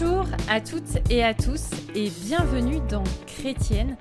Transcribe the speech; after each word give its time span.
Bonjour 0.00 0.26
à 0.48 0.60
toutes 0.60 1.10
et 1.10 1.24
à 1.24 1.34
tous 1.34 1.70
et 1.94 2.10
bienvenue 2.24 2.78
dans 2.88 3.02
Chrétienne, 3.26 3.96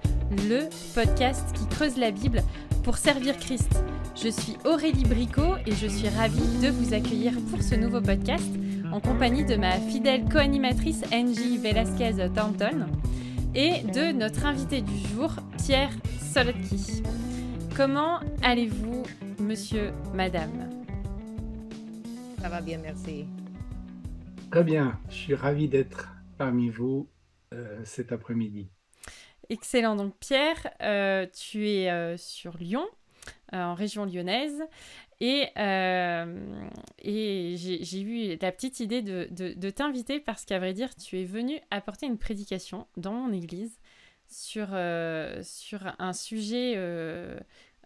le 0.48 0.70
podcast 0.94 1.52
qui 1.54 1.66
creuse 1.68 1.98
la 1.98 2.12
Bible 2.12 2.44
pour 2.84 2.98
servir 2.98 3.36
Christ. 3.38 3.84
Je 4.16 4.28
suis 4.30 4.58
Aurélie 4.66 5.06
Bricot 5.06 5.56
et 5.66 5.72
je 5.72 5.88
suis 5.88 6.08
ravie 6.10 6.60
de 6.62 6.70
vous 6.70 6.94
accueillir 6.94 7.34
pour 7.50 7.64
ce 7.64 7.74
nouveau 7.74 8.02
podcast 8.02 8.50
en 8.92 9.00
compagnie 9.00 9.46
de 9.46 9.56
ma 9.56 9.72
fidèle 9.72 10.26
co-animatrice 10.30 11.02
Angie 11.12 11.58
Velasquez 11.58 12.30
Thornton 12.36 12.88
et 13.56 13.82
de 13.82 14.12
notre 14.12 14.46
invité 14.46 14.82
du 14.82 14.98
jour, 15.16 15.32
Pierre 15.66 15.92
Solotki. 16.20 17.02
Comment 17.76 18.20
allez-vous, 18.44 19.04
monsieur, 19.40 19.92
madame? 20.14 20.70
Ça 22.40 22.50
va 22.50 22.62
bien, 22.62 22.78
merci. 22.84 23.26
Très 24.52 24.64
bien, 24.64 24.98
je 25.10 25.16
suis 25.16 25.36
ravi 25.36 25.68
d'être 25.68 26.10
parmi 26.38 26.70
vous 26.70 27.10
euh, 27.54 27.82
cet 27.84 28.14
après-midi. 28.14 28.70
Excellent. 29.50 29.98
Donc 29.98 30.16
Pierre, 30.20 30.70
euh, 30.82 31.26
tu 31.34 31.70
es 31.70 31.92
euh, 31.92 32.16
sur 32.16 32.58
Lyon, 32.58 32.88
en 33.52 33.74
région 33.74 34.06
lyonnaise, 34.06 34.64
et, 35.20 35.52
j'ai 37.58 38.02
eu 38.02 38.38
la 38.42 38.52
petite 38.54 38.80
idée 38.80 39.02
de, 39.02 39.28
de, 39.32 39.70
t'inviter 39.70 40.22
parce 40.22 40.46
qu'à 40.46 40.60
vrai 40.60 40.74
dire, 40.74 40.96
tu 40.96 41.20
es 41.20 41.26
venu 41.26 41.60
apporter 41.70 42.06
une 42.06 42.18
prédication 42.18 42.88
dans 42.96 43.12
mon 43.12 43.34
église 43.34 43.78
sur, 44.30 44.68
sur 45.44 45.96
un 46.00 46.14
sujet 46.14 46.76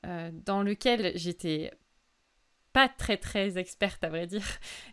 dans 0.04 0.62
lequel 0.62 1.12
j'étais 1.16 1.72
pas 2.74 2.88
très 2.90 3.18
très 3.18 3.58
experte 3.58 4.04
à 4.04 4.10
vrai 4.10 4.28
dire. 4.28 4.46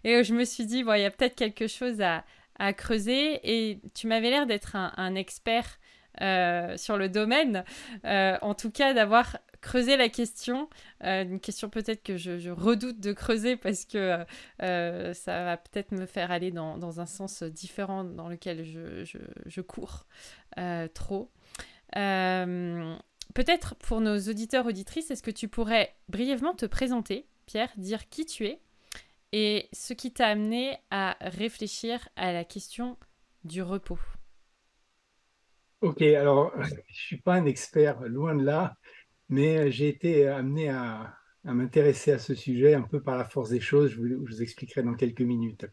Et 0.04 0.24
je 0.24 0.34
me 0.34 0.44
suis 0.44 0.66
dit, 0.66 0.84
bon, 0.84 0.94
il 0.94 1.02
y 1.02 1.04
a 1.04 1.10
peut-être 1.10 1.34
quelque 1.34 1.66
chose 1.66 2.00
à, 2.00 2.24
à, 2.58 2.72
creuser. 2.72 3.40
Et 3.44 3.80
tu 3.94 4.06
m'avais 4.06 4.30
l'air 4.30 4.46
d'être 4.46 4.76
un, 4.76 5.14
expert 5.14 5.78
euh, 6.20 6.76
sur 6.76 6.96
le 6.96 7.08
domaine, 7.08 7.64
euh, 8.04 8.36
en 8.42 8.54
tout 8.54 8.70
cas 8.72 8.92
d'avoir 8.92 9.38
creusé 9.60 9.96
la 9.96 10.08
question, 10.08 10.68
euh, 11.04 11.22
une 11.22 11.38
question 11.40 11.68
peut-être 11.68 12.02
que 12.02 12.16
je, 12.16 12.50
redoute 12.50 12.98
de 12.98 13.12
creuser 13.12 13.56
parce 13.56 13.84
que 13.84 14.24
ça 14.58 15.44
va 15.44 15.56
peut-être 15.56 15.92
me 15.92 16.06
faire 16.06 16.32
aller 16.32 16.50
dans, 16.50 16.76
dans, 16.76 17.00
un 17.00 17.06
sens 17.06 17.42
différent 17.42 18.02
dans 18.04 18.28
lequel 18.28 18.64
je, 18.64 19.04
je, 19.04 19.18
je 19.46 19.60
cours 19.60 20.06
trop. 20.94 21.30
peut-être 21.92 23.76
pour 23.76 24.00
nos 24.00 24.18
auditeurs 24.18 24.66
auditrices, 24.66 25.10
est-ce 25.12 25.22
que 25.22 25.30
tu 25.30 25.46
pourrais 25.46 25.94
brièvement 26.08 26.54
te 26.54 26.66
présenter 26.66 27.26
Pierre, 27.48 27.72
dire 27.78 28.10
qui 28.10 28.26
tu 28.26 28.44
es 28.44 28.60
et 29.32 29.70
ce 29.72 29.94
qui 29.94 30.12
t'a 30.12 30.26
amené 30.26 30.76
à 30.90 31.16
réfléchir 31.22 32.06
à 32.14 32.30
la 32.30 32.44
question 32.44 32.98
du 33.42 33.62
repos. 33.62 33.98
Ok, 35.80 36.02
alors 36.02 36.52
je 36.62 36.74
ne 36.74 36.80
suis 36.92 37.16
pas 37.16 37.36
un 37.36 37.46
expert, 37.46 38.02
loin 38.02 38.34
de 38.34 38.44
là, 38.44 38.76
mais 39.30 39.72
j'ai 39.72 39.88
été 39.88 40.28
amené 40.28 40.68
à, 40.68 41.14
m'intéresser 41.44 42.12
à 42.12 42.18
ce 42.18 42.34
sujet 42.34 42.74
un 42.74 42.82
peu 42.82 43.02
par 43.02 43.16
la 43.16 43.24
force 43.24 43.48
des 43.48 43.60
choses. 43.60 43.92
Je 43.92 44.14
vous, 44.14 44.42
expliquerai 44.42 44.82
dans 44.82 44.94
quelques 44.94 45.22
minutes. 45.22 45.64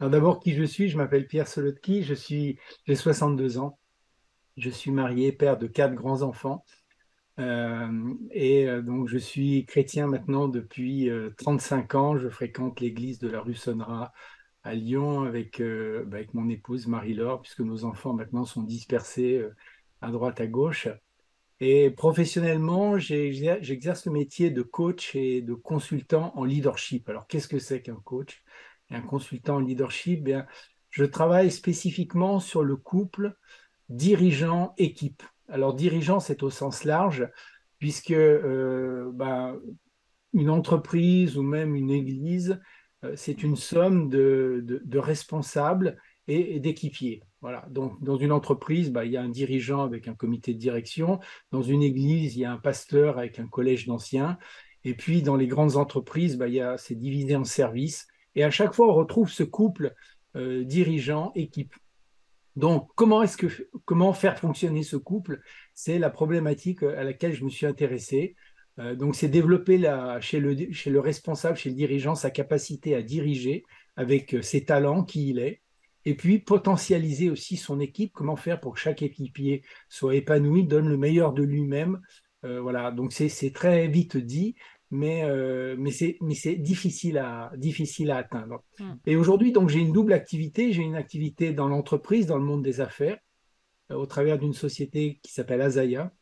Alors 0.00 0.10
d'abord, 0.10 0.40
qui 0.40 0.54
je 0.54 0.64
suis? 0.64 0.88
Je 0.88 0.96
m'appelle 0.96 1.28
Pierre 1.28 1.46
Solotki, 1.46 2.02
j'ai 2.02 2.94
62 2.96 3.58
ans. 3.58 3.78
Je 4.56 4.68
suis 4.68 4.90
marié, 4.90 5.30
père 5.30 5.58
de 5.58 5.68
quatre 5.68 5.94
grands-enfants. 5.94 6.64
Euh, 7.40 8.14
et 8.32 8.68
euh, 8.68 8.82
donc, 8.82 9.08
je 9.08 9.18
suis 9.18 9.64
chrétien 9.64 10.06
maintenant 10.06 10.48
depuis 10.48 11.10
35 11.38 11.94
euh, 11.94 11.98
ans. 11.98 12.18
Je 12.18 12.28
fréquente 12.28 12.80
l'église 12.80 13.18
de 13.18 13.28
la 13.28 13.40
rue 13.40 13.54
Sonnera 13.54 14.12
à 14.62 14.74
Lyon 14.74 15.22
avec, 15.22 15.62
bah, 15.62 16.18
avec 16.18 16.34
mon 16.34 16.48
épouse 16.50 16.86
Marie-Laure, 16.86 17.40
puisque 17.40 17.60
nos 17.60 17.84
enfants 17.84 18.12
maintenant 18.12 18.44
sont 18.44 18.62
dispersés 18.62 19.42
à 20.02 20.10
droite, 20.10 20.40
à 20.40 20.46
gauche. 20.46 20.88
Et 21.60 21.90
professionnellement, 21.90 22.98
j'exerce 22.98 24.06
le 24.06 24.12
métier 24.12 24.50
de 24.50 24.62
coach 24.62 25.14
et 25.14 25.40
de 25.40 25.54
consultant 25.54 26.32
en 26.36 26.44
leadership. 26.44 27.08
Alors, 27.08 27.26
qu'est-ce 27.26 27.48
que 27.48 27.58
c'est 27.58 27.80
qu'un 27.80 28.00
coach? 28.04 28.42
Et 28.90 28.94
un 28.96 29.02
consultant 29.02 29.56
en 29.56 29.60
leadership? 29.60 30.24
Bien, 30.24 30.46
Je 30.90 31.04
travaille 31.04 31.50
spécifiquement 31.50 32.38
sur 32.38 32.62
le 32.62 32.76
couple 32.76 33.34
dirigeant-équipe. 33.88 35.22
Alors 35.50 35.74
dirigeant, 35.74 36.20
c'est 36.20 36.42
au 36.42 36.50
sens 36.50 36.84
large, 36.84 37.28
puisque 37.78 38.12
euh, 38.12 39.10
ben, 39.12 39.58
une 40.32 40.50
entreprise 40.50 41.36
ou 41.36 41.42
même 41.42 41.74
une 41.74 41.90
église, 41.90 42.60
euh, 43.04 43.12
c'est 43.16 43.42
une 43.42 43.56
somme 43.56 44.08
de, 44.08 44.80
responsables 44.94 45.98
et, 46.28 46.60
d'équipiers. 46.60 47.22
Dans 47.70 48.16
une 48.16 48.32
entreprise, 48.32 48.90
ben, 48.92 49.04
il 49.04 49.12
y 49.12 49.16
a 49.16 49.22
un 49.22 49.28
dirigeant 49.28 49.82
avec 49.82 50.08
un 50.08 50.14
comité 50.14 50.52
de 50.54 50.58
direction. 50.58 51.18
Dans 51.52 51.62
une 51.62 51.82
église, 51.82 52.36
il 52.36 52.40
y 52.40 52.44
a 52.44 52.52
un 52.52 52.58
pasteur 52.58 53.18
avec 53.18 53.38
un 53.38 53.46
collège 53.46 53.86
d'anciens. 53.86 54.38
Et 54.84 54.94
puis 54.94 55.22
dans 55.22 55.36
les 55.36 55.46
grandes 55.46 55.76
entreprises, 55.76 56.36
ben, 56.36 56.76
c'est 56.76 56.94
divisé 56.94 57.36
en 57.36 57.44
services. 57.44 58.06
Et 58.34 58.44
à 58.44 58.50
chaque 58.50 58.74
fois, 58.74 58.88
on 58.88 58.94
retrouve 58.94 59.30
ce 59.30 59.42
couple 59.42 59.94
euh, 60.36 60.64
dirigeant-équipe. 60.64 61.74
Donc, 62.56 62.88
comment, 62.94 64.12
faire 64.12 64.38
fonctionner 64.38 64.82
ce 64.82 64.96
couple? 64.96 65.40
C'est 65.74 65.98
la 65.98 66.10
problématique 66.10 66.82
à 66.82 67.04
laquelle 67.04 67.32
je 67.32 67.44
me 67.44 67.50
suis 67.50 67.66
intéressé. 67.66 68.36
Euh, 68.78 68.94
donc, 68.94 69.14
c'est 69.14 69.28
développer 69.28 69.78
chez, 70.20 70.40
le, 70.40 71.00
responsable, 71.00 71.56
chez 71.56 71.70
le 71.70 71.76
dirigeant, 71.76 72.14
sa 72.14 72.30
capacité 72.30 72.94
à 72.94 73.02
diriger 73.02 73.64
avec 73.96 74.34
euh, 74.34 74.42
ses 74.42 74.64
talents, 74.64 75.04
qui 75.04 75.30
il 75.30 75.38
est, 75.38 75.62
et 76.04 76.14
puis 76.14 76.38
potentialiser 76.38 77.30
aussi 77.30 77.56
son 77.56 77.78
équipe, 77.80 78.12
comment 78.12 78.36
faire 78.36 78.60
pour 78.60 78.74
que 78.74 78.80
chaque 78.80 79.02
équipier 79.02 79.62
soit 79.88 80.16
épanoui, 80.16 80.64
donne 80.64 80.88
le 80.88 80.96
meilleur 80.96 81.32
de 81.32 81.42
lui-même. 81.42 82.00
Euh, 82.44 82.60
voilà, 82.60 82.90
donc 82.90 83.12
c'est 83.12 83.52
très 83.52 83.86
vite 83.86 84.16
dit, 84.16 84.54
mais, 84.90 85.22
euh, 85.24 85.76
mais 85.78 85.90
c'est 85.90 86.54
difficile 86.56 87.18
à, 87.18 87.52
difficile 87.56 88.10
à 88.10 88.18
atteindre. 88.18 88.64
Hmm. 88.78 88.94
Et 89.06 89.16
aujourd'hui, 89.16 89.52
donc 89.52 89.68
j'ai 89.68 89.80
une 89.80 89.92
double 89.92 90.12
activité. 90.12 90.72
J'ai 90.72 90.82
une 90.82 90.96
activité 90.96 91.52
dans 91.52 91.68
l'entreprise, 91.68 92.26
dans 92.26 92.38
le 92.38 92.44
monde 92.44 92.62
des 92.62 92.80
affaires, 92.80 93.18
euh, 93.92 93.96
au 93.96 94.06
travers 94.06 94.38
d'une 94.38 94.52
société 94.52 95.20
qui 95.22 95.32
s'appelle 95.32 95.60
Azaya. 95.60 96.12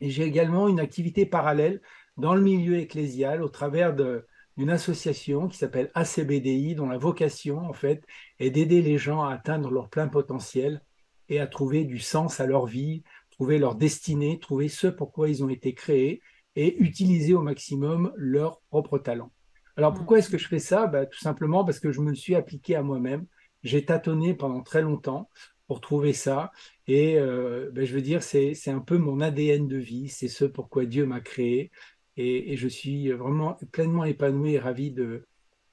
Et 0.00 0.10
j'ai 0.10 0.24
également 0.24 0.66
une 0.68 0.80
activité 0.80 1.26
parallèle 1.26 1.80
dans 2.16 2.34
le 2.34 2.42
milieu 2.42 2.76
ecclésial, 2.76 3.40
au 3.40 3.48
travers 3.48 3.94
d'une 3.94 4.70
association 4.70 5.46
qui 5.46 5.56
s'appelle 5.56 5.92
ACBDI, 5.94 6.74
dont 6.74 6.88
la 6.88 6.98
vocation, 6.98 7.58
en 7.58 7.72
fait, 7.72 8.04
est 8.40 8.50
d'aider 8.50 8.82
les 8.82 8.98
gens 8.98 9.22
à 9.22 9.32
atteindre 9.32 9.70
leur 9.70 9.88
plein 9.88 10.08
potentiel 10.08 10.82
et 11.28 11.38
à 11.38 11.46
trouver 11.46 11.84
du 11.84 12.00
sens 12.00 12.40
à 12.40 12.46
leur 12.46 12.66
vie, 12.66 13.04
trouver 13.30 13.58
leur 13.58 13.76
destinée, 13.76 14.40
trouver 14.40 14.68
ce 14.68 14.88
pourquoi 14.88 15.28
ils 15.28 15.44
ont 15.44 15.48
été 15.48 15.72
créés 15.72 16.20
et 16.56 16.82
utiliser 16.82 17.34
au 17.34 17.42
maximum 17.42 18.12
leur 18.16 18.60
propre 18.68 18.98
talent. 18.98 19.32
Alors 19.76 19.94
pourquoi 19.94 20.18
est-ce 20.18 20.28
que 20.28 20.38
je 20.38 20.48
fais 20.48 20.58
ça? 20.58 20.86
Bah, 20.86 21.06
Tout 21.06 21.18
simplement 21.18 21.64
parce 21.64 21.80
que 21.80 21.92
je 21.92 22.00
me 22.00 22.14
suis 22.14 22.34
appliqué 22.34 22.76
à 22.76 22.82
moi-même. 22.82 23.26
J'ai 23.62 23.84
tâtonné 23.84 24.34
pendant 24.34 24.62
très 24.62 24.82
longtemps 24.82 25.30
pour 25.66 25.80
trouver 25.80 26.12
ça. 26.12 26.52
Et 26.86 27.18
euh, 27.18 27.70
bah, 27.72 27.84
je 27.84 27.94
veux 27.94 28.02
dire, 28.02 28.22
c'est 28.22 28.54
un 28.68 28.80
peu 28.80 28.98
mon 28.98 29.20
ADN 29.20 29.68
de 29.68 29.78
vie, 29.78 30.08
c'est 30.08 30.28
ce 30.28 30.44
pourquoi 30.44 30.84
Dieu 30.84 31.06
m'a 31.06 31.20
créé. 31.20 31.70
Et, 32.18 32.56
je 32.56 32.68
suis 32.68 33.10
vraiment 33.10 33.56
pleinement 33.72 34.04
épanoui 34.04 34.52
et 34.54 34.58
ravi 34.58 34.90
de, 34.90 35.24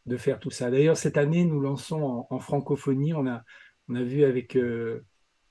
de 0.06 0.18
faire 0.18 0.40
tout 0.40 0.52
ça. 0.52 0.72
D'ailleurs, 0.72 0.96
cette 0.96 1.18
année, 1.18 1.44
nous 1.44 1.60
lançons 1.60 2.26
en, 2.30 2.40
francophonie. 2.40 3.14
On 3.14 3.28
a, 3.28 3.44
on 3.90 3.96
a 3.96 4.04
vu 4.04 4.24
avec, 4.24 4.56
euh, 4.56 5.04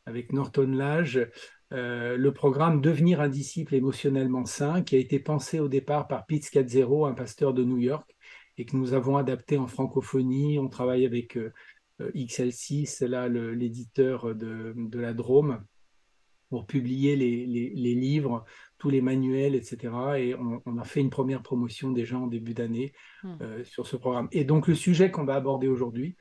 avec 0.06 0.32
Norton 0.32 0.68
Lage 0.68 1.28
euh, 1.72 2.16
le 2.16 2.32
programme 2.32 2.80
Devenir 2.80 3.20
un 3.20 3.28
disciple 3.28 3.74
émotionnellement 3.74 4.46
sain, 4.46 4.82
qui 4.82 4.96
a 4.96 4.98
été 4.98 5.18
pensé 5.18 5.60
au 5.60 5.68
départ 5.68 6.08
par 6.08 6.26
Pete 6.26 6.44
Scazzero, 6.44 7.06
un 7.06 7.14
pasteur 7.14 7.52
de 7.52 7.64
New 7.64 7.78
York, 7.78 8.16
et 8.56 8.64
que 8.64 8.76
nous 8.76 8.94
avons 8.94 9.16
adapté 9.16 9.58
en 9.58 9.66
francophonie. 9.66 10.58
On 10.58 10.68
travaille 10.68 11.04
avec 11.04 11.36
euh, 11.36 11.52
euh, 12.00 12.10
XL6, 12.14 12.86
c'est 12.86 13.08
là 13.08 13.28
l'éditeur 13.28 14.34
de, 14.34 14.74
la 14.94 15.12
Drôme, 15.12 15.62
pour 16.48 16.66
publier 16.66 17.14
les, 17.16 17.94
livres, 17.94 18.46
tous 18.78 18.88
les 18.88 19.02
manuels, 19.02 19.54
etc. 19.54 19.92
Et 20.16 20.34
on, 20.34 20.78
a 20.78 20.84
fait 20.84 21.00
une 21.00 21.10
première 21.10 21.42
promotion 21.42 21.92
déjà 21.92 22.18
en 22.18 22.26
début 22.26 22.54
d'année 22.54 22.94
hmm. 23.22 23.64
sur 23.64 23.86
ce 23.86 23.96
programme. 23.96 24.28
Et 24.32 24.44
donc 24.44 24.66
le 24.66 24.74
sujet 24.74 25.10
qu'on 25.10 25.26
va 25.26 25.34
aborder 25.34 25.68
aujourd'hui, 25.68 26.16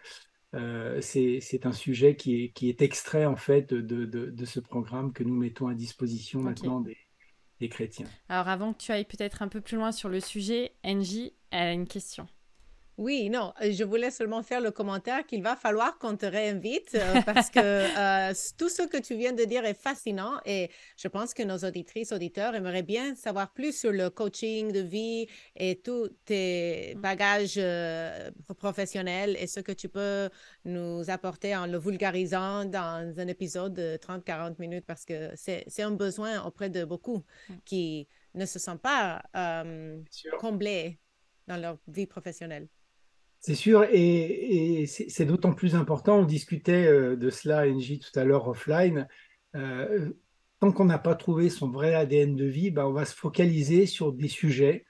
euh, 0.55 1.01
c'est 1.01 1.65
un 1.65 1.73
sujet 1.73 2.15
qui 2.15 2.43
est, 2.43 2.49
qui 2.49 2.69
est, 2.69 2.81
extrait 2.81 3.25
en 3.25 3.35
fait 3.35 3.73
de, 3.73 4.05
de, 4.05 4.45
ce 4.45 4.59
programme 4.59 5.11
que 5.11 5.23
nous 5.23 5.35
mettons 5.35 5.67
à 5.67 5.73
disposition 5.73 6.41
maintenant 6.41 6.79
des, 6.79 6.97
des, 7.59 7.67
chrétiens. 7.67 8.07
Alors 8.29 8.47
avant 8.47 8.73
que 8.73 8.77
tu 8.77 8.91
ailles 8.91 9.05
peut-être 9.05 9.41
un 9.41 9.49
peu 9.49 9.59
plus 9.59 9.75
loin 9.75 9.91
sur 9.91 10.07
le 10.07 10.21
sujet, 10.21 10.71
Angie, 10.83 11.33
a 11.51 11.73
une 11.73 11.87
question. 11.87 12.27
Oui, 12.97 13.29
non, 13.29 13.53
euh, 13.61 13.71
je 13.71 13.83
voulais 13.83 14.09
seulement 14.09 14.41
faire 14.41 14.59
le 14.59 14.71
commentaire 14.71 15.23
qu'il 15.27 15.43
va 15.43 15.55
falloir 15.55 15.99
qu'on 15.99 16.17
te 16.17 16.25
réinvite 16.25 16.95
euh, 16.95 17.21
parce 17.21 17.51
que 17.51 17.59
euh, 18.31 18.33
tout 18.57 18.69
ce 18.69 18.81
que 18.87 18.97
tu 18.97 19.15
viens 19.15 19.33
de 19.33 19.43
dire 19.43 19.65
est 19.65 19.75
fascinant 19.75 20.39
et 20.45 20.71
je 20.97 21.07
pense 21.07 21.35
que 21.35 21.43
nos 21.43 21.59
auditrices, 21.59 22.11
auditeurs 22.11 22.55
aimeraient 22.55 22.81
bien 22.81 23.13
savoir 23.13 23.53
plus 23.53 23.77
sur 23.79 23.91
le 23.91 24.09
coaching 24.09 24.71
de 24.71 24.79
vie 24.79 25.27
et 25.55 25.79
tous 25.79 26.09
tes 26.25 26.95
Mm. 26.95 27.01
bagages 27.01 27.59
professionnels 28.57 29.35
et 29.39 29.45
ce 29.47 29.59
que 29.59 29.71
tu 29.73 29.89
peux 29.89 30.29
nous 30.65 31.07
apporter 31.09 31.55
en 31.55 31.67
le 31.67 31.77
vulgarisant 31.77 32.65
dans 32.65 33.13
un 33.19 33.27
épisode 33.27 33.73
de 33.75 33.97
30-40 33.97 34.57
minutes 34.59 34.85
parce 34.87 35.05
que 35.05 35.31
c'est 35.35 35.81
un 35.83 35.91
besoin 35.91 36.43
auprès 36.45 36.69
de 36.71 36.83
beaucoup 36.83 37.23
Mm. 37.49 37.53
qui 37.65 38.07
ne 38.33 38.45
se 38.47 38.57
sentent 38.57 38.81
pas 38.81 39.21
comblés 40.39 40.99
dans 41.47 41.57
leur 41.57 41.77
vie 41.87 42.07
professionnelle. 42.07 42.67
C'est 43.47 43.55
sûr, 43.55 43.85
et, 43.89 44.81
et 44.81 44.87
c'est 44.87 45.23
d'autant 45.23 45.53
plus 45.53 45.75
important. 45.75 46.19
On 46.19 46.25
discutait 46.25 46.85
euh, 46.85 47.15
de 47.15 47.29
cela, 47.29 47.61
Angie, 47.61 47.97
tout 47.97 48.19
à 48.19 48.25
l'heure 48.25 48.45
offline. 48.49 49.07
Euh, 49.55 50.09
tant 50.59 50.73
qu'on 50.73 50.83
n'a 50.83 50.97
pas 50.97 51.15
trouvé 51.15 51.49
son 51.49 51.69
vrai 51.69 51.95
ADN 51.95 52.35
de 52.35 52.43
vie, 52.43 52.71
ben, 52.71 52.83
on 52.83 52.91
va 52.91 53.05
se 53.05 53.15
focaliser 53.15 53.85
sur 53.85 54.11
des 54.11 54.27
sujets 54.27 54.83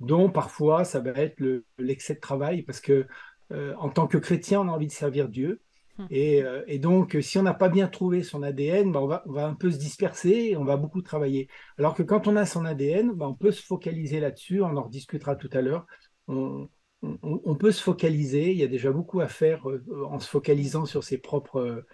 dont 0.00 0.30
parfois 0.30 0.84
ça 0.84 1.00
va 1.00 1.10
être 1.10 1.36
l'excès 1.76 2.14
de 2.14 2.20
travail, 2.20 2.62
parce 2.62 2.80
que 2.80 3.06
euh, 3.52 3.74
en 3.76 3.90
tant 3.90 4.06
que 4.06 4.16
chrétien, 4.16 4.62
on 4.62 4.68
a 4.68 4.72
envie 4.72 4.86
de 4.86 4.92
servir 4.92 5.28
Dieu. 5.28 5.60
Hum. 5.98 6.06
Et, 6.10 6.42
euh, 6.42 6.64
et, 6.66 6.78
donc, 6.78 7.14
si 7.20 7.36
on 7.36 7.42
n'a 7.42 7.52
pas 7.52 7.68
bien 7.68 7.88
trouvé 7.88 8.22
son 8.22 8.42
ADN, 8.42 8.90
ben 8.90 9.00
on, 9.00 9.06
va, 9.06 9.22
on, 9.26 9.32
va, 9.32 9.46
un 9.46 9.54
peu 9.54 9.70
se 9.70 9.76
disperser 9.76 10.48
et 10.52 10.56
on 10.56 10.64
va 10.64 10.78
beaucoup 10.78 11.02
travailler. 11.02 11.46
Alors 11.76 11.92
que 11.92 12.02
quand 12.02 12.26
on 12.26 12.36
a 12.36 12.46
son 12.46 12.64
ADN, 12.64 13.12
ben 13.12 13.26
on 13.26 13.34
peut 13.34 13.52
se 13.52 13.62
focaliser 13.62 14.18
là-dessus, 14.18 14.62
on 14.62 14.78
en 14.78 14.84
rediscutera 14.84 15.36
tout 15.36 15.50
à 15.52 15.60
l'heure. 15.60 15.86
On, 16.26 16.70
on, 17.02 17.18
on, 17.22 17.54
peut 17.54 17.72
se 17.72 17.82
focaliser, 17.82 18.50
il 18.50 18.58
y 18.58 18.64
a 18.64 18.68
déjà 18.68 18.90
beaucoup 18.90 19.20
à 19.20 19.28
faire 19.28 19.68
euh, 19.68 20.04
en 20.06 20.18
se 20.18 20.28
focalisant 20.28 20.84
sur 20.84 21.04
ses 21.04 21.18
propres, 21.18 21.84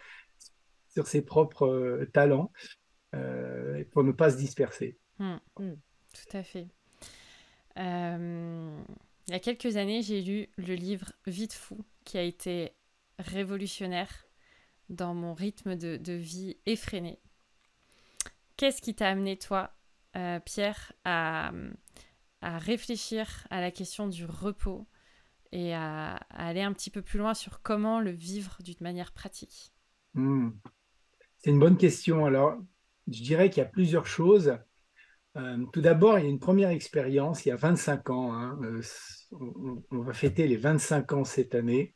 sur 0.89 1.07
ses 1.07 1.23
propres 1.23 1.67
euh, 1.67 2.11
talents 2.13 2.51
euh, 3.15 3.85
pour 3.93 4.05
ne 4.05 4.13
pas 4.13 4.31
se 4.31 4.37
disperser. 4.37 4.99
Mmh. 5.19 5.37
Mmh. 5.59 5.73
Tout 6.13 6.37
à 6.37 6.43
fait. 6.43 6.69
Euh, 7.79 8.83
il 9.27 9.33
y 9.33 9.37
a 9.37 9.41
quelques 9.41 9.77
années, 9.77 10.03
j'ai 10.03 10.23
lu 10.23 10.49
le 10.57 10.75
livre 10.75 11.13
Vite 11.27 11.53
fou, 11.53 11.85
qui 12.05 12.19
a 12.19 12.23
été 12.23 12.73
révolutionnaire 13.19 14.27
dans 14.89 15.15
mon 15.15 15.35
rythme 15.35 15.77
de, 15.77 15.97
de 15.97 16.13
vie 16.13 16.57
effréné. 16.67 17.19
Qu'est-ce 18.57 18.83
qui 18.83 18.95
t'a 18.95 19.09
amené, 19.09 19.37
toi, 19.37 19.73
euh, 20.17 20.39
Pierre, 20.41 20.93
à, 21.05 21.53
à, 22.41 22.59
réfléchir 22.59 23.47
à 23.51 23.61
la 23.61 23.71
question 23.71 24.07
du 24.07 24.25
repos 24.25 24.87
et 25.55 25.73
à, 25.73 26.17
aller 26.31 26.63
un 26.63 26.73
petit 26.73 26.91
peu 26.91 27.01
plus 27.01 27.19
loin 27.19 27.33
sur 27.33 27.63
comment 27.63 28.01
le 28.01 28.11
vivre 28.11 28.59
d'une 28.63 28.75
manière 28.81 29.13
pratique 29.13 29.73
mmh. 30.15 30.51
C'est 31.39 31.51
une 31.51 31.61
bonne 31.61 31.77
question. 31.77 32.27
Alors, 32.27 32.57
je 33.07 33.23
dirais 33.23 33.51
qu'il 33.51 33.63
y 33.63 33.67
a 33.67 33.69
plusieurs 33.69 34.07
choses. 34.07 34.59
Euh, 35.37 35.65
tout 35.73 35.81
d'abord, 35.81 36.19
il 36.19 36.25
y 36.25 36.27
a 36.27 36.31
une 36.31 36.41
première 36.41 36.71
expérience 36.71 37.45
il 37.45 37.51
y 37.51 37.53
a 37.53 37.57
25 37.57 38.11
ans. 38.11 38.33
Hein, 38.33 38.59
euh, 38.63 38.83
on, 39.91 39.99
va 39.99 40.13
fêter 40.13 40.49
les 40.49 40.57
25 40.57 41.13
ans 41.13 41.25
cette 41.25 41.55
année. 41.55 41.95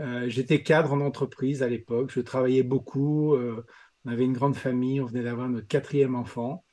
Euh, 0.00 0.28
J'étais 0.28 0.62
cadre 0.62 0.92
en 0.92 1.00
entreprise 1.00 1.62
à 1.62 1.68
l'époque. 1.68 2.10
Je 2.12 2.20
travaillais 2.20 2.62
beaucoup. 2.62 3.36
On 3.36 4.10
avait 4.10 4.24
une 4.24 4.32
grande 4.32 4.56
famille. 4.56 5.00
On 5.00 5.06
venait 5.06 5.22
d'avoir 5.22 5.48
notre 5.48 5.68
quatrième 5.68 6.14
enfant. 6.14 6.64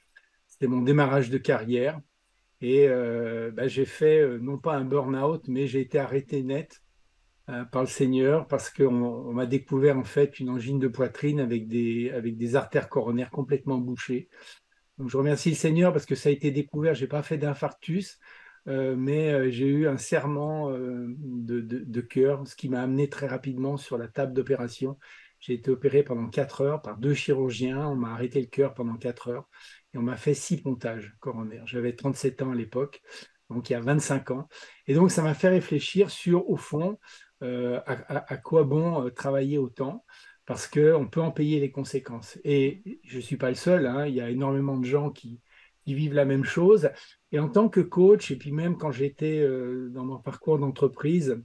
C'était 0.48 0.68
mon 0.68 0.82
démarrage 0.82 1.30
de 1.30 1.38
carrière. 1.38 2.00
Et 2.62 2.88
euh, 2.88 3.52
bah, 3.52 3.68
j'ai 3.68 3.86
fait 3.86 4.40
non 4.40 4.58
pas 4.58 4.76
un 4.76 4.86
burn-out, 4.86 5.48
mais 5.48 5.68
j'ai 5.68 5.82
été 5.82 6.00
arrêté 6.00 6.44
net 6.44 6.82
par 7.72 7.82
le 7.82 7.88
Seigneur 7.88 8.46
parce 8.48 8.70
qu'on 8.70 9.04
on, 9.04 9.32
m'a 9.32 9.46
découvert 9.46 9.98
en 9.98 10.04
fait 10.04 10.42
une 10.42 10.50
angine 10.50 10.80
de 10.80 10.90
poitrine 10.90 11.40
avec 11.40 11.70
des, 11.70 12.12
avec 12.12 12.36
des 12.36 12.58
artères 12.58 12.90
coronaires 12.90 13.32
complètement 13.32 13.78
bouchées. 13.78 14.28
Donc, 14.98 15.10
je 15.10 15.18
remercie 15.18 15.50
le 15.50 15.56
Seigneur 15.56 15.94
parce 15.94 16.06
que 16.06 16.16
ça 16.16 16.30
a 16.30 16.32
été 16.32 16.52
découvert. 16.52 16.96
Je 16.96 17.02
n'ai 17.02 17.08
pas 17.08 17.24
fait 17.24 17.38
d'infarctus, 17.38 18.20
euh, 18.68 18.96
mais 18.98 19.32
euh, 19.32 19.50
j'ai 19.50 19.68
eu 19.68 19.88
un 19.88 19.98
serment 19.98 20.72
euh, 20.72 21.08
de, 21.18 21.62
de, 21.62 21.80
de, 21.80 22.02
cœur, 22.02 22.48
ce 22.48 22.56
qui 22.56 22.68
m'a 22.68 22.82
amené 22.82 23.08
très 23.10 23.28
rapidement 23.28 23.78
sur 23.78 23.98
la 23.98 24.08
table 24.08 24.34
d'opération. 24.34 24.98
J'ai 25.40 25.54
été 25.54 25.70
opéré 25.70 26.04
pendant 26.04 26.28
quatre 26.30 26.62
heures 26.62 26.82
par 26.82 26.98
deux 26.98 27.14
chirurgiens. 27.14 27.88
On 27.88 27.96
m'a 27.96 28.12
arrêté 28.12 28.42
le 28.42 28.48
cœur 28.48 28.74
pendant 28.74 28.96
quatre 28.96 29.30
heures 29.30 29.48
et 29.94 29.98
on 29.98 30.02
m'a 30.02 30.18
fait 30.18 30.34
six 30.34 30.62
pontages 30.62 31.16
coronaires. 31.20 31.66
J'avais 31.68 31.96
37 31.96 32.42
ans 32.42 32.52
à 32.52 32.56
l'époque, 32.56 33.02
donc 33.50 33.70
il 33.70 33.74
y 33.74 33.76
a 33.76 33.82
25 33.82 34.32
ans. 34.32 34.48
Et 34.88 34.94
donc, 34.94 35.12
ça 35.12 35.22
m'a 35.22 35.34
fait 35.34 35.50
réfléchir 35.50 36.10
sur, 36.10 36.50
au 36.50 36.58
fond, 36.58 36.98
à, 37.42 37.86
à, 37.86 38.38
quoi 38.38 38.64
bon 38.64 39.12
travailler 39.12 39.60
autant 39.60 40.04
parce 40.48 40.66
qu'on 40.66 41.08
peut 41.12 41.22
en 41.22 41.32
payer 41.32 41.60
les 41.60 41.70
conséquences. 41.70 42.40
Et 42.44 42.82
je 43.04 43.18
ne 43.18 43.22
suis 43.22 43.36
pas 43.36 43.50
le 43.50 43.56
seul, 43.56 43.86
hein, 43.86 44.08
il 44.08 44.16
y 44.16 44.22
a 44.22 44.30
énormément 44.30 44.78
de 44.78 44.86
gens 44.86 45.12
qui, 45.12 45.42
qui, 45.84 45.94
vivent 45.94 46.14
la 46.14 46.26
même 46.26 46.46
chose. 46.46 46.90
Et 47.34 47.40
en 47.40 47.50
tant 47.50 47.68
que 47.68 47.82
coach, 47.82 48.32
et 48.32 48.38
puis 48.38 48.54
même 48.54 48.78
quand 48.78 48.92
j'étais 48.92 49.40
euh, 49.40 49.90
dans 49.90 50.06
mon 50.06 50.18
parcours 50.18 50.58
d'entreprise, 50.58 51.44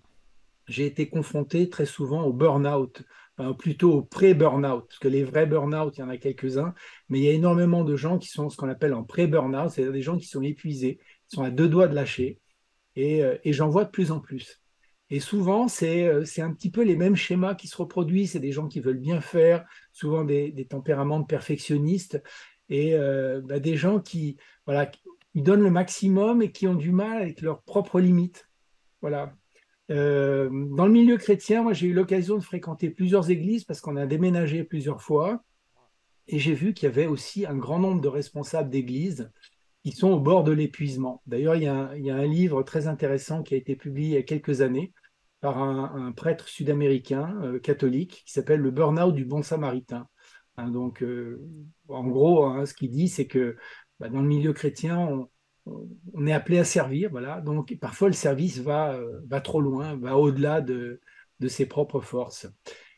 j'ai 0.69 0.87
été 0.87 1.09
confronté 1.09 1.69
très 1.69 1.85
souvent 1.85 2.23
au 2.23 2.33
burn-out, 2.33 3.03
enfin, 3.39 3.53
plutôt 3.53 3.93
au 3.93 4.03
pré-burn-out, 4.03 4.85
parce 4.87 4.99
que 4.99 5.09
les 5.09 5.25
vrais 5.25 5.47
burn-out, 5.47 5.97
il 5.97 6.01
y 6.01 6.05
en 6.05 6.09
a 6.09 6.17
quelques-uns, 6.17 6.75
mais 7.09 7.19
il 7.19 7.25
y 7.25 7.29
a 7.29 7.33
énormément 7.33 7.85
de 7.85 7.97
gens 7.97 8.19
qui 8.19 8.29
sont 8.29 8.51
ce 8.51 8.57
qu'on 8.57 8.69
appelle 8.69 8.95
en 8.95 9.05
pré-burn-out, 9.05 9.71
c'est-à-dire 9.71 9.93
des 9.93 10.03
gens 10.03 10.19
qui 10.19 10.27
sont 10.27 10.43
épuisés, 10.43 10.99
qui 11.29 11.37
sont 11.37 11.43
à 11.43 11.51
deux 11.51 11.69
doigts 11.69 11.89
de 11.89 11.95
lâcher, 11.95 12.41
et, 12.97 13.23
euh, 13.23 13.37
j'en 13.47 13.69
vois 13.69 13.85
de 13.85 13.91
plus 13.91 14.11
en 14.11 14.21
plus. 14.21 14.61
Et 15.11 15.21
souvent, 15.21 15.69
c'est 15.69 16.09
un 16.09 16.55
petit 16.55 16.71
peu 16.71 16.83
les 16.83 16.97
mêmes 16.97 17.17
schémas 17.17 17.55
qui 17.55 17.69
se 17.69 17.77
reproduisent. 17.77 18.33
C'est 18.33 18.41
des 18.41 18.51
gens 18.51 18.67
qui 18.67 18.81
veulent 18.81 18.99
bien 18.99 19.21
faire, 19.21 19.67
souvent 19.93 20.25
des, 20.25 20.67
tempéraments 20.71 21.23
perfectionnistes, 21.23 22.23
et 22.71 22.95
euh, 22.95 23.43
bah, 23.45 23.61
des 23.61 23.77
gens 23.77 24.01
qui, 24.01 24.39
voilà, 24.65 24.87
qui 24.87 25.03
donnent 25.35 25.63
le 25.63 25.71
maximum 25.71 26.41
et 26.41 26.51
qui 26.51 26.67
ont 26.67 26.75
du 26.75 26.93
mal 26.93 27.21
avec 27.21 27.43
leurs 27.43 27.63
propres 27.63 28.01
limites. 28.01 28.49
Voilà. 29.03 29.35
Euh, 29.93 30.49
dans 30.51 30.87
le 30.87 30.93
milieu 30.93 31.19
chrétien, 31.19 31.63
moi, 31.63 31.75
j'ai 31.75 31.89
eu 31.89 31.93
l'occasion 31.93 32.37
de 32.37 32.43
fréquenter 32.43 32.91
plusieurs 32.91 33.31
églises 33.31 33.65
parce 33.65 33.81
qu'on 33.81 33.97
a 33.97 34.07
déménagé 34.07 34.65
plusieurs 34.65 35.03
fois. 35.03 35.45
Et 36.29 36.39
j'ai 36.39 36.55
vu 36.55 36.73
qu'il 36.73 36.89
y 36.89 36.93
avait 36.93 37.07
aussi 37.07 37.47
un 37.47 37.57
grand 37.57 37.79
nombre 37.79 38.01
de 38.01 38.09
responsables 38.09 38.71
d'églises 38.71 39.31
qui 39.85 39.93
sont 39.93 40.11
au 40.11 40.21
bord 40.21 40.45
de 40.45 40.53
l'épuisement. 40.53 41.23
D'ailleurs, 41.27 41.57
il, 41.57 41.65
y 41.65 41.67
a 42.11 42.17
un 42.17 42.27
livre 42.27 42.63
très 42.63 42.87
intéressant 42.87 43.43
qui 43.43 43.55
a 43.55 43.57
été 43.57 43.77
publié 43.77 44.09
il 44.09 44.15
y 44.15 44.19
a 44.19 44.23
quelques 44.23 44.61
années 44.61 44.93
par 45.41 45.59
un, 45.59 46.07
un 46.07 46.13
prêtre 46.13 46.49
sud-américain 46.49 47.37
euh, 47.43 47.59
catholique 47.59 48.23
qui 48.25 48.33
s'appelle 48.33 48.61
Le 48.61 48.71
Burnout 48.71 49.13
du 49.13 49.25
Bon 49.25 49.43
Samaritain. 49.43 50.07
Hein, 50.57 50.71
donc, 50.71 51.03
euh, 51.03 51.43
en 51.89 52.07
gros, 52.07 52.45
hein, 52.45 52.65
ce 52.65 52.75
qu'il 52.75 52.91
dit, 52.91 53.09
c'est 53.09 53.27
que 53.27 53.57
bah, 53.99 54.09
dans 54.09 54.23
le 54.23 54.29
milieu 54.29 54.53
chrétien, 54.53 54.99
on, 54.99 55.29
on, 55.67 56.27
est 56.27 56.33
appelé 56.33 56.59
à 56.59 56.65
servir. 56.65 57.11
Voilà. 57.11 57.41
Donc, 57.41 57.77
parfois, 57.81 58.09
le 58.09 58.15
service 58.15 58.59
va, 58.59 58.95
euh, 58.95 59.21
va 59.27 59.41
trop 59.41 59.61
loin, 59.61 59.97
va 59.97 60.17
au-delà 60.17 60.61
de, 60.61 61.01
de 61.41 61.49
ses 61.49 61.67
propres 61.67 62.01
forces. 62.01 62.47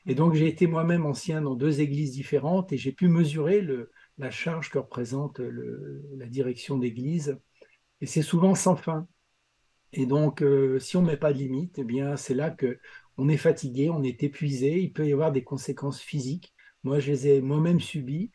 Et 0.07 0.15
donc, 0.15 0.35
j'ai 0.35 0.49
été 0.49 0.67
moi-même 0.67 1.07
ancien 1.07 1.41
dans 1.43 1.55
deux 1.55 1.81
églises 1.81 2.13
différentes 2.13 2.73
et 2.73 2.77
j'ai 2.77 2.93
pu 2.93 3.09
mesurer 3.09 3.61
le, 3.61 3.91
la 4.19 4.31
charge 4.31 4.71
que 4.71 4.79
représente 4.79 5.41
la 5.41 6.27
direction 6.27 6.79
d'église. 6.79 7.39
Et 8.01 8.07
c'est 8.07 8.23
souvent 8.23 8.55
sans 8.55 8.77
fin. 8.77 9.09
Et 9.93 10.07
donc, 10.07 10.43
euh, 10.43 10.79
si 10.79 10.97
on 10.97 11.03
ne 11.03 11.07
met 11.07 11.17
pas 11.17 11.33
de 11.33 11.39
limite, 11.39 11.79
eh 11.79 11.85
bien, 11.85 12.17
c'est 12.17 12.35
là 12.35 12.51
que 12.51 12.79
on 13.17 13.29
est 13.29 13.37
fatigué, 13.37 13.91
on 13.91 14.03
est 14.03 14.23
épuisé. 14.23 14.81
Il 14.81 14.93
peut 14.93 15.07
y 15.07 15.13
avoir 15.13 15.33
des 15.33 15.45
conséquences 15.45 16.01
physiques. 16.01 16.53
Moi, 16.83 16.99
je 16.99 17.13
les 17.13 17.29
ai 17.29 17.41
moi-même 17.41 17.81
subies. 17.81 18.31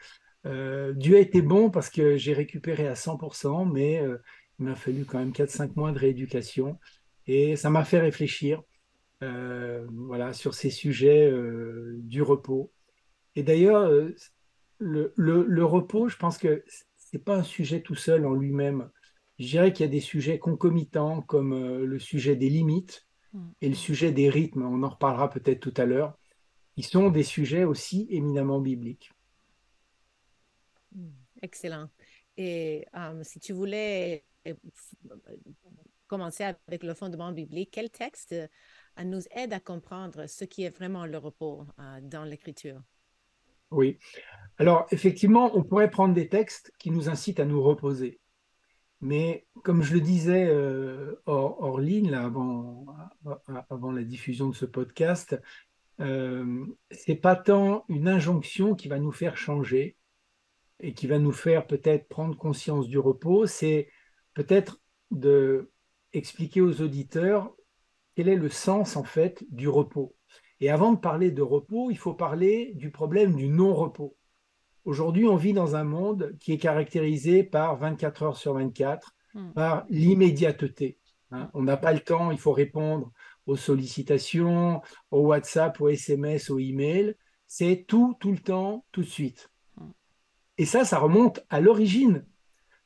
Euh, 0.46 0.94
Dieu 0.94 1.18
a 1.18 1.20
été 1.20 1.42
bon 1.42 1.70
parce 1.70 1.90
que 1.90 2.18
j'ai 2.18 2.34
récupéré 2.34 2.88
à 2.88 2.94
100%, 2.94 3.72
mais 3.72 4.02
euh, 4.02 4.18
il 4.60 4.66
m'a 4.66 4.76
fallu 4.76 5.06
quand 5.06 5.20
même 5.20 5.32
4-5 5.32 5.72
mois 5.76 5.92
de 5.92 6.00
rééducation. 6.00 6.78
Et 7.28 7.56
ça 7.56 7.70
m'a 7.70 7.86
fait 7.86 8.00
réfléchir 8.00 8.64
euh, 9.24 9.86
voilà, 9.92 10.34
sur 10.34 10.54
ces 10.54 10.70
sujets 10.70 11.32
du 11.98 12.22
repos. 12.22 12.72
Et 13.36 13.44
d'ailleurs, 13.44 13.90
le, 14.80 15.14
le, 15.16 15.46
le, 15.48 15.66
repos, 15.66 16.10
je 16.10 16.18
pense 16.18 16.38
que 16.38 16.64
ce 16.68 16.84
n'est 17.14 17.20
pas 17.20 17.38
un 17.38 17.44
sujet 17.44 17.82
tout 17.82 17.96
seul 17.96 18.26
en 18.26 18.34
lui-même. 18.34 18.90
Je 19.38 19.48
dirais 19.48 19.72
qu'il 19.72 19.86
y 19.86 19.90
a 19.90 19.92
des 19.92 20.00
sujets 20.00 20.40
concomitants 20.40 21.22
comme 21.22 21.84
le 21.84 22.00
sujet 22.00 22.36
des 22.36 22.50
limites 22.50 23.08
et 23.62 23.70
le 23.70 23.76
sujet 23.76 24.12
des 24.12 24.30
rythmes, 24.30 24.64
on 24.64 24.84
en 24.84 24.90
reparlera 24.90 25.30
peut-être 25.30 25.60
tout 25.60 25.74
à 25.78 25.86
l'heure, 25.86 26.18
qui 26.76 26.84
sont 26.84 27.10
des 27.10 27.24
sujets 27.24 27.64
aussi 27.64 28.08
éminemment 28.10 28.60
bibliques. 28.60 29.12
Excellent. 31.42 31.90
Et 32.38 32.86
um, 32.94 33.24
si 33.24 33.40
tu 33.40 33.54
voulais 33.54 34.26
commencer 36.08 36.44
avec 36.44 36.84
le 36.84 36.94
fondement 36.94 37.32
biblique, 37.32 37.72
quel 37.72 37.90
texte 37.90 38.34
uh, 38.98 39.06
nous 39.06 39.22
aide 39.32 39.54
à 39.54 39.60
comprendre 39.60 40.28
ce 40.28 40.46
qui 40.46 40.64
est 40.64 40.76
vraiment 40.76 41.06
le 41.06 41.18
repos 41.18 41.66
dans 42.02 42.24
l'Écriture? 42.24 42.82
Oui. 43.72 44.00
Alors, 44.58 44.88
effectivement, 44.92 45.56
on 45.56 45.64
pourrait 45.64 45.92
prendre 45.92 46.14
des 46.14 46.28
textes 46.28 46.72
qui 46.80 46.92
nous 46.92 47.10
incitent 47.10 47.40
à 47.40 47.46
nous 47.46 47.62
reposer. 47.62 48.20
Mais 49.02 49.48
comme 49.64 49.82
je 49.82 49.94
le 49.94 50.02
disais 50.02 50.48
euh, 50.50 51.22
hors, 51.26 51.80
ligne, 51.80 52.14
avant 52.14 53.92
la 53.92 54.04
diffusion 54.04 54.50
de 54.50 54.56
ce 54.56 54.66
podcast, 54.66 55.40
euh, 56.02 56.66
c'est 56.92 57.16
pas 57.16 57.36
tant 57.36 57.86
une 57.88 58.08
injonction 58.08 58.76
qui 58.76 58.88
va 58.88 59.00
nous 59.00 59.12
faire 59.12 59.38
changer 59.38 59.96
et 60.80 60.94
qui 60.94 61.08
va 61.08 61.20
nous 61.20 61.32
faire 61.32 61.68
peut-être 61.68 62.08
prendre 62.08 62.38
conscience 62.38 62.88
du 62.88 62.98
repos, 62.98 63.46
c'est 63.46 63.90
peut-être 64.34 64.80
de 65.12 65.72
expliquer 66.14 66.62
aux 66.62 66.82
auditeurs 66.82 67.54
quel 68.16 68.30
est 68.30 68.36
le 68.36 68.50
sens 68.50 68.96
en 68.98 69.04
fait 69.04 69.44
du 69.50 69.68
repos. 69.68 70.16
Et 70.60 70.70
avant 70.70 70.94
de 70.94 71.00
parler 71.00 71.32
de 71.32 71.42
repos, 71.42 71.90
il 71.90 71.98
faut 71.98 72.14
parler 72.14 72.74
du 72.76 72.92
problème 72.92 73.36
du 73.36 73.48
non-repos. 73.48 74.16
Aujourd'hui, 74.86 75.26
on 75.28 75.36
vit 75.36 75.54
dans 75.54 75.76
un 75.76 75.84
monde 75.84 76.36
qui 76.40 76.54
est 76.54 76.58
caractérisé 76.58 77.44
par 77.44 77.78
24 77.78 78.24
heures 78.24 78.38
sur 78.38 78.56
24, 78.56 79.16
hmm. 79.36 79.52
par 79.54 79.86
l'immédiateté. 79.90 80.98
Hein. 81.32 81.50
On 81.54 81.64
n'a 81.64 81.78
pas 81.78 81.94
le 81.94 82.00
temps, 82.00 82.32
il 82.32 82.38
faut 82.38 82.52
répondre 82.52 83.12
aux 83.46 83.56
sollicitations, 83.56 84.82
au 85.12 85.22
WhatsApp, 85.28 85.80
au 85.80 85.90
SMS, 85.90 86.50
au 86.50 86.60
email. 86.60 87.16
C'est 87.48 87.86
tout, 87.88 88.16
tout 88.20 88.32
le 88.32 88.40
temps, 88.40 88.86
tout 88.92 89.02
de 89.02 89.08
suite. 89.08 89.50
Hmm. 90.60 90.62
Et 90.62 90.66
ça, 90.66 90.86
ça 90.86 91.00
remonte 91.00 91.46
à 91.50 91.62
l'origine. 91.62 92.26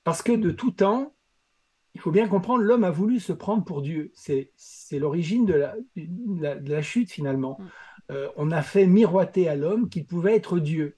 Parce 0.04 0.22
que 0.22 0.32
de 0.32 0.52
tout 0.52 0.72
temps, 0.72 1.16
il 1.96 2.02
faut 2.02 2.12
bien 2.12 2.28
comprendre, 2.28 2.64
l'homme 2.64 2.84
a 2.84 2.92
voulu 2.92 3.20
se 3.20 3.34
prendre 3.34 3.64
pour 3.64 3.82
Dieu. 3.82 4.12
C'est 4.16 4.52
l'origine 4.94 5.46
de 5.46 5.54
la, 5.54 5.76
de, 5.96 6.72
la, 6.72 6.82
chute 6.82 7.12
finalement. 7.12 7.58
Hmm. 7.60 7.68
Euh, 8.12 8.30
on 8.36 8.52
a 8.52 8.62
fait 8.62 8.86
miroiter 8.86 9.48
à 9.48 9.56
l'homme 9.56 9.90
qu'il 9.90 10.06
pouvait 10.06 10.36
être 10.36 10.60
Dieu. 10.60 10.98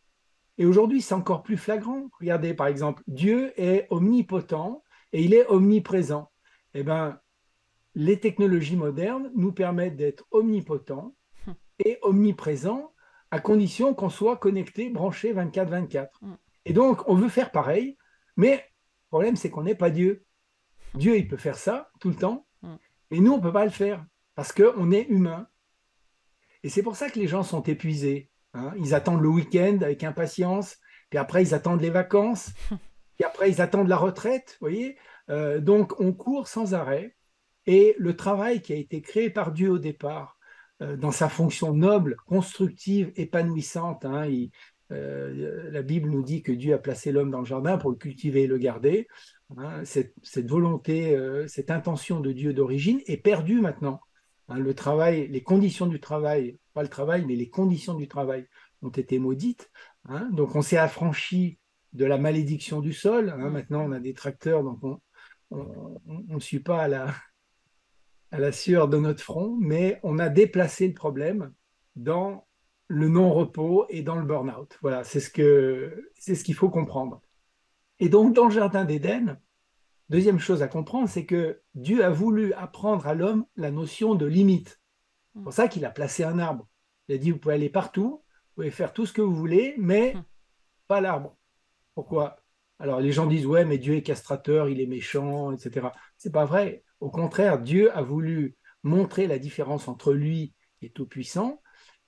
Et 0.57 0.65
aujourd'hui, 0.65 1.01
c'est 1.01 1.13
encore 1.13 1.43
plus 1.43 1.57
flagrant. 1.57 2.09
Regardez, 2.19 2.53
par 2.53 2.67
exemple, 2.67 3.03
Dieu 3.07 3.51
est 3.57 3.87
omnipotent 3.89 4.83
et 5.11 5.23
il 5.23 5.33
est 5.33 5.45
omniprésent. 5.47 6.31
Eh 6.73 6.83
bien, 6.83 7.19
les 7.93 8.19
technologies 8.19 8.77
modernes 8.77 9.31
nous 9.35 9.51
permettent 9.51 9.97
d'être 9.97 10.25
omnipotents 10.31 11.15
hum. 11.47 11.55
et 11.79 11.99
omniprésents 12.01 12.93
à 13.31 13.39
condition 13.39 13.93
qu'on 13.93 14.09
soit 14.09 14.37
connecté, 14.37 14.89
branché 14.89 15.33
24-24. 15.33 16.07
Et 16.65 16.73
donc, 16.73 17.07
on 17.07 17.15
veut 17.15 17.29
faire 17.29 17.51
pareil, 17.51 17.97
mais 18.35 18.55
le 18.55 19.07
problème, 19.09 19.35
c'est 19.35 19.49
qu'on 19.49 19.63
n'est 19.63 19.75
pas 19.75 19.89
Dieu. 19.89 20.25
Dieu, 20.95 21.17
il 21.17 21.27
peut 21.27 21.37
faire 21.37 21.57
ça 21.57 21.91
tout 21.99 22.09
le 22.09 22.15
temps, 22.15 22.47
hum. 22.63 22.77
et 23.11 23.19
nous, 23.19 23.33
on 23.33 23.37
ne 23.37 23.41
peut 23.41 23.53
pas 23.53 23.65
le 23.65 23.71
faire 23.71 24.05
parce 24.35 24.51
qu'on 24.51 24.91
est 24.91 25.07
humain. 25.09 25.47
Et 26.63 26.69
c'est 26.69 26.83
pour 26.83 26.95
ça 26.95 27.09
que 27.09 27.19
les 27.19 27.27
gens 27.27 27.43
sont 27.43 27.63
épuisés. 27.63 28.31
Hein. 28.53 28.73
Ils 28.77 28.93
attendent 28.93 29.21
le 29.21 29.29
week-end 29.29 29.79
avec 29.81 30.03
impatience, 30.03 30.77
puis 31.09 31.19
après 31.19 31.43
ils 31.43 31.53
attendent 31.53 31.81
les 31.81 31.89
vacances, 31.89 32.51
puis 33.15 33.25
après 33.25 33.49
ils 33.49 33.61
attendent 33.61 33.87
la 33.87 33.97
retraite, 33.97 34.57
voyez. 34.59 34.97
Euh, 35.29 35.59
donc 35.59 35.99
on 35.99 36.13
court 36.13 36.47
sans 36.47 36.73
arrêt. 36.73 37.15
Et 37.67 37.95
le 37.97 38.15
travail 38.15 38.61
qui 38.61 38.73
a 38.73 38.75
été 38.75 39.01
créé 39.01 39.29
par 39.29 39.51
Dieu 39.51 39.71
au 39.71 39.79
départ, 39.79 40.37
euh, 40.81 40.97
dans 40.97 41.11
sa 41.11 41.29
fonction 41.29 41.73
noble, 41.73 42.15
constructive, 42.27 43.11
épanouissante, 43.15 44.05
hein, 44.05 44.27
euh, 44.91 45.69
la 45.71 45.81
Bible 45.81 46.09
nous 46.09 46.23
dit 46.23 46.43
que 46.43 46.51
Dieu 46.51 46.73
a 46.73 46.77
placé 46.77 47.11
l'homme 47.11 47.31
dans 47.31 47.39
le 47.39 47.45
jardin 47.45 47.77
pour 47.77 47.89
le 47.89 47.95
cultiver 47.95 48.43
et 48.43 48.47
le 48.47 48.57
garder. 48.57 49.07
Hein. 49.57 49.83
cette, 49.83 50.13
volonté, 50.47 51.17
cette 51.47 51.69
intention 51.69 52.19
de 52.19 52.31
Dieu 52.31 52.53
d'origine 52.53 53.01
est 53.05 53.17
perdue 53.17 53.61
maintenant. 53.61 53.99
Hein, 54.47 54.59
le 54.59 54.73
travail, 54.73 55.27
les 55.27 55.41
conditions 55.41 55.87
du 55.87 55.99
travail, 55.99 56.57
pas 56.73 56.83
le 56.83 56.89
travail, 56.89 57.25
mais 57.25 57.35
les 57.35 57.49
conditions 57.49 57.95
du 57.95 58.07
travail 58.07 58.47
ont 58.81 58.89
été 58.89 59.19
maudites. 59.19 59.71
Hein. 60.07 60.29
donc 60.31 60.55
on 60.55 60.61
s'est 60.61 60.77
affranchi 60.77 61.57
de 61.93 62.05
la 62.05 62.17
malédiction 62.17 62.81
du 62.81 62.93
sol. 62.93 63.33
Maintenant 63.37 63.83
on 63.87 63.91
a 63.91 63.99
des 63.99 64.13
tracteurs, 64.13 64.63
donc 64.63 64.79
on 65.51 65.99
ne 66.07 66.39
suit 66.39 66.59
pas 66.59 66.83
à 66.83 68.39
la 68.39 68.51
sueur 68.51 68.87
de 68.87 68.97
notre 68.97 69.23
front, 69.23 69.57
mais 69.59 69.99
on 70.03 70.19
a 70.19 70.29
déplacé 70.29 70.87
le 70.87 70.93
problème 70.93 71.53
dans 71.95 72.45
le 72.87 73.09
non-repos 73.09 73.85
et 73.89 74.01
dans 74.01 74.15
le 74.15 74.25
burn-out. 74.25 74.77
Voilà, 74.81 75.03
c'est 75.03 75.19
ce 75.19 75.29
que 75.29 76.11
c'est 76.17 76.35
ce 76.35 76.43
qu'il 76.43 76.55
faut 76.55 76.69
comprendre. 76.69 77.21
Et 77.99 78.09
donc 78.09 78.33
dans 78.33 78.45
le 78.45 78.51
jardin 78.51 78.85
d'Éden, 78.85 79.39
Deuxième 80.09 80.37
chose 80.37 80.61
à 80.61 80.67
comprendre, 80.67 81.09
c'est 81.09 81.25
que 81.25 81.61
Dieu 81.73 82.05
a 82.05 82.11
voulu 82.11 82.53
apprendre 82.53 83.07
à 83.07 83.15
l'homme 83.15 83.45
la 83.55 83.71
notion 83.71 84.13
de 84.13 84.27
limite. 84.27 84.79
C'est 85.33 85.41
pour 85.41 85.53
ça 85.53 85.67
qu'il 85.67 85.83
a 85.83 85.89
placé 85.89 86.23
un 86.23 86.37
arbre. 86.37 86.67
Il 87.07 87.15
a 87.15 87.17
dit, 87.17 87.31
vous 87.31 87.39
pouvez 87.39 87.55
aller 87.55 87.69
partout, 87.69 88.21
vous 88.21 88.53
pouvez 88.55 88.69
faire 88.69 88.93
tout 88.93 89.07
ce 89.07 89.13
que 89.13 89.21
vous 89.21 89.35
voulez, 89.35 89.73
mais 89.79 90.15
hum. 90.15 90.23
pas 90.87 91.01
l'arbre. 91.01 91.35
Pourquoi? 91.95 92.37
Alors 92.77 92.99
les 92.99 93.11
gens 93.11 93.25
disent, 93.25 93.47
ouais, 93.47 93.65
mais 93.65 93.79
Dieu 93.79 93.95
est 93.95 94.03
castrateur, 94.03 94.69
il 94.69 94.79
est 94.79 94.85
méchant, 94.85 95.51
etc. 95.51 95.87
C'est 96.17 96.31
pas 96.31 96.45
vrai. 96.45 96.83
Au 96.99 97.09
contraire, 97.09 97.59
Dieu 97.59 97.95
a 97.97 98.03
voulu 98.03 98.57
montrer 98.83 99.25
la 99.25 99.39
différence 99.39 99.87
entre 99.87 100.13
lui, 100.13 100.53
est 100.83 100.93
tout 100.93 101.07
puissant, 101.07 101.63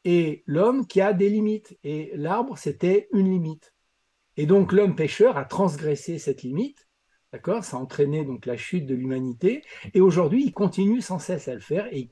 et 0.07 0.43
l'homme 0.45 0.87
qui 0.87 1.01
a 1.01 1.11
des 1.11 1.29
limites. 1.29 1.77
Et 1.83 2.11
l'arbre, 2.15 2.57
c'était 2.57 3.09
une 3.11 3.29
limite. 3.29 3.73
Et 4.37 4.45
donc 4.45 4.71
l'homme 4.71 4.95
pécheur 4.95 5.37
a 5.37 5.43
transgressé 5.43 6.17
cette 6.17 6.43
limite 6.43 6.87
D'accord? 7.33 7.65
Ça 7.65 7.75
a 7.75 7.79
entraîné 7.81 8.23
donc 8.23 8.45
la 8.45 8.55
chute 8.55 8.85
de 8.85 8.95
l'humanité. 8.95 9.61
Et 9.93 9.99
aujourd'hui, 9.99 10.45
il 10.45 10.53
continue 10.53 11.01
sans 11.01 11.19
cesse 11.19 11.49
à 11.49 11.53
le 11.53 11.59
faire 11.59 11.85
et 11.91 12.07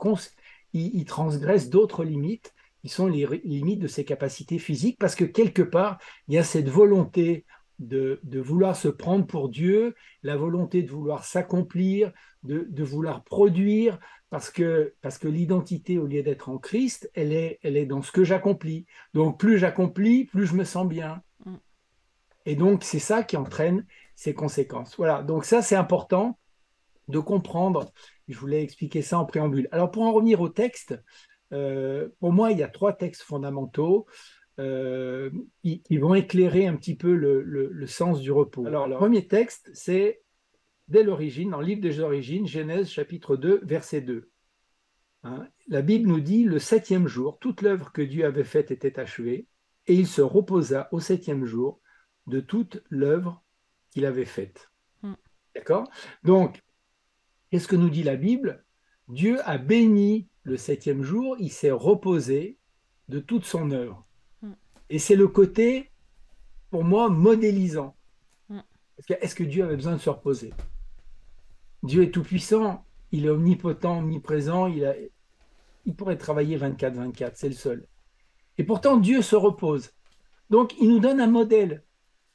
il, 0.73 1.05
transgresse 1.05 1.69
d'autres 1.69 2.03
limites 2.03 2.53
qui 2.81 2.89
sont 2.89 3.07
les 3.07 3.25
limites 3.45 3.79
de 3.79 3.87
ses 3.87 4.03
capacités 4.03 4.59
physiques 4.59 4.97
parce 4.99 5.15
que 5.15 5.23
quelque 5.23 5.61
part, 5.61 5.97
il 6.27 6.33
y 6.33 6.37
a 6.37 6.43
cette 6.43 6.67
volonté 6.67 7.45
de, 7.79 8.19
vouloir 8.33 8.75
se 8.75 8.89
prendre 8.89 9.25
pour 9.25 9.47
Dieu, 9.47 9.95
la 10.21 10.35
volonté 10.35 10.83
de 10.83 10.91
vouloir 10.91 11.23
s'accomplir, 11.23 12.11
de, 12.45 12.83
vouloir 12.83 13.23
produire, 13.23 13.99
parce 14.29 14.49
que, 14.49 14.93
parce 15.01 15.17
que 15.17 15.27
l'identité, 15.27 15.97
au 15.97 16.07
lieu 16.07 16.23
d'être 16.23 16.49
en 16.49 16.57
Christ, 16.57 17.09
elle 17.13 17.31
est, 17.33 17.59
elle 17.63 17.77
est 17.77 17.85
dans 17.85 18.01
ce 18.01 18.11
que 18.11 18.23
j'accomplis. 18.23 18.85
Donc 19.13 19.39
plus 19.39 19.57
j'accomplis, 19.57 20.25
plus 20.25 20.45
je 20.45 20.55
me 20.55 20.63
sens 20.63 20.87
bien. 20.87 21.21
Mm. 21.45 21.55
Et 22.45 22.55
donc 22.55 22.83
c'est 22.83 22.99
ça 22.99 23.23
qui 23.23 23.37
entraîne 23.37 23.85
ses 24.15 24.33
conséquences. 24.33 24.95
Voilà, 24.97 25.23
donc 25.23 25.45
ça 25.45 25.61
c'est 25.61 25.75
important 25.75 26.37
de 27.07 27.19
comprendre. 27.19 27.91
Je 28.27 28.37
voulais 28.37 28.63
expliquer 28.63 29.01
ça 29.01 29.19
en 29.19 29.25
préambule. 29.25 29.67
Alors 29.71 29.91
pour 29.91 30.03
en 30.03 30.13
revenir 30.13 30.41
au 30.41 30.49
texte, 30.49 30.99
euh, 31.53 32.09
pour 32.19 32.31
moi 32.31 32.51
il 32.51 32.57
y 32.57 32.63
a 32.63 32.67
trois 32.67 32.93
textes 32.93 33.21
fondamentaux 33.21 34.05
euh, 34.59 35.29
qui, 35.63 35.97
vont 35.97 36.15
éclairer 36.15 36.65
un 36.65 36.75
petit 36.75 36.95
peu 36.95 37.13
le, 37.13 37.85
sens 37.87 38.21
du 38.21 38.31
repos. 38.31 38.65
Alors 38.65 38.87
le 38.87 38.95
premier 38.95 39.27
texte 39.27 39.69
c'est 39.73 40.21
dès 40.87 41.03
l'origine, 41.03 41.51
dans 41.51 41.61
le 41.61 41.67
livre 41.67 41.81
des 41.81 41.99
origines, 41.99 42.47
Genèse 42.47 42.89
chapitre 42.89 43.37
2, 43.37 43.61
verset 43.63 44.01
2. 44.01 44.29
Hein, 45.23 45.47
la 45.67 45.81
Bible 45.81 46.07
nous 46.07 46.19
dit, 46.19 46.43
le 46.43 46.59
septième 46.59 47.07
jour, 47.07 47.39
toute 47.39 47.61
l'œuvre 47.61 47.91
que 47.91 48.01
Dieu 48.01 48.25
avait 48.25 48.43
faite 48.43 48.71
était 48.71 48.99
achevée, 48.99 49.47
et 49.87 49.95
il 49.95 50.07
se 50.07 50.21
reposa 50.21 50.87
au 50.91 50.99
septième 50.99 51.45
jour 51.45 51.79
de 52.27 52.39
toute 52.39 52.83
l'œuvre 52.89 53.43
qu'il 53.91 54.05
avait 54.05 54.25
faite. 54.25 54.71
Hmm. 55.01 55.13
D'accord? 55.55 55.89
Donc, 56.23 56.61
qu'est-ce 57.49 57.67
que 57.67 57.75
nous 57.75 57.89
dit 57.89 58.03
la 58.03 58.15
Bible? 58.15 58.63
Dieu 59.07 59.37
a 59.47 59.57
béni 59.57 60.27
le 60.43 60.57
septième 60.57 61.01
jour, 61.01 61.35
il 61.39 61.51
s'est 61.51 61.71
reposé 61.71 62.57
de 63.09 63.19
toute 63.19 63.45
son 63.45 63.71
œuvre. 63.71 64.05
Hmm. 64.41 64.53
Et 64.89 64.99
c'est 64.99 65.15
le 65.15 65.27
côté, 65.27 65.91
pour 66.69 66.83
moi, 66.83 67.09
modélisant. 67.09 67.95
Hmm. 68.49 68.61
Est-ce 69.07 69.35
que 69.35 69.43
Dieu 69.43 69.63
avait 69.63 69.75
besoin 69.75 69.93
de 69.93 70.01
se 70.01 70.09
reposer? 70.09 70.53
Dieu 71.85 72.03
est 72.03 72.11
tout-puissant, 72.11 72.85
il 73.11 73.25
est 73.25 73.29
omnipotent, 73.29 73.99
omniprésent, 73.99 74.67
il, 74.67 74.85
a, 74.85 74.93
il 75.85 75.95
pourrait 75.95 76.17
travailler 76.17 76.57
24-24, 76.57 77.31
c'est 77.35 77.49
le 77.49 77.55
seul. 77.55 77.87
Et 78.57 78.63
pourtant, 78.63 78.97
Dieu 78.97 79.21
se 79.21 79.35
repose. 79.35 79.91
Donc, 80.49 80.73
il 80.79 80.89
nous 80.89 80.99
donne 80.99 81.21
un 81.21 81.27
modèle. 81.27 81.83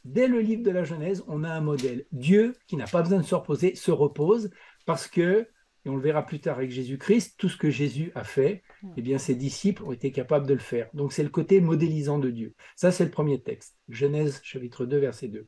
Dès 0.04 0.28
le 0.28 0.40
livre 0.40 0.62
de 0.62 0.70
la 0.70 0.84
Genèse, 0.84 1.22
on 1.26 1.44
a 1.44 1.50
un 1.50 1.60
modèle. 1.60 2.06
Dieu, 2.12 2.54
qui 2.66 2.76
n'a 2.76 2.86
pas 2.86 3.02
besoin 3.02 3.18
de 3.18 3.24
se 3.24 3.34
reposer, 3.34 3.74
se 3.74 3.90
repose 3.90 4.50
parce 4.86 5.06
que, 5.06 5.46
et 5.84 5.88
on 5.88 5.96
le 5.96 6.02
verra 6.02 6.24
plus 6.24 6.40
tard 6.40 6.58
avec 6.58 6.70
Jésus-Christ, 6.70 7.34
tout 7.38 7.48
ce 7.48 7.56
que 7.56 7.70
Jésus 7.70 8.12
a 8.14 8.24
fait, 8.24 8.62
eh 8.96 9.02
bien, 9.02 9.18
ses 9.18 9.34
disciples 9.34 9.84
ont 9.84 9.92
été 9.92 10.12
capables 10.12 10.46
de 10.46 10.54
le 10.54 10.60
faire. 10.60 10.88
Donc, 10.94 11.12
c'est 11.12 11.22
le 11.22 11.28
côté 11.28 11.60
modélisant 11.60 12.18
de 12.18 12.30
Dieu. 12.30 12.54
Ça, 12.76 12.92
c'est 12.92 13.04
le 13.04 13.10
premier 13.10 13.42
texte. 13.42 13.76
Genèse, 13.88 14.40
chapitre 14.42 14.86
2, 14.86 14.98
verset 14.98 15.28
2. 15.28 15.46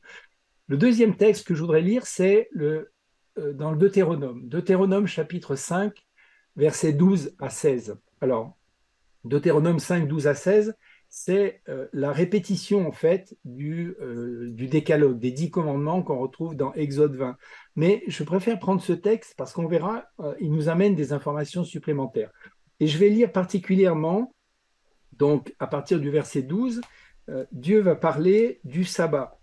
Le 0.67 0.77
deuxième 0.77 1.15
texte 1.15 1.45
que 1.47 1.55
je 1.55 1.61
voudrais 1.61 1.81
lire, 1.81 2.05
c'est 2.05 2.47
le, 2.51 2.92
dans 3.37 3.71
le 3.71 3.77
Deutéronome. 3.77 4.47
Deutéronome, 4.47 5.07
chapitre 5.07 5.55
5, 5.55 5.93
verset 6.55 6.93
12 6.93 7.35
à 7.39 7.49
16. 7.49 7.97
Alors, 8.21 8.57
Deutéronome 9.23 9.79
5, 9.79 10.07
12 10.07 10.27
à 10.27 10.35
16, 10.35 10.75
c'est 11.15 11.61
euh, 11.69 11.87
la 11.93 12.11
répétition 12.11 12.87
en 12.87 12.91
fait 12.91 13.37
euh, 13.45 14.49
du, 14.49 14.67
décalogue, 14.67 15.19
des 15.19 15.31
dix 15.31 15.51
commandements 15.51 16.01
qu'on 16.01 16.17
retrouve 16.17 16.55
dans 16.55 16.73
Exode 16.73 17.15
20. 17.15 17.37
Mais 17.75 18.03
je 18.07 18.23
préfère 18.23 18.59
prendre 18.59 18.81
ce 18.81 18.93
texte 18.93 19.35
parce 19.37 19.53
qu'on 19.53 19.67
verra, 19.67 20.05
euh, 20.19 20.33
il 20.39 20.51
nous 20.51 20.69
amène 20.69 20.95
des 20.95 21.13
informations 21.13 21.63
supplémentaires. 21.63 22.31
Et 22.79 22.87
je 22.87 22.97
vais 22.97 23.09
lire 23.09 23.31
particulièrement, 23.31 24.33
donc 25.13 25.53
à 25.59 25.67
partir 25.67 25.99
du 25.99 26.09
verset 26.09 26.41
12, 26.41 26.81
Dieu 27.53 27.79
va 27.79 27.95
parler 27.95 28.59
du 28.65 28.83
sabbat. 28.83 29.39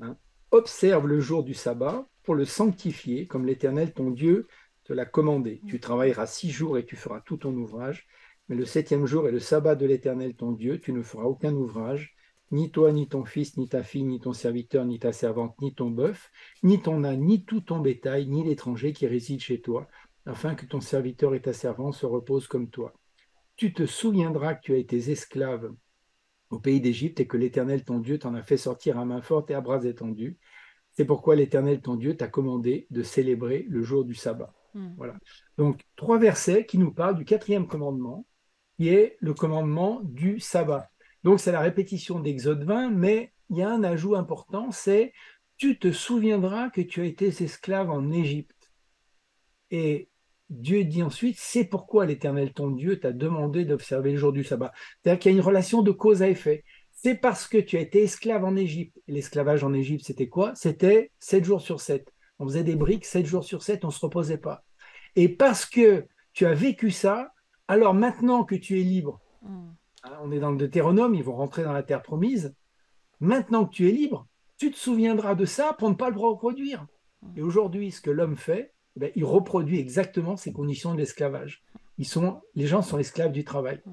Hein. 0.00 0.16
observe 0.52 1.06
le 1.08 1.20
jour 1.20 1.42
du 1.42 1.52
sabbat 1.52 2.06
pour 2.28 2.34
le 2.34 2.44
sanctifier, 2.44 3.26
comme 3.26 3.46
l'Éternel 3.46 3.94
ton 3.94 4.10
Dieu 4.10 4.48
te 4.84 4.92
l'a 4.92 5.06
commandé. 5.06 5.62
Tu 5.66 5.80
travailleras 5.80 6.26
six 6.26 6.50
jours 6.50 6.76
et 6.76 6.84
tu 6.84 6.94
feras 6.94 7.22
tout 7.22 7.38
ton 7.38 7.54
ouvrage, 7.54 8.06
mais 8.50 8.54
le 8.54 8.66
septième 8.66 9.06
jour 9.06 9.26
est 9.26 9.32
le 9.32 9.38
sabbat 9.40 9.76
de 9.76 9.86
l'Éternel 9.86 10.34
ton 10.34 10.52
Dieu, 10.52 10.78
tu 10.78 10.92
ne 10.92 11.00
feras 11.00 11.24
aucun 11.24 11.54
ouvrage, 11.54 12.14
ni 12.50 12.70
toi, 12.70 12.92
ni 12.92 13.08
ton 13.08 13.24
fils, 13.24 13.56
ni 13.56 13.66
ta 13.66 13.82
fille, 13.82 14.04
ni 14.04 14.20
ton 14.20 14.34
serviteur, 14.34 14.84
ni 14.84 14.98
ta 14.98 15.10
servante, 15.10 15.58
ni 15.62 15.74
ton 15.74 15.88
bœuf, 15.88 16.30
ni 16.62 16.82
ton 16.82 17.02
âne, 17.02 17.22
ni 17.22 17.46
tout 17.46 17.62
ton 17.62 17.78
bétail, 17.78 18.26
ni 18.26 18.44
l'étranger 18.44 18.92
qui 18.92 19.06
réside 19.06 19.40
chez 19.40 19.62
toi, 19.62 19.88
afin 20.26 20.54
que 20.54 20.66
ton 20.66 20.82
serviteur 20.82 21.34
et 21.34 21.40
ta 21.40 21.54
servante 21.54 21.94
se 21.94 22.04
reposent 22.04 22.46
comme 22.46 22.68
toi. 22.68 22.92
Tu 23.56 23.72
te 23.72 23.86
souviendras 23.86 24.52
que 24.52 24.64
tu 24.64 24.74
as 24.74 24.76
été 24.76 24.98
esclave 25.10 25.72
au 26.50 26.58
pays 26.58 26.82
d'Égypte 26.82 27.20
et 27.20 27.26
que 27.26 27.38
l'Éternel 27.38 27.84
ton 27.84 28.00
Dieu 28.00 28.18
t'en 28.18 28.34
a 28.34 28.42
fait 28.42 28.58
sortir 28.58 28.98
à 28.98 29.06
main 29.06 29.22
forte 29.22 29.50
et 29.50 29.54
à 29.54 29.62
bras 29.62 29.82
étendus. 29.84 30.36
C'est 30.98 31.04
pourquoi 31.04 31.36
l'Éternel 31.36 31.80
ton 31.80 31.94
Dieu 31.94 32.16
t'a 32.16 32.26
commandé 32.26 32.88
de 32.90 33.04
célébrer 33.04 33.64
le 33.68 33.84
jour 33.84 34.04
du 34.04 34.16
sabbat. 34.16 34.52
Hmm. 34.74 34.94
Voilà. 34.96 35.14
Donc, 35.56 35.86
trois 35.94 36.18
versets 36.18 36.66
qui 36.66 36.76
nous 36.76 36.90
parlent 36.90 37.14
du 37.14 37.24
quatrième 37.24 37.68
commandement, 37.68 38.26
qui 38.76 38.88
est 38.88 39.16
le 39.20 39.32
commandement 39.32 40.00
du 40.02 40.40
sabbat. 40.40 40.90
Donc, 41.22 41.38
c'est 41.38 41.52
la 41.52 41.60
répétition 41.60 42.18
d'Exode 42.18 42.64
20, 42.64 42.90
mais 42.90 43.32
il 43.48 43.58
y 43.58 43.62
a 43.62 43.70
un 43.70 43.84
ajout 43.84 44.16
important, 44.16 44.72
c'est 44.72 45.12
tu 45.56 45.78
te 45.78 45.92
souviendras 45.92 46.68
que 46.70 46.80
tu 46.80 47.00
as 47.00 47.04
été 47.04 47.28
esclave 47.28 47.90
en 47.90 48.10
Égypte. 48.10 48.72
Et 49.70 50.10
Dieu 50.50 50.82
dit 50.82 51.04
ensuite, 51.04 51.36
c'est 51.38 51.66
pourquoi 51.66 52.06
l'Éternel 52.06 52.52
ton 52.52 52.72
Dieu 52.72 52.98
t'a 52.98 53.12
demandé 53.12 53.64
d'observer 53.64 54.10
le 54.10 54.18
jour 54.18 54.32
du 54.32 54.42
sabbat. 54.42 54.72
C'est-à-dire 55.04 55.20
qu'il 55.20 55.30
y 55.30 55.34
a 55.36 55.38
une 55.38 55.44
relation 55.44 55.82
de 55.82 55.92
cause 55.92 56.22
à 56.22 56.28
effet. 56.28 56.64
C'est 57.00 57.14
parce 57.14 57.46
que 57.46 57.58
tu 57.58 57.76
as 57.76 57.80
été 57.80 58.02
esclave 58.02 58.44
en 58.44 58.56
Égypte. 58.56 59.00
L'esclavage 59.06 59.62
en 59.62 59.72
Égypte, 59.72 60.04
c'était 60.04 60.28
quoi? 60.28 60.52
C'était 60.56 61.12
7 61.20 61.44
jours 61.44 61.60
sur 61.60 61.80
7. 61.80 62.12
On 62.40 62.44
faisait 62.44 62.64
des 62.64 62.74
briques 62.74 63.04
7 63.04 63.24
jours 63.24 63.44
sur 63.44 63.62
7, 63.62 63.84
on 63.84 63.88
ne 63.88 63.92
se 63.92 64.00
reposait 64.00 64.38
pas. 64.38 64.64
Et 65.14 65.28
parce 65.28 65.64
que 65.64 66.06
tu 66.32 66.44
as 66.44 66.54
vécu 66.54 66.90
ça, 66.90 67.32
alors 67.68 67.94
maintenant 67.94 68.42
que 68.42 68.56
tu 68.56 68.80
es 68.80 68.82
libre, 68.82 69.20
hmm. 69.42 69.68
hein, 70.02 70.18
on 70.22 70.32
est 70.32 70.40
dans 70.40 70.50
le 70.50 70.56
Deutéronome, 70.56 71.14
ils 71.14 71.22
vont 71.22 71.36
rentrer 71.36 71.62
dans 71.62 71.72
la 71.72 71.84
terre 71.84 72.02
promise, 72.02 72.52
maintenant 73.20 73.64
que 73.64 73.74
tu 73.74 73.88
es 73.88 73.92
libre, 73.92 74.26
tu 74.56 74.72
te 74.72 74.76
souviendras 74.76 75.36
de 75.36 75.44
ça 75.44 75.74
pour 75.78 75.88
ne 75.90 75.94
pas 75.94 76.10
le 76.10 76.18
reproduire. 76.18 76.84
Hmm. 77.22 77.38
Et 77.38 77.42
aujourd'hui, 77.42 77.92
ce 77.92 78.00
que 78.00 78.10
l'homme 78.10 78.36
fait, 78.36 78.72
eh 78.96 79.00
ben, 79.00 79.12
il 79.14 79.24
reproduit 79.24 79.78
exactement 79.78 80.36
ces 80.36 80.52
conditions 80.52 80.94
de 80.94 80.98
l'esclavage. 80.98 81.62
Ils 81.98 82.06
sont, 82.06 82.40
les 82.56 82.66
gens 82.66 82.82
sont 82.82 82.98
esclaves 82.98 83.30
du 83.30 83.44
travail. 83.44 83.80
Mm. 83.86 83.90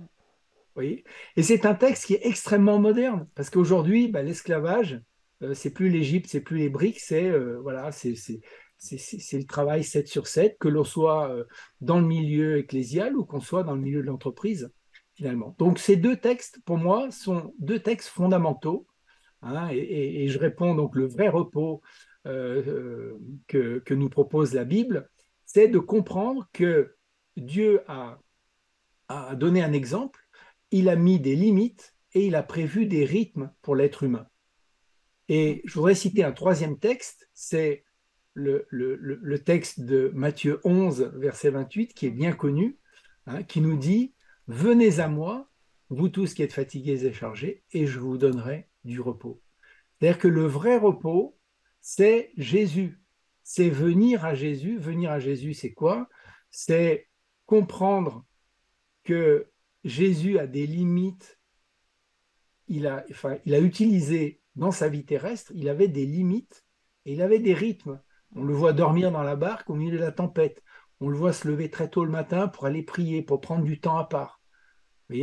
Voyez? 0.76 1.04
Et 1.38 1.44
c'est 1.44 1.66
un 1.66 1.74
texte 1.74 2.06
qui 2.06 2.16
est 2.16 2.26
extrêmement 2.26 2.80
moderne, 2.80 3.28
parce 3.34 3.50
qu'aujourd'hui, 3.50 4.10
ben, 4.10 4.26
l'esclavage, 4.26 5.02
euh, 5.42 5.54
c'est 5.54 5.72
plus 5.72 5.90
l'Égypte, 5.90 6.28
c'est 6.30 6.42
plus 6.42 6.58
les 6.58 6.70
briques, 6.70 7.00
c'est 7.00 7.30
euh, 7.30 7.60
voilà, 7.62 7.90
le 7.92 9.44
travail 9.46 9.84
7 9.84 10.08
sur 10.08 10.28
7, 10.28 10.58
que 10.60 10.68
l'on 10.68 10.84
soit 10.84 11.30
euh, 11.30 11.46
dans 11.82 12.00
le 12.00 12.06
milieu 12.06 12.58
ecclésial 12.58 13.16
ou 13.16 13.26
qu'on 13.26 13.40
soit 13.40 13.64
dans 13.64 13.76
le 13.76 13.82
milieu 13.82 14.02
de 14.02 14.08
l'entreprise, 14.08 14.72
finalement. 15.14 15.56
Donc 15.58 15.80
ces 15.80 15.96
deux 15.96 16.18
textes, 16.18 16.60
pour 16.66 16.78
moi, 16.78 17.10
sont 17.10 17.54
deux 17.60 17.80
textes 17.80 18.10
fondamentaux. 18.10 18.86
Hein, 19.42 19.70
et, 19.72 20.28
je 20.28 20.40
réponds 20.40 20.76
donc 20.76 20.96
le 20.96 21.08
vrai 21.08 21.30
repos, 21.30 21.82
euh, 22.26 23.18
que, 23.48 23.94
nous 23.94 24.10
propose 24.10 24.54
la 24.54 24.66
Bible, 24.66 25.10
c'est 25.46 25.68
de 25.68 25.80
comprendre 25.80 26.50
que 26.52 26.96
Dieu 27.38 27.82
a 27.88 28.18
donné 29.36 29.62
un 29.62 29.74
exemple, 29.74 30.25
il 30.76 30.90
a 30.90 30.98
mis 30.98 31.22
des 31.22 31.38
limites 31.38 31.96
et 32.12 32.26
il 32.26 32.36
a 32.36 32.44
prévu 32.44 32.86
des 32.86 33.06
rythmes 33.06 33.50
pour 33.62 33.78
l'être 33.78 34.04
humain. 34.04 34.28
Et 35.30 35.62
je 35.64 35.74
voudrais 35.76 35.96
citer 35.96 36.22
un 36.22 36.34
troisième 36.34 36.78
texte, 36.78 37.30
c'est 37.34 37.86
le, 38.34 39.38
texte 39.38 39.80
de 39.80 40.12
Matthieu 40.14 40.60
11, 40.66 41.14
verset 41.16 41.52
28, 41.52 41.94
qui 41.94 42.08
est 42.08 42.12
bien 42.12 42.34
connu, 42.34 42.78
hein, 43.26 43.42
qui 43.44 43.62
nous 43.62 43.78
dit, 43.78 44.16
Venez 44.48 45.00
à 45.00 45.08
moi, 45.08 45.50
vous 45.90 46.10
tous 46.10 46.34
qui 46.34 46.44
êtes 46.44 46.52
fatigués 46.52 47.06
et 47.06 47.14
chargés, 47.14 47.64
et 47.72 47.88
je 47.88 47.98
vous 47.98 48.18
donnerai 48.18 48.68
du 48.84 49.00
repos. 49.00 49.42
C'est-à-dire 49.98 50.20
que 50.20 50.28
le 50.28 50.46
vrai 50.46 50.76
repos, 50.76 51.38
c'est 51.80 52.34
Jésus. 52.36 53.00
C'est 53.44 53.70
venir 53.70 54.26
à 54.26 54.36
Jésus. 54.36 54.78
Venir 54.78 55.10
à 55.12 55.20
Jésus, 55.20 55.54
c'est 55.54 55.72
quoi? 55.72 56.10
C'est 56.52 57.08
comprendre 57.46 58.26
que 59.06 59.48
Jésus 59.86 60.40
a 60.40 60.48
des 60.48 60.68
limites. 60.68 61.40
Il 62.68 62.88
a, 62.88 63.06
enfin, 63.12 63.38
il 63.46 63.54
a 63.54 63.60
utilisé 63.60 64.42
dans 64.56 64.72
sa 64.72 64.90
vie 64.90 65.06
terrestre, 65.06 65.52
il 65.56 65.70
avait 65.70 65.88
des 65.88 66.06
limites 66.06 66.66
et 67.06 67.14
il 67.14 67.22
avait 67.22 67.40
des 67.40 67.54
rythmes. 67.54 68.02
On 68.36 68.44
le 68.44 68.54
voit 68.54 68.74
dormir 68.74 69.12
dans 69.12 69.22
la 69.22 69.36
barque 69.36 69.70
au 69.70 69.76
milieu 69.76 69.98
de 69.98 70.04
la 70.04 70.12
tempête. 70.12 70.64
On 71.00 71.10
le 71.10 71.18
voit 71.18 71.34
se 71.34 71.48
lever 71.48 71.70
très 71.70 71.90
tôt 71.90 72.04
le 72.04 72.12
matin 72.12 72.48
pour 72.48 72.66
aller 72.66 72.82
prier, 72.82 73.22
pour 73.22 73.42
prendre 73.42 73.64
du 73.64 73.80
temps 73.80 73.98
à 73.98 74.06
part. 74.06 74.42
Vous 75.10 75.18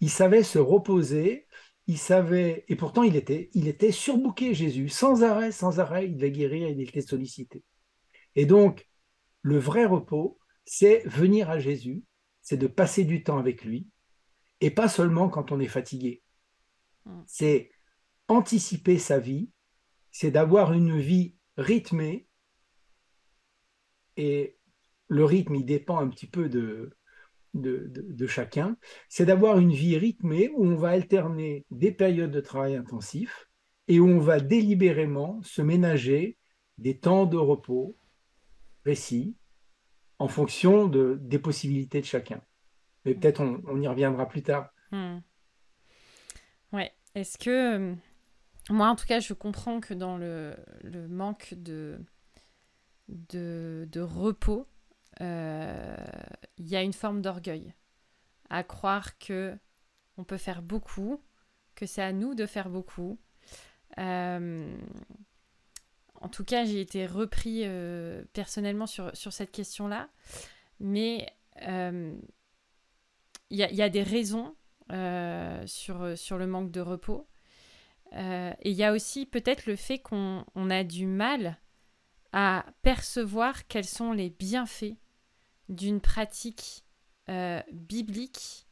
il 0.00 0.10
savait 0.10 0.44
se 0.44 0.60
reposer, 0.60 1.48
il 1.88 1.98
savait, 1.98 2.64
et 2.68 2.76
pourtant 2.76 3.02
il 3.02 3.16
était, 3.16 3.50
il 3.52 3.66
était 3.66 3.90
surbooké, 3.90 4.54
Jésus, 4.54 4.88
sans 4.88 5.24
arrêt, 5.24 5.50
sans 5.50 5.80
arrêt, 5.80 6.06
il 6.06 6.14
devait 6.14 6.30
guérir, 6.30 6.68
il 6.68 6.80
était 6.80 7.00
sollicité. 7.00 7.64
Et 8.36 8.46
donc, 8.46 8.88
le 9.42 9.58
vrai 9.58 9.86
repos, 9.86 10.38
c'est 10.64 11.02
venir 11.06 11.50
à 11.50 11.58
Jésus, 11.58 12.04
c'est 12.42 12.56
de 12.56 12.68
passer 12.68 13.04
du 13.04 13.24
temps 13.24 13.38
avec 13.38 13.64
lui, 13.64 13.88
et 14.60 14.70
pas 14.70 14.88
seulement 14.88 15.28
quand 15.28 15.52
on 15.52 15.60
est 15.60 15.68
fatigué. 15.68 16.22
Hmm. 17.04 17.22
C'est 17.26 17.70
anticiper 18.28 18.98
sa 18.98 19.18
vie, 19.18 19.50
c'est 20.10 20.30
d'avoir 20.30 20.72
une 20.72 20.98
vie 20.98 21.36
rythmée, 21.56 22.26
et 24.16 24.58
le 25.08 25.24
rythme, 25.24 25.56
il 25.56 25.64
dépend 25.64 25.98
un 25.98 26.08
petit 26.08 26.26
peu 26.26 26.48
de, 26.48 26.96
de, 27.54 28.26
chacun, 28.26 28.76
c'est 29.08 29.26
d'avoir 29.26 29.58
une 29.58 29.72
vie 29.72 29.96
rythmée 29.96 30.50
où 30.54 30.66
on 30.66 30.76
va 30.76 30.90
alterner 30.90 31.64
des 31.70 31.92
périodes 31.92 32.30
de 32.30 32.40
travail 32.40 32.76
intensif 32.76 33.48
et 33.88 34.00
où 34.00 34.08
on 34.08 34.18
va 34.18 34.40
délibérément 34.40 35.40
se 35.42 35.62
ménager 35.62 36.38
des 36.78 36.98
temps 36.98 37.26
de 37.26 37.36
repos 37.36 37.96
précis 38.82 39.36
en 40.18 40.28
fonction 40.28 40.86
de, 40.86 41.18
des 41.20 41.38
possibilités 41.38 42.00
de 42.00 42.06
chacun. 42.06 42.42
Mais 43.04 43.14
peut-être 43.14 43.40
on, 43.40 43.80
y 43.80 43.86
reviendra 43.86 44.28
plus 44.28 44.42
tard. 44.42 44.70
Hmm. 44.90 45.18
Ouais. 46.72 46.92
Est-ce 47.14 47.38
que 47.38 47.90
euh, 47.90 47.94
moi, 48.70 48.88
en 48.88 48.96
tout 48.96 49.06
cas, 49.06 49.20
je 49.20 49.34
comprends 49.34 49.80
que 49.80 49.94
dans 49.94 50.16
le, 50.16 50.56
manque 51.08 51.54
de, 51.56 51.98
de, 53.08 53.86
de 53.90 54.00
repos, 54.00 54.66
euh, 55.20 55.96
il 56.58 56.66
y 56.66 56.76
a 56.76 56.82
une 56.82 56.92
forme 56.92 57.22
d'orgueil 57.22 57.72
à 58.50 58.64
croire 58.64 59.18
que 59.18 59.56
on 60.16 60.24
peut 60.24 60.36
faire 60.36 60.62
beaucoup, 60.62 61.20
que 61.74 61.86
c'est 61.86 62.02
à 62.02 62.12
nous 62.12 62.34
de 62.34 62.46
faire 62.46 62.68
beaucoup. 62.68 63.18
Euh, 63.98 64.76
en 66.20 66.28
tout 66.28 66.44
cas, 66.44 66.64
j'ai 66.64 66.80
été 66.80 67.06
repris 67.06 67.64
personnellement 68.32 68.86
sur, 68.86 69.14
sur 69.14 69.32
cette 69.32 69.52
question-là, 69.52 70.08
mais 70.80 71.26
il 73.54 73.76
y, 73.76 73.82
a 73.82 73.88
des 73.88 74.02
raisons 74.02 74.54
sur, 75.66 76.18
sur 76.18 76.38
le 76.38 76.46
manque 76.46 76.70
de 76.70 76.80
repos. 76.80 77.28
et 78.12 78.70
il 78.70 78.72
y 78.72 78.84
a 78.84 78.92
aussi 78.92 79.26
peut-être 79.26 79.66
le 79.66 79.76
fait 79.76 79.98
qu'on 79.98 80.44
a 80.70 80.84
du 80.84 81.06
mal 81.06 81.58
à 82.32 82.66
percevoir 82.82 83.68
quels 83.68 83.84
sont 83.84 84.12
les 84.12 84.28
bienfaits 84.28 84.96
d'une 85.68 86.00
pratique 86.00 86.84
euh, 87.30 87.62
biblique 87.72 88.66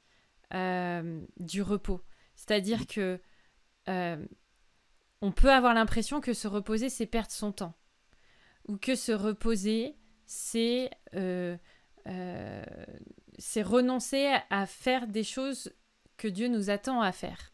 euh, 0.52 1.24
du 1.38 1.62
repos. 1.62 2.02
C'est-à-dire 2.34 2.88
que 2.88 3.20
euh, 3.88 4.26
on 5.20 5.30
peut 5.30 5.52
avoir 5.52 5.74
l'impression 5.74 6.20
que 6.20 6.32
se 6.32 6.48
reposer, 6.48 6.88
c'est 6.88 7.06
perdre 7.06 7.30
son 7.30 7.52
temps. 7.52 7.74
Ou 8.66 8.76
que 8.76 8.96
se 8.96 9.12
reposer, 9.12 9.96
c'est 10.26 10.90
c'est 13.42 13.62
renoncer 13.62 14.34
à 14.50 14.66
faire 14.66 15.06
des 15.06 15.24
choses 15.24 15.72
que 16.16 16.28
Dieu 16.28 16.48
nous 16.48 16.70
attend 16.70 17.00
à 17.00 17.12
faire. 17.12 17.52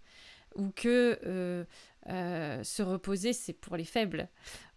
Ou 0.55 0.70
que 0.70 1.66
se 2.07 2.83
reposer, 2.83 3.33
c'est 3.33 3.53
pour 3.53 3.77
les 3.77 3.85
faibles 3.85 4.29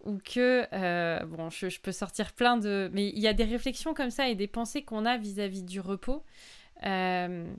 ou 0.04 0.18
que, 0.18 0.68
euh, 0.74 1.26
bon, 1.26 1.50
je, 1.50 1.80
peux 1.80 1.92
sortir 1.92 2.34
plein 2.34 2.58
de... 2.58 2.90
Mais 2.94 3.10
il 3.10 3.20
y 3.20 3.28
a 3.28 3.34
des 3.34 3.44
réflexions 3.44 3.94
comme 3.94 4.10
ça 4.10 4.30
et 4.30 4.36
des 4.36 4.48
pensées 4.48 4.84
qu'on 4.84 5.06
a 5.06 5.18
vis-à-vis 5.18 5.64
du 5.64 5.80
repos. 5.80 6.24
Euh, 6.84 7.52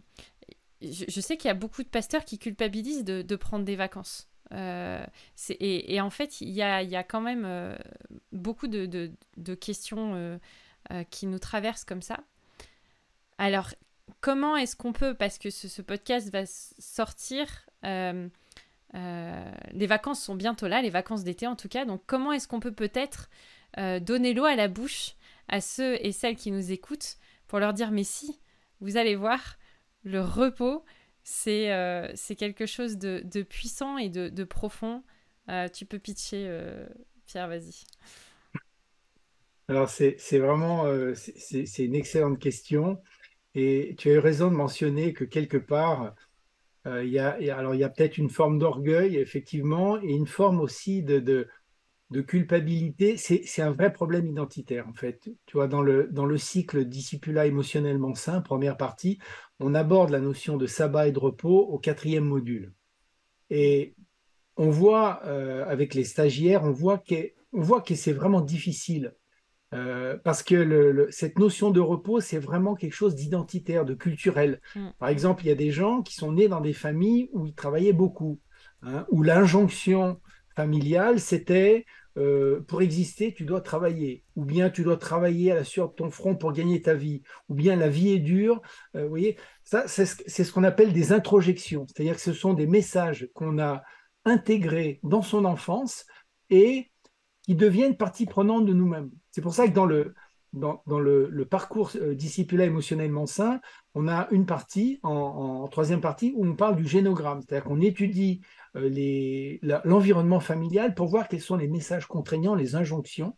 je, 0.81 1.21
sais 1.21 1.37
qu'il 1.37 1.49
y 1.49 1.51
a 1.51 1.55
beaucoup 1.55 1.83
de 1.83 1.89
pasteurs 1.89 2.25
qui 2.25 2.39
culpabilisent 2.39 3.05
de, 3.05 3.37
prendre 3.37 3.65
des 3.65 3.77
vacances. 3.77 4.29
Euh, 4.53 5.05
et, 5.61 6.01
en 6.01 6.11
fait, 6.11 6.41
il 6.41 6.51
y 6.51 6.63
a, 6.63 6.83
y 6.83 6.97
a, 6.97 7.05
quand 7.05 7.21
même 7.21 7.79
beaucoup 8.33 8.67
de, 8.67 8.87
de 9.37 9.55
questions 9.55 10.41
qui 11.11 11.27
nous 11.27 11.39
traversent 11.39 11.85
comme 11.85 12.03
ça. 12.03 12.21
Alors, 13.43 13.71
comment 14.21 14.57
est-ce 14.57 14.77
qu'on 14.77 14.93
peut, 14.93 15.15
parce 15.15 15.37
que 15.37 15.51
ce, 15.51 15.83
podcast 15.83 16.31
va 16.31 16.47
sortir 16.47 17.69
les 17.83 19.87
vacances 19.89 20.23
sont 20.23 20.37
bientôt 20.37 20.69
là, 20.69 20.81
les 20.81 20.91
vacances 20.91 21.25
d'été 21.25 21.49
en 21.49 21.57
tout 21.57 21.67
cas. 21.67 21.85
Donc 21.85 22.03
comment 22.07 22.33
est-ce 22.33 22.47
qu'on 22.47 22.61
peut 22.61 22.71
peut-être 22.71 23.29
donner 23.77 24.33
l'eau 24.33 24.45
à 24.45 24.55
la 24.55 24.69
bouche 24.69 25.17
à 25.49 25.61
ceux 25.61 25.97
et 26.07 26.13
celles 26.13 26.37
qui 26.37 26.53
nous 26.53 26.71
écoutent 26.71 27.17
pour 27.49 27.59
leur 27.59 27.75
dire 27.75 27.91
mais 27.91 28.05
si, 28.05 28.39
vous 28.81 28.97
allez 28.97 29.17
voir, 29.17 29.59
le 30.05 30.21
repos, 30.21 30.85
c'est 31.25 31.67
quelque 32.39 32.67
chose 32.67 32.97
de, 32.97 33.43
puissant 33.43 33.99
et 33.99 34.09
de, 34.09 34.45
profond. 34.45 35.03
tu 35.73 35.85
peux 35.85 35.99
pitcher, 35.99 36.47
Pierre, 37.27 37.49
vas-y. 37.49 37.83
Alors, 39.67 39.89
c'est 39.89 40.39
vraiment 40.39 40.85
c'est 41.17 41.85
une 41.85 41.97
excellente 41.97 42.39
question. 42.39 43.03
Et 43.55 43.95
tu 43.99 44.11
as 44.11 44.15
eu 44.15 44.19
raison 44.19 44.51
de 44.51 44.57
mentionner 44.57 45.13
que 45.13 45.25
quelque 45.25 45.59
part, 45.59 46.15
euh, 46.87 47.33
alors 47.53 47.75
il 47.75 47.81
y 47.81 47.85
a 47.85 47.89
peut-être 47.89 48.19
une 48.19 48.31
forme 48.31 48.59
d'orgueil, 48.59 49.17
effectivement, 49.17 50.01
et 50.01 50.13
une 50.13 50.27
forme 50.27 50.61
aussi 50.61 51.03
de, 51.03 51.49
culpabilité. 52.27 53.17
C'est 53.17 53.63
un 53.63 53.71
vrai 53.71 53.93
problème 53.93 54.27
identitaire, 54.27 54.87
en 54.89 54.95
fait. 54.95 55.31
Tu 55.47 55.57
vois, 55.57 55.69
dans 55.69 55.83
le, 55.83 56.09
dans 56.09 56.27
le 56.27 56.39
cycle 56.39 56.85
Discipula 56.85 57.47
émotionnellement 57.47 58.15
sain, 58.15 58.41
première 58.41 58.77
partie, 58.77 59.19
on 59.61 59.75
aborde 59.75 60.11
la 60.11 60.21
notion 60.21 60.57
de 60.57 60.67
sabbat 60.67 61.09
et 61.09 61.13
de 61.13 61.19
repos 61.19 61.61
au 61.61 61.79
quatrième 61.79 62.25
module. 62.25 62.73
Et 63.51 63.95
on 64.57 64.71
voit, 64.71 65.23
euh, 65.25 65.65
avec 65.67 65.95
les 65.95 66.05
stagiaires, 66.05 66.65
on 66.65 66.73
voit 66.73 66.99
que 66.99 67.95
c'est 67.95 68.13
vraiment 68.13 68.41
difficile 68.41 69.15
euh, 69.73 70.17
parce 70.23 70.43
que 70.43 71.09
cette 71.11 71.39
notion 71.39 71.71
de 71.71 71.81
repos, 71.81 72.21
c'est 72.21 72.39
vraiment 72.39 72.75
quelque 72.75 72.95
chose 72.95 73.15
d'identitaire, 73.15 73.85
de 73.85 73.95
culturel. 73.95 74.61
Mm. 74.77 74.89
Par 74.99 75.09
exemple, 75.09 75.45
il 75.45 75.49
y 75.49 75.53
a 75.53 75.57
des 75.57 75.71
gens 75.71 76.03
qui 76.03 76.15
sont 76.15 76.33
nés 76.33 76.49
dans 76.49 76.61
des 76.61 76.73
familles 76.73 77.31
où 77.33 77.47
ils 77.47 77.55
travaillaient 77.55 77.93
beaucoup, 77.93 78.41
hein, 78.83 79.07
où 79.11 79.23
l'injonction 79.23 80.21
familiale, 80.55 81.21
c'était 81.21 81.87
euh, 82.19 82.61
pour 82.69 82.83
exister, 82.83 83.33
tu 83.33 83.45
dois 83.45 83.63
travailler, 83.63 84.23
ou 84.37 84.45
bien 84.45 84.69
tu 84.69 84.83
dois 84.83 84.99
travailler 84.99 85.51
à 85.51 85.55
la 85.55 85.65
sueur 85.65 85.89
de 85.89 85.95
ton 85.95 86.11
front 86.11 86.37
pour 86.37 86.53
gagner 86.53 86.83
ta 86.83 86.93
vie, 86.93 87.23
ou 87.49 87.55
bien 87.55 87.75
la 87.75 87.89
vie 87.89 88.11
est 88.11 88.19
dure. 88.19 88.61
Euh, 88.95 89.05
vous 89.05 89.09
voyez, 89.09 89.39
ça, 89.65 89.89
c'est 89.89 90.05
ce 90.05 90.53
qu'on 90.53 90.65
appelle 90.65 90.93
des 90.93 91.13
introjections, 91.13 91.87
c'est-à-dire 91.87 92.17
que 92.17 92.21
ce 92.21 92.35
sont 92.35 92.53
des 92.53 92.67
messages 92.67 93.31
qu'on 93.33 93.59
a 93.59 93.83
intégrés 94.27 95.01
dans 95.03 95.23
son 95.23 95.47
enfance 95.47 96.05
et 96.51 96.91
qui 97.43 97.55
deviennent 97.55 97.97
partie 97.97 98.27
prenante 98.27 98.67
de 98.67 98.75
nous-mêmes. 98.75 99.11
C'est 99.33 99.41
pour 99.41 99.55
ça 99.55 99.67
que 99.67 99.73
dans 99.73 99.87
le, 99.87 100.15
dans, 100.53 100.83
le, 100.87 101.45
parcours 101.45 101.93
euh, 101.97 102.17
émotionnellement 102.17 103.27
sain, 103.27 103.61
on 103.95 104.07
a 104.09 104.29
une 104.31 104.47
partie, 104.47 105.01
en, 105.03 105.67
troisième 105.69 106.01
partie, 106.01 106.33
où 106.37 106.47
on 106.47 106.55
parle 106.55 106.77
du 106.77 106.87
génogramme, 106.87 107.41
c'est-à-dire 107.41 107.65
qu'on 107.65 107.81
étudie 107.81 108.43
euh, 108.77 109.59
l'environnement 109.85 110.41
familial 110.41 110.95
pour 110.95 111.09
voir 111.09 111.29
quels 111.29 111.41
sont 111.41 111.57
les 111.57 111.69
messages 111.69 112.07
contraignants, 112.07 112.55
les 112.55 112.77
injonctions 112.77 113.37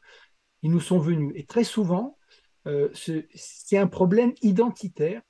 qui 0.61 0.69
nous 0.69 0.81
sont 0.81 0.99
venus. 0.99 1.33
Et 1.37 1.47
très 1.47 1.65
souvent, 1.65 2.19
euh, 2.67 2.89
c'est 2.95 3.79
un 3.79 3.87
problème 3.87 4.33
identitaire 4.43 5.23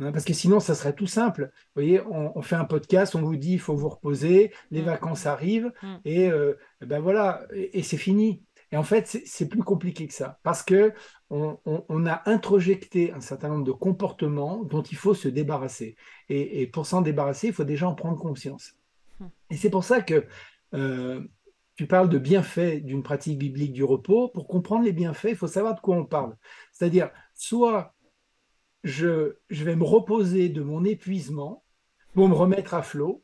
Hein, 0.00 0.12
parce 0.12 0.24
que 0.24 0.32
sinon, 0.32 0.60
ça 0.60 0.74
serait 0.74 0.94
tout 0.94 1.06
simple. 1.06 1.50
Vous 1.52 1.82
voyez, 1.82 2.00
on, 2.00 2.40
fait 2.42 2.56
un 2.56 2.64
podcast, 2.64 3.14
on 3.14 3.22
vous 3.22 3.36
dit 3.36 3.52
il 3.54 3.60
faut 3.60 3.76
vous 3.76 3.88
reposer, 3.88 4.52
les 4.70 4.82
mm. 4.82 4.86
vacances 4.86 5.26
arrivent, 5.26 5.72
mm. 5.82 5.96
et 6.04 6.30
euh, 6.30 6.54
ben 6.80 7.00
voilà, 7.00 7.42
et, 7.52 7.82
c'est 7.82 7.96
fini. 7.96 8.42
Et 8.72 8.76
en 8.76 8.84
fait, 8.84 9.20
c'est 9.24 9.48
plus 9.48 9.62
compliqué 9.62 10.06
que 10.06 10.14
ça, 10.14 10.38
parce 10.42 10.62
que 10.62 10.92
on, 11.30 12.06
a 12.06 12.22
introjecté 12.30 13.12
un 13.12 13.20
certain 13.20 13.48
nombre 13.48 13.64
de 13.64 13.72
comportements 13.72 14.62
dont 14.64 14.82
il 14.82 14.96
faut 14.96 15.14
se 15.14 15.28
débarrasser. 15.28 15.96
Et, 16.28 16.66
pour 16.68 16.86
s'en 16.86 17.02
débarrasser, 17.02 17.48
il 17.48 17.52
faut 17.52 17.64
déjà 17.64 17.88
en 17.88 17.94
prendre 17.94 18.18
conscience. 18.18 18.74
Mm. 19.18 19.26
Et 19.50 19.56
c'est 19.56 19.70
pour 19.70 19.84
ça 19.84 20.02
que 20.02 20.26
euh, 20.74 21.20
tu 21.74 21.86
parles 21.86 22.08
de 22.08 22.18
bienfaits 22.18 22.84
d'une 22.84 23.02
pratique 23.02 23.38
biblique 23.38 23.72
du 23.72 23.84
repos. 23.84 24.28
Pour 24.28 24.46
comprendre 24.46 24.84
les 24.84 24.92
bienfaits, 24.92 25.30
il 25.30 25.36
faut 25.36 25.46
savoir 25.46 25.74
de 25.74 25.80
quoi 25.80 25.96
on 25.96 26.04
parle. 26.04 26.36
C'est-à-dire, 26.72 27.10
soit 27.34 27.94
je, 28.84 29.36
vais 29.50 29.76
me 29.76 29.84
reposer 29.84 30.48
de 30.48 30.62
mon 30.62 30.84
épuisement 30.84 31.64
pour 32.14 32.28
me 32.28 32.34
remettre 32.34 32.74
à 32.74 32.82
flot. 32.82 33.22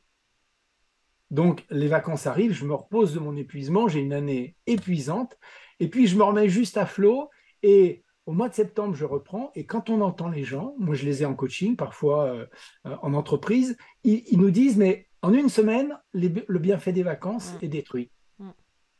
Donc, 1.30 1.64
les 1.70 1.88
vacances 1.88 2.26
arrivent, 2.26 2.52
je 2.52 2.64
me 2.64 2.74
repose 2.74 3.14
de 3.14 3.18
mon 3.18 3.36
épuisement, 3.36 3.88
j'ai 3.88 4.00
une 4.00 4.12
année 4.12 4.56
épuisante, 4.66 5.36
et 5.80 5.88
puis 5.88 6.06
je 6.06 6.16
me 6.16 6.22
remets 6.22 6.48
juste 6.48 6.76
à 6.76 6.86
flot, 6.86 7.30
et 7.62 8.04
au 8.26 8.32
mois 8.32 8.48
de 8.48 8.54
septembre, 8.54 8.94
je 8.94 9.04
reprends, 9.04 9.50
et 9.54 9.66
quand 9.66 9.90
on 9.90 10.00
entend 10.00 10.28
les 10.28 10.44
gens, 10.44 10.74
moi 10.78 10.94
je 10.94 11.04
les 11.04 11.22
ai 11.22 11.26
en 11.26 11.34
coaching, 11.34 11.76
parfois 11.76 12.24
euh, 12.24 12.46
euh, 12.86 12.96
en 13.02 13.14
entreprise, 13.14 13.76
ils, 14.04 14.38
nous 14.38 14.50
disent, 14.50 14.76
mais 14.76 15.08
en 15.22 15.32
une 15.32 15.48
semaine, 15.48 15.98
le 16.12 16.58
bienfait 16.58 16.92
des 16.92 17.02
vacances 17.02 17.54
mm. 17.54 17.64
est 17.64 17.68
détruit. 17.68 18.10
Mm. 18.38 18.50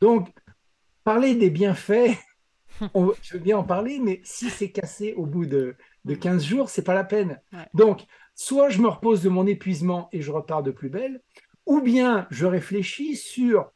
Donc, 0.00 0.28
parler 1.04 1.34
des 1.34 1.50
bienfaits, 1.50 2.16
on, 2.94 3.12
je 3.22 3.34
veux 3.34 3.42
bien 3.42 3.58
en 3.58 3.64
parler, 3.64 3.98
mais 4.00 4.20
si 4.24 4.50
c'est 4.50 4.70
cassé 4.70 5.14
au 5.14 5.26
bout 5.26 5.46
de, 5.46 5.76
de 6.04 6.14
15 6.14 6.44
jours, 6.44 6.70
c'est 6.70 6.84
pas 6.84 6.94
la 6.94 7.04
peine. 7.04 7.40
Donc, 7.74 8.06
soit 8.34 8.68
je 8.68 8.80
me 8.80 8.88
repose 8.88 9.22
de 9.22 9.28
mon 9.28 9.46
épuisement 9.46 10.08
et 10.12 10.20
je 10.22 10.30
repars 10.30 10.62
de 10.62 10.70
plus 10.70 10.88
belle, 10.88 11.20
ou 11.66 11.81
bien 11.81 12.26
je 12.31 12.46
réfléchis 12.46 13.16
sur, 13.16 13.72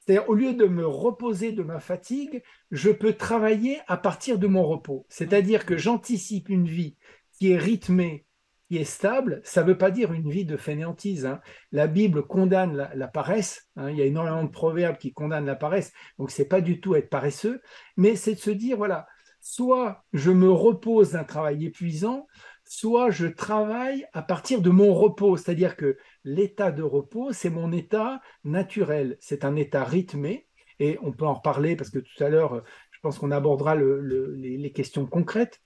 c'est-à-dire 0.00 0.28
au 0.28 0.34
lieu 0.34 0.54
de 0.54 0.66
me 0.66 0.86
reposer 0.86 1.52
de 1.52 1.62
ma 1.62 1.78
fatigue, 1.78 2.42
je 2.70 2.90
peux 2.90 3.12
travailler 3.12 3.80
à 3.86 3.96
partir 3.96 4.38
de 4.38 4.46
mon 4.46 4.64
repos. 4.64 5.06
C'est-à-dire 5.08 5.64
que 5.64 5.76
j'anticipe 5.76 6.48
une 6.48 6.66
vie 6.66 6.96
qui 7.38 7.52
est 7.52 7.58
rythmée, 7.58 8.26
qui 8.68 8.78
est 8.78 8.84
stable. 8.84 9.40
Ça 9.44 9.62
ne 9.62 9.68
veut 9.68 9.78
pas 9.78 9.90
dire 9.90 10.12
une 10.12 10.30
vie 10.30 10.44
de 10.44 10.56
fainéantise. 10.56 11.26
Hein. 11.26 11.40
La 11.72 11.86
Bible 11.86 12.26
condamne 12.26 12.88
la, 12.94 13.08
paresse. 13.08 13.68
Hein. 13.76 13.90
Il 13.90 13.96
y 13.96 14.02
a 14.02 14.06
énormément 14.06 14.44
de 14.44 14.50
proverbes 14.50 14.98
qui 14.98 15.12
condamnent 15.12 15.46
la 15.46 15.56
paresse. 15.56 15.92
Donc, 16.18 16.30
c'est 16.30 16.48
pas 16.48 16.60
du 16.60 16.80
tout 16.80 16.94
être 16.94 17.10
paresseux, 17.10 17.60
mais 17.96 18.16
c'est 18.16 18.34
de 18.34 18.40
se 18.40 18.50
dire, 18.50 18.76
voilà, 18.76 19.06
soit 19.40 20.04
je 20.12 20.30
me 20.30 20.50
repose 20.50 21.12
d'un 21.12 21.24
travail 21.24 21.66
épuisant, 21.66 22.26
soit 22.74 23.10
je 23.10 23.26
travaille 23.26 24.06
à 24.12 24.22
partir 24.22 24.60
de 24.60 24.70
mon 24.70 24.94
repos. 24.94 25.36
C'est-à-dire 25.36 25.76
que 25.76 25.96
l'état 26.24 26.72
de 26.72 26.82
repos, 26.82 27.32
c'est 27.32 27.50
mon 27.50 27.72
état 27.72 28.20
naturel. 28.42 29.16
C'est 29.20 29.44
un 29.44 29.56
état 29.56 29.84
rythmé. 29.84 30.48
Et 30.80 30.98
on 31.02 31.12
peut 31.12 31.26
en 31.26 31.34
reparler 31.34 31.76
parce 31.76 31.90
que 31.90 32.00
tout 32.00 32.24
à 32.24 32.28
l'heure, 32.28 32.64
je 32.90 32.98
pense 33.00 33.18
qu'on 33.18 33.30
abordera 33.30 33.76
les, 33.76 34.72
questions 34.72 35.06
concrètes. 35.06 35.62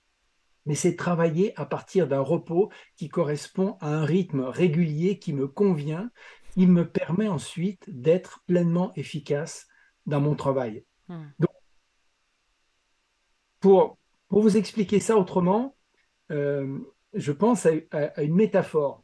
Mais 0.65 0.75
c'est 0.75 0.95
travailler 0.95 1.59
à 1.59 1.65
partir 1.65 2.07
d'un 2.07 2.19
repos 2.19 2.69
qui 2.95 3.09
correspond 3.09 3.77
à 3.81 3.87
un 3.87 4.05
rythme 4.05 4.41
régulier 4.41 5.17
qui 5.17 5.33
me 5.33 5.47
convient, 5.47 6.11
qui 6.53 6.67
me 6.67 6.87
permet 6.87 7.27
ensuite 7.27 7.85
d'être 7.87 8.43
pleinement 8.45 8.93
efficace 8.95 9.67
dans 10.05 10.21
mon 10.21 10.35
travail. 10.35 10.85
Hmm. 11.07 11.29
Pour, 13.59 13.97
pour 14.27 14.41
vous 14.41 14.57
expliquer 14.57 14.99
ça 14.99 15.17
autrement, 15.17 15.75
euh, 16.31 16.77
je 17.13 17.31
pense 17.31 17.65
à, 17.65 18.21
une 18.21 18.35
métaphore. 18.35 19.03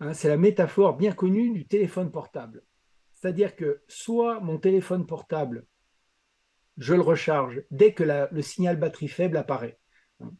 Hein. 0.00 0.14
c'est 0.14 0.28
la 0.28 0.36
métaphore 0.36 0.96
bien 0.96 1.12
connue 1.12 1.50
du 1.50 1.66
téléphone 1.66 2.10
portable. 2.10 2.62
C'est-à-dire 3.14 3.54
que 3.54 3.82
soit 3.86 4.40
mon 4.40 4.58
téléphone 4.58 5.06
portable, 5.06 5.66
je 6.78 6.94
le 6.94 7.02
recharge 7.02 7.62
dès 7.70 7.92
que 7.92 8.04
le 8.30 8.42
signal 8.42 8.78
batterie 8.78 9.08
faible 9.08 9.36
apparaît. 9.36 9.78
Hein. 10.20 10.30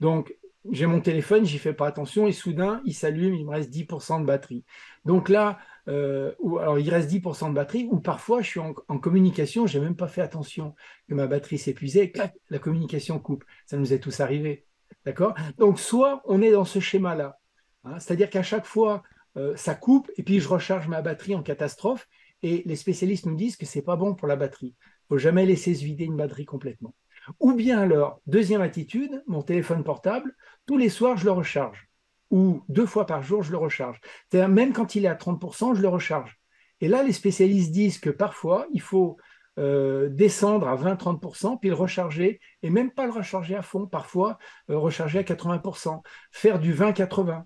Donc, 0.00 0.36
j'ai 0.72 0.86
mon 0.86 1.00
téléphone, 1.00 1.44
j'y 1.44 1.58
fais 1.58 1.72
pas 1.72 1.86
attention 1.86 2.26
et 2.26 2.32
soudain, 2.32 2.82
il 2.84 2.94
s'allume, 2.94 3.34
il 3.34 3.46
me 3.46 3.50
reste 3.50 3.72
10% 3.72 4.20
de 4.20 4.26
batterie. 4.26 4.64
Donc 5.04 5.28
là, 5.28 5.58
euh, 5.88 6.34
ou, 6.40 6.58
alors 6.58 6.78
il 6.78 6.90
reste 6.90 7.10
10% 7.10 7.50
de 7.50 7.54
batterie, 7.54 7.86
ou 7.90 8.00
parfois 8.00 8.42
je 8.42 8.48
suis 8.48 8.60
en, 8.60 8.74
communication, 8.98 9.66
j'ai 9.66 9.80
même 9.80 9.96
pas 9.96 10.08
fait 10.08 10.22
attention 10.22 10.74
que 11.08 11.14
ma 11.14 11.26
batterie 11.26 11.58
s'épuisait, 11.58 12.06
et 12.06 12.12
la 12.50 12.58
communication 12.58 13.18
coupe. 13.18 13.44
Ça 13.66 13.76
nous 13.76 13.92
est 13.92 14.00
tous 14.00 14.20
arrivé. 14.20 14.65
D'accord? 15.04 15.34
Donc 15.58 15.78
soit 15.78 16.22
on 16.24 16.42
est 16.42 16.50
dans 16.50 16.64
ce 16.64 16.80
schéma-là, 16.80 17.38
hein, 17.84 17.98
c'est-à-dire 17.98 18.30
qu'à 18.30 18.42
chaque 18.42 18.66
fois, 18.66 19.02
euh, 19.36 19.54
ça 19.56 19.74
coupe, 19.74 20.10
et 20.16 20.22
puis 20.22 20.40
je 20.40 20.48
recharge 20.48 20.88
ma 20.88 21.02
batterie 21.02 21.34
en 21.34 21.42
catastrophe, 21.42 22.08
et 22.42 22.62
les 22.66 22.76
spécialistes 22.76 23.26
nous 23.26 23.36
disent 23.36 23.56
que 23.56 23.66
c'est 23.66 23.82
pas 23.82 23.96
bon 23.96 24.14
pour 24.14 24.28
la 24.28 24.36
batterie. 24.36 24.74
Il 24.78 25.06
faut 25.08 25.18
jamais 25.18 25.46
laisser 25.46 25.74
se 25.74 25.84
vider 25.84 26.04
une 26.04 26.16
batterie 26.16 26.44
complètement. 26.44 26.94
Ou 27.40 27.54
bien 27.54 27.80
alors, 27.80 28.20
deuxième 28.26 28.60
attitude, 28.60 29.22
mon 29.26 29.42
téléphone 29.42 29.84
portable, 29.84 30.34
tous 30.66 30.76
les 30.76 30.88
soirs, 30.88 31.16
je 31.16 31.24
le 31.24 31.32
recharge. 31.32 31.88
Ou 32.30 32.62
deux 32.68 32.86
fois 32.86 33.06
par 33.06 33.22
jour, 33.22 33.42
je 33.42 33.52
le 33.52 33.58
recharge. 33.58 34.00
C'est-à-dire, 34.28 34.48
même 34.48 34.72
quand 34.72 34.94
il 34.94 35.04
est 35.04 35.08
à 35.08 35.14
30%, 35.14 35.74
je 35.74 35.82
le 35.82 35.88
recharge. 35.88 36.38
Et 36.80 36.88
là, 36.88 37.02
les 37.02 37.12
spécialistes 37.12 37.72
disent 37.72 37.98
que 37.98 38.10
parfois, 38.10 38.66
il 38.72 38.80
faut 38.80 39.16
euh, 39.58 40.08
descendre 40.08 40.68
à 40.68 40.76
20-30%, 40.76 41.58
puis 41.58 41.70
le 41.70 41.74
recharger, 41.74 42.40
et 42.62 42.70
même 42.70 42.90
pas 42.90 43.06
le 43.06 43.12
recharger 43.12 43.54
à 43.54 43.62
fond, 43.62 43.86
parfois 43.86 44.38
euh, 44.70 44.78
recharger 44.78 45.18
à 45.18 45.22
80%, 45.22 46.02
faire 46.30 46.58
du 46.58 46.74
20-80. 46.74 47.38
Vous 47.38 47.44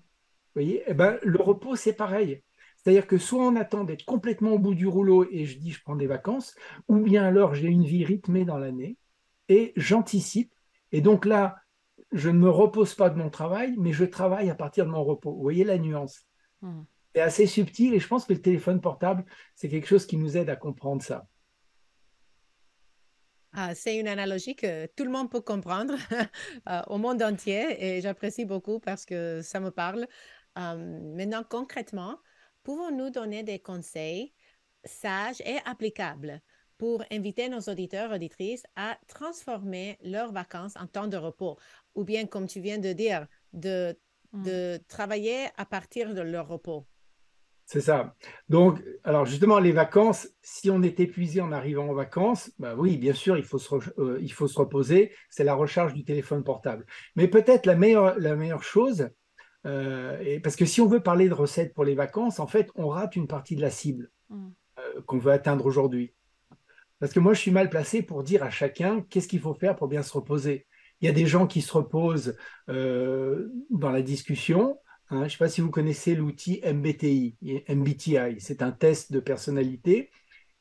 voyez? 0.53 0.83
Eh 0.87 0.93
ben, 0.93 1.17
Le 1.23 1.41
repos, 1.41 1.75
c'est 1.75 1.93
pareil. 1.93 2.43
C'est-à-dire 2.77 3.07
que 3.07 3.17
soit 3.17 3.45
on 3.45 3.55
attend 3.55 3.83
d'être 3.83 4.05
complètement 4.05 4.51
au 4.51 4.59
bout 4.59 4.73
du 4.73 4.87
rouleau 4.87 5.25
et 5.29 5.45
je 5.45 5.57
dis 5.57 5.71
je 5.71 5.81
prends 5.83 5.95
des 5.95 6.07
vacances, 6.07 6.55
ou 6.87 6.97
bien 6.97 7.23
alors 7.23 7.53
j'ai 7.53 7.67
une 7.67 7.85
vie 7.85 8.03
rythmée 8.03 8.43
dans 8.43 8.57
l'année, 8.57 8.97
et 9.49 9.71
j'anticipe. 9.75 10.51
Et 10.91 11.01
donc 11.01 11.25
là, 11.25 11.57
je 12.11 12.29
ne 12.29 12.39
me 12.39 12.49
repose 12.49 12.95
pas 12.95 13.09
de 13.09 13.17
mon 13.17 13.29
travail, 13.29 13.75
mais 13.77 13.93
je 13.93 14.03
travaille 14.03 14.49
à 14.49 14.55
partir 14.55 14.85
de 14.85 14.91
mon 14.91 15.03
repos. 15.03 15.33
Vous 15.33 15.41
voyez 15.41 15.63
la 15.63 15.77
nuance? 15.77 16.25
Mmh. 16.61 16.81
C'est 17.13 17.21
assez 17.21 17.45
subtil 17.45 17.93
et 17.93 17.99
je 17.99 18.07
pense 18.07 18.25
que 18.25 18.33
le 18.33 18.41
téléphone 18.41 18.81
portable, 18.81 19.25
c'est 19.55 19.69
quelque 19.69 19.87
chose 19.87 20.05
qui 20.05 20.17
nous 20.17 20.37
aide 20.37 20.49
à 20.49 20.55
comprendre 20.55 21.01
ça. 21.01 21.27
Ah, 23.53 23.75
c'est 23.75 23.97
une 23.97 24.07
analogie 24.07 24.55
que 24.55 24.85
tout 24.95 25.03
le 25.03 25.09
monde 25.09 25.29
peut 25.29 25.41
comprendre 25.41 25.95
euh, 26.69 26.81
au 26.87 26.97
monde 26.97 27.21
entier 27.21 27.75
et 27.79 28.01
j'apprécie 28.01 28.45
beaucoup 28.45 28.79
parce 28.79 29.05
que 29.05 29.41
ça 29.41 29.59
me 29.59 29.71
parle. 29.71 30.07
maintenant, 30.55 31.43
concrètement, 31.43 32.17
pouvons-nous 32.63 33.09
donner 33.09 33.43
des 33.43 33.59
conseils 33.59 34.33
sages 34.85 35.41
et 35.41 35.57
applicables 35.65 36.41
pour 36.77 37.03
inviter 37.11 37.49
nos 37.49 37.59
auditeurs 37.61 38.11
et 38.11 38.15
auditrices 38.15 38.63
à 38.75 38.97
transformer 39.07 39.97
leurs 40.01 40.31
vacances 40.31 40.75
en 40.77 40.87
temps 40.87 41.07
de 41.07 41.17
repos? 41.17 41.57
Ou 41.95 42.05
bien, 42.05 42.25
comme 42.27 42.47
tu 42.47 42.61
viens 42.61 42.77
de 42.77 42.93
dire, 42.93 43.27
de, 43.53 43.99
mmh. 44.31 44.43
de 44.43 44.79
travailler 44.87 45.47
à 45.57 45.65
partir 45.65 46.13
de 46.13 46.21
leur 46.21 46.47
repos? 46.47 46.87
C'est 47.71 47.79
ça. 47.79 48.15
Donc, 48.49 48.83
alors 49.05 49.25
justement, 49.25 49.57
les 49.57 49.71
vacances, 49.71 50.27
si 50.41 50.69
on 50.69 50.81
est 50.81 50.99
épuisé 50.99 51.39
en 51.39 51.53
arrivant 51.53 51.87
en 51.87 51.93
vacances, 51.93 52.51
bah 52.59 52.75
oui, 52.77 52.97
bien 52.97 53.13
sûr, 53.13 53.37
il 53.37 53.45
faut 53.45 53.59
se, 53.59 53.73
euh, 53.97 54.19
il 54.19 54.33
faut 54.33 54.49
se 54.49 54.59
reposer. 54.59 55.13
C'est 55.29 55.45
la 55.45 55.53
recharge 55.53 55.93
du 55.93 56.03
téléphone 56.03 56.43
portable. 56.43 56.85
Mais 57.15 57.29
peut-être 57.29 57.65
la 57.65 57.77
meilleure, 57.77 58.19
la 58.19 58.35
meilleure 58.35 58.63
chose, 58.63 59.07
euh, 59.65 60.19
et 60.19 60.41
parce 60.41 60.57
que 60.57 60.65
si 60.65 60.81
on 60.81 60.87
veut 60.87 60.99
parler 60.99 61.29
de 61.29 61.33
recettes 61.33 61.73
pour 61.73 61.85
les 61.85 61.95
vacances, 61.95 62.41
en 62.41 62.47
fait, 62.47 62.69
on 62.75 62.89
rate 62.89 63.15
une 63.15 63.27
partie 63.27 63.55
de 63.55 63.61
la 63.61 63.69
cible 63.69 64.11
mm. 64.29 64.49
euh, 64.79 65.01
qu'on 65.05 65.19
veut 65.19 65.31
atteindre 65.31 65.65
aujourd'hui. 65.65 66.13
Parce 66.99 67.13
que 67.13 67.21
moi, 67.21 67.33
je 67.33 67.39
suis 67.39 67.51
mal 67.51 67.69
placé 67.69 68.01
pour 68.01 68.21
dire 68.23 68.43
à 68.43 68.49
chacun 68.49 68.99
qu'est-ce 69.09 69.29
qu'il 69.29 69.39
faut 69.39 69.53
faire 69.53 69.77
pour 69.77 69.87
bien 69.87 70.03
se 70.03 70.11
reposer. 70.11 70.67
Il 70.99 71.05
y 71.05 71.09
a 71.09 71.13
des 71.13 71.25
gens 71.25 71.47
qui 71.47 71.61
se 71.61 71.71
reposent 71.71 72.35
dans 72.67 73.91
la 73.91 74.01
discussion, 74.01 74.77
Hein, 75.11 75.19
je 75.19 75.23
ne 75.23 75.29
sais 75.29 75.37
pas 75.37 75.49
si 75.49 75.59
vous 75.59 75.69
connaissez 75.69 76.15
l'outil 76.15 76.61
MBTI. 76.63 77.35
MBTI, 77.67 78.39
c'est 78.39 78.61
un 78.61 78.71
test 78.71 79.11
de 79.11 79.19
personnalité. 79.19 80.09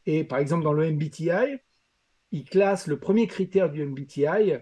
Et 0.06 0.24
par 0.24 0.40
exemple, 0.40 0.64
dans 0.64 0.72
le 0.72 0.90
MBTI, 0.90 1.58
il 2.32 2.44
classe 2.44 2.88
le 2.88 2.98
premier 2.98 3.28
critère 3.28 3.70
du 3.70 3.86
MBTI, 3.86 4.58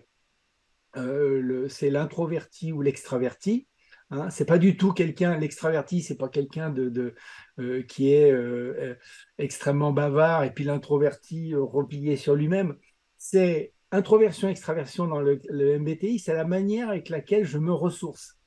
euh, 0.97 1.69
c'est 1.69 1.89
l'introverti 1.89 2.73
ou 2.73 2.83
l'extraverti. 2.83 3.67
Hein, 4.11 4.29
c'est 4.31 4.45
pas 4.45 4.59
du 4.59 4.77
tout 4.77 4.93
quelqu'un, 4.93 5.39
l'extraverti, 5.39 6.03
c'est 6.03 6.17
pas 6.17 6.29
quelqu'un 6.29 6.69
de, 6.71 7.15
euh, 7.59 7.83
qui 7.83 8.13
est 8.13 8.31
euh, 8.31 8.95
extrêmement 9.39 9.93
bavard 9.93 10.45
et 10.45 10.53
puis 10.53 10.65
l'introverti 10.65 11.55
replié 11.55 12.17
sur 12.17 12.35
lui-même. 12.35 12.77
C'est 13.17 13.73
introversion, 13.91 14.49
extraversion 14.49 15.07
dans 15.07 15.21
le 15.21 15.79
MBTI, 15.79 16.19
c'est 16.19 16.35
la 16.35 16.45
manière 16.45 16.91
avec 16.91 17.09
laquelle 17.09 17.47
je 17.47 17.59
me 17.59 17.73
ressource. 17.73 18.38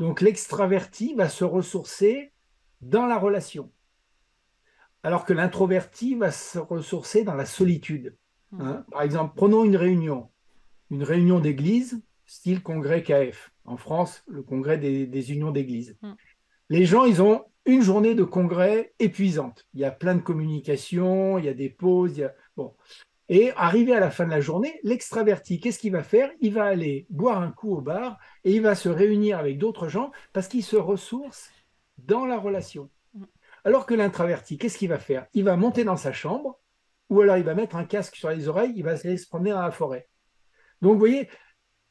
Donc 0.00 0.22
l'extraverti 0.22 1.14
va 1.14 1.28
se 1.28 1.44
ressourcer 1.44 2.32
dans 2.80 3.04
la 3.04 3.18
relation, 3.18 3.70
alors 5.02 5.26
que 5.26 5.34
l'introverti 5.34 6.14
va 6.14 6.30
se 6.30 6.58
ressourcer 6.58 7.22
dans 7.22 7.34
la 7.34 7.44
solitude. 7.44 8.16
Mmh. 8.52 8.60
Hein. 8.62 8.86
Par 8.90 9.02
exemple, 9.02 9.34
prenons 9.36 9.62
une 9.62 9.76
réunion, 9.76 10.30
une 10.90 11.02
réunion 11.02 11.38
d'église, 11.38 12.00
style 12.24 12.62
congrès 12.62 13.02
KF. 13.02 13.52
En 13.66 13.76
France, 13.76 14.24
le 14.26 14.42
congrès 14.42 14.78
des, 14.78 15.32
unions 15.32 15.50
d'église. 15.50 15.98
Mmh. 16.00 16.12
Les 16.70 16.86
gens, 16.86 17.04
ils 17.04 17.20
ont 17.20 17.44
une 17.66 17.82
journée 17.82 18.14
de 18.14 18.24
congrès 18.24 18.94
épuisante. 19.00 19.66
Il 19.74 19.80
y 19.80 19.84
a 19.84 19.90
plein 19.90 20.14
de 20.14 20.22
communications, 20.22 21.38
il 21.38 21.44
y 21.44 21.48
a 21.48 21.54
des 21.54 21.68
pauses. 21.68 22.16
Il 22.16 22.20
y 22.20 22.24
a... 22.24 22.34
Bon. 22.56 22.74
Et 23.32 23.52
arrivé 23.52 23.94
à 23.94 24.00
la 24.00 24.10
fin 24.10 24.24
de 24.24 24.30
la 24.30 24.40
journée, 24.40 24.80
l'extraverti, 24.82 25.60
qu'est-ce 25.60 25.78
qu'il 25.78 25.92
va 25.92 26.02
faire? 26.02 26.32
Il 26.40 26.52
va 26.52 26.64
aller 26.64 27.06
boire 27.10 27.40
un 27.40 27.52
coup 27.52 27.76
au 27.76 27.80
bar 27.80 28.18
et 28.42 28.56
il 28.56 28.60
va 28.60 28.74
se 28.74 28.88
réunir 28.88 29.38
avec 29.38 29.56
d'autres 29.56 29.86
gens 29.86 30.10
parce 30.32 30.48
qu'il 30.48 30.64
se 30.64 30.74
ressource 30.74 31.48
dans 31.98 32.26
la 32.26 32.36
relation. 32.36 32.90
Alors 33.64 33.86
que 33.86 33.94
l'introverti, 33.94 34.58
qu'est-ce 34.58 34.76
qu'il 34.76 34.88
va 34.88 34.98
faire? 34.98 35.28
Il 35.32 35.44
va 35.44 35.56
monter 35.56 35.84
dans 35.84 35.96
sa 35.96 36.12
chambre 36.12 36.58
ou 37.08 37.20
alors 37.20 37.36
il 37.36 37.44
va 37.44 37.54
mettre 37.54 37.76
un 37.76 37.84
casque 37.84 38.16
sur 38.16 38.30
les 38.30 38.48
oreilles, 38.48 38.72
il 38.74 38.82
va 38.82 38.96
aller 38.96 39.16
se 39.16 39.28
promener 39.28 39.50
dans 39.50 39.62
la 39.62 39.70
forêt. 39.70 40.08
Donc 40.82 40.94
vous 40.94 40.98
voyez, 40.98 41.28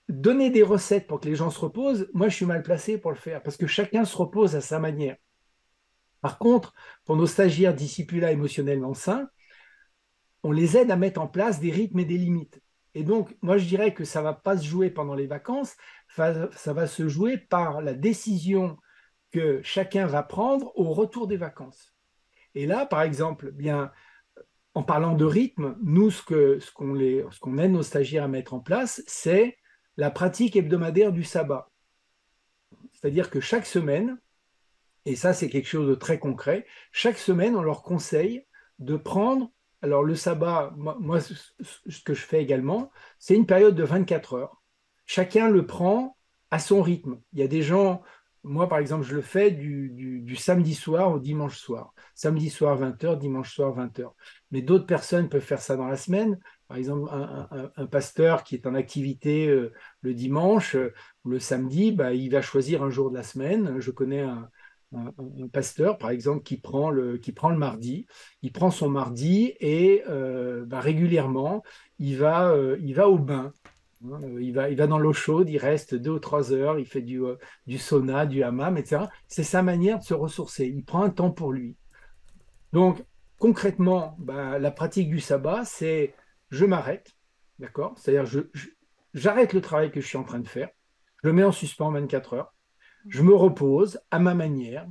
donner 0.10 0.50
des 0.50 0.64
recettes 0.64 1.08
pour 1.08 1.22
que 1.22 1.30
les 1.30 1.36
gens 1.36 1.52
se 1.52 1.60
reposent, 1.62 2.10
moi 2.14 2.28
je 2.28 2.36
suis 2.36 2.46
mal 2.46 2.64
placé 2.64 2.98
pour 2.98 3.12
le 3.12 3.18
faire 3.18 3.42
parce 3.42 3.56
que 3.56 3.66
chacun 3.66 4.04
se 4.04 4.18
repose 4.18 4.58
à 4.58 4.62
sa 4.62 4.78
manière. 4.78 5.16
Par 6.20 6.38
contre, 6.38 6.74
pour 7.06 7.16
nos 7.16 7.28
stagiaires 7.28 7.74
discipula 7.74 8.34
émotionnellement 8.34 8.94
sains, 8.94 9.30
on 10.44 10.52
les 10.52 10.78
aide 10.78 10.92
à 10.92 10.96
mettre 10.96 11.22
en 11.22 11.28
place 11.28 11.60
des 11.60 11.72
rythmes 11.72 12.00
et 12.00 12.06
des 12.06 12.18
limites. 12.18 12.62
Et 12.96 13.04
donc, 13.04 13.36
moi, 13.42 13.58
je 13.58 13.66
dirais 13.66 13.94
que 13.94 14.04
ça 14.04 14.20
ne 14.20 14.26
va 14.26 14.34
pas 14.34 14.58
se 14.58 14.66
jouer 14.66 14.90
pendant 14.90 15.14
les 15.14 15.28
vacances, 15.28 15.76
ça 16.16 16.74
va 16.74 16.88
se 16.88 17.08
jouer 17.08 17.38
par 17.38 17.82
la 17.82 17.94
décision 17.94 18.78
que 19.32 19.62
chacun 19.64 20.08
va 20.08 20.24
prendre 20.24 20.72
au 20.76 20.92
retour 20.92 21.28
des 21.28 21.38
vacances. 21.38 21.94
Et 22.56 22.66
là, 22.66 22.86
par 22.86 23.04
exemple, 23.04 23.52
bien, 23.52 23.92
en 24.74 24.84
parlant 24.84 25.14
de 25.14 25.26
rythme, 25.26 25.78
nous, 25.84 26.10
ce 26.10 26.24
qu'on 26.24 26.96
ce 26.96 27.62
aide 27.62 27.72
nos 27.72 27.84
stagiaires 27.84 28.24
à 28.24 28.28
mettre 28.28 28.54
en 28.54 28.60
place, 28.60 29.04
c'est 29.08 29.58
la 29.98 30.10
pratique 30.10 30.56
hebdomadaire 30.56 31.12
du 31.12 31.24
sabbat. 31.24 31.70
C'est-à-dire 32.94 33.30
que 33.30 33.40
chaque 33.40 33.66
semaine, 33.66 34.20
et 35.06 35.16
ça 35.16 35.34
c'est 35.34 35.50
quelque 35.50 35.68
chose 35.68 35.88
de 35.88 35.96
très 35.96 36.20
concret, 36.20 36.66
chaque 36.92 37.18
semaine, 37.18 37.56
on 37.56 37.62
leur 37.62 37.84
conseille 37.84 38.46
de 38.80 38.96
prendre 38.98 39.52
alors 39.82 40.04
le 40.04 40.16
sabbat, 40.16 40.74
moi, 40.76 41.20
ce 41.22 42.02
que 42.04 42.14
je 42.14 42.22
fais 42.22 42.42
également, 42.42 42.92
c'est 43.18 43.36
une 43.36 43.46
période 43.46 43.76
de 43.76 43.84
24 43.84 44.34
heures. 44.34 44.62
Chacun 45.06 45.50
le 45.50 45.66
prend 45.66 46.18
à 46.52 46.60
son 46.60 46.82
rythme. 46.82 47.20
Il 47.34 47.40
y 47.40 47.44
a 47.44 47.48
des 47.48 47.62
gens, 47.62 48.02
moi 48.44 48.68
par 48.68 48.80
exemple, 48.80 49.06
je 49.06 49.16
le 49.16 49.22
fais 49.22 49.52
du, 49.52 50.36
samedi 50.36 50.76
soir 50.76 51.12
au 51.12 51.20
dimanche 51.20 51.58
soir. 51.58 51.94
Samedi 52.14 52.50
soir 52.50 52.80
20h, 52.80 53.18
dimanche 53.18 53.54
soir 53.54 53.76
20h. 53.78 54.12
Mais 54.52 54.62
d'autres 54.62 54.86
personnes 54.86 55.30
peuvent 55.30 55.42
faire 55.42 55.62
ça 55.62 55.78
dans 55.78 55.88
la 55.88 55.98
semaine. 55.98 56.40
Par 56.68 56.78
exemple, 56.78 57.10
un, 57.12 57.86
pasteur 57.88 58.44
qui 58.44 58.56
est 58.56 58.68
en 58.68 58.76
activité 58.76 59.48
euh, 59.48 59.74
le 60.02 60.14
dimanche 60.14 60.76
ou 60.76 60.80
euh, 60.80 60.94
le 61.26 61.40
samedi, 61.40 61.92
bah, 61.92 62.14
il 62.14 62.30
va 62.30 62.42
choisir 62.42 62.84
un 62.84 62.90
jour 62.90 63.10
de 63.10 63.18
la 63.18 63.24
semaine. 63.24 63.80
Je 63.80 63.92
connais 63.92 64.22
un, 64.22 64.50
un, 64.96 65.48
pasteur, 65.52 65.98
par 65.98 66.10
exemple, 66.10 66.44
qui 66.44 66.58
prend, 66.58 66.90
le, 66.90 67.18
qui 67.18 67.32
prend 67.32 67.50
le 67.50 67.58
mardi, 67.58 68.08
il 68.42 68.52
prend 68.52 68.72
son 68.72 68.90
mardi 68.90 69.54
et 69.60 70.04
euh, 70.10 70.66
bah, 70.66 70.80
régulièrement, 70.80 71.64
il 72.00 72.18
va, 72.18 72.52
euh, 72.52 72.78
il 72.82 72.96
va 72.96 73.10
au 73.10 73.18
bain. 73.18 73.54
Hein, 74.06 74.22
euh, 74.24 74.42
il, 74.42 74.54
va, 74.54 74.70
il 74.70 74.78
va 74.78 74.88
dans 74.88 74.98
l'eau 74.98 75.14
chaude, 75.14 75.50
il 75.50 75.58
reste 75.58 75.94
deux 75.96 76.12
ou 76.12 76.20
trois 76.20 76.52
heures, 76.54 76.80
il 76.80 76.86
fait 76.86 77.02
du, 77.02 77.22
du 77.68 77.78
sauna, 77.78 78.26
du 78.26 78.44
hammam, 78.44 78.78
etc. 78.78 79.04
C'est 79.28 79.44
sa 79.44 79.62
manière 79.62 80.00
de 80.00 80.04
se 80.04 80.14
ressourcer. 80.14 80.66
Il 80.66 80.84
prend 80.84 81.04
un 81.04 81.10
temps 81.10 81.32
pour 81.32 81.52
lui. 81.52 81.76
Donc, 82.74 83.04
concrètement, 83.38 84.16
bah, 84.20 84.60
la 84.60 84.72
pratique 84.72 85.10
du 85.10 85.20
sabbat, 85.20 85.66
c'est 85.66 86.16
je 86.50 86.66
m'arrête, 86.66 87.16
d'accord? 87.60 87.94
C'est-à-dire, 87.98 88.44
j'arrête 89.14 89.54
le 89.54 89.62
travail 89.62 89.92
que 89.92 90.02
je 90.02 90.08
suis 90.08 90.18
en 90.18 90.24
train 90.24 90.40
de 90.40 90.48
faire, 90.48 90.70
je 91.24 91.28
le 91.28 91.34
mets 91.34 91.44
en 91.44 91.52
suspens 91.52 91.92
24 91.92 92.34
heures, 92.34 92.54
je 93.08 93.22
me 93.24 93.34
repose 93.34 94.00
à 94.12 94.20
ma 94.20 94.34
manière. 94.34 94.88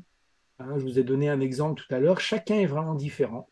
Hein, 0.59 0.75
je 0.77 0.83
vous 0.83 0.99
ai 0.99 1.05
donné 1.05 1.29
un 1.29 1.41
exemple 1.41 1.83
tout 1.83 1.95
à 1.95 2.01
l'heure. 2.01 2.21
Chacun 2.21 2.57
est 2.57 2.67
vraiment 2.67 2.95
différent. 2.95 3.49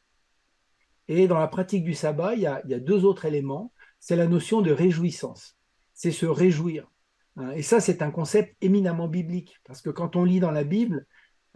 Et 1.09 1.29
dans 1.29 1.39
la 1.39 1.47
pratique 1.47 1.85
du 1.85 1.95
sabbat, 1.95 2.35
il 2.35 2.41
y 2.41 2.47
a, 2.47 2.63
deux 2.81 3.05
autres 3.05 3.27
éléments. 3.27 3.73
C'est 4.01 4.17
la 4.17 4.27
notion 4.27 4.61
de 4.61 4.73
réjouissance. 4.73 5.57
C'est 5.95 6.11
se 6.11 6.27
réjouir. 6.27 6.91
Hein. 7.37 7.53
Et 7.53 7.63
ça, 7.63 7.81
c'est 7.81 8.03
un 8.03 8.11
concept 8.11 8.57
éminemment 8.61 9.09
biblique. 9.09 9.61
Parce 9.65 9.83
que 9.83 9.91
quand 9.91 10.17
on 10.17 10.25
lit 10.25 10.41
dans 10.41 10.51
la 10.51 10.65
Bible, 10.65 11.07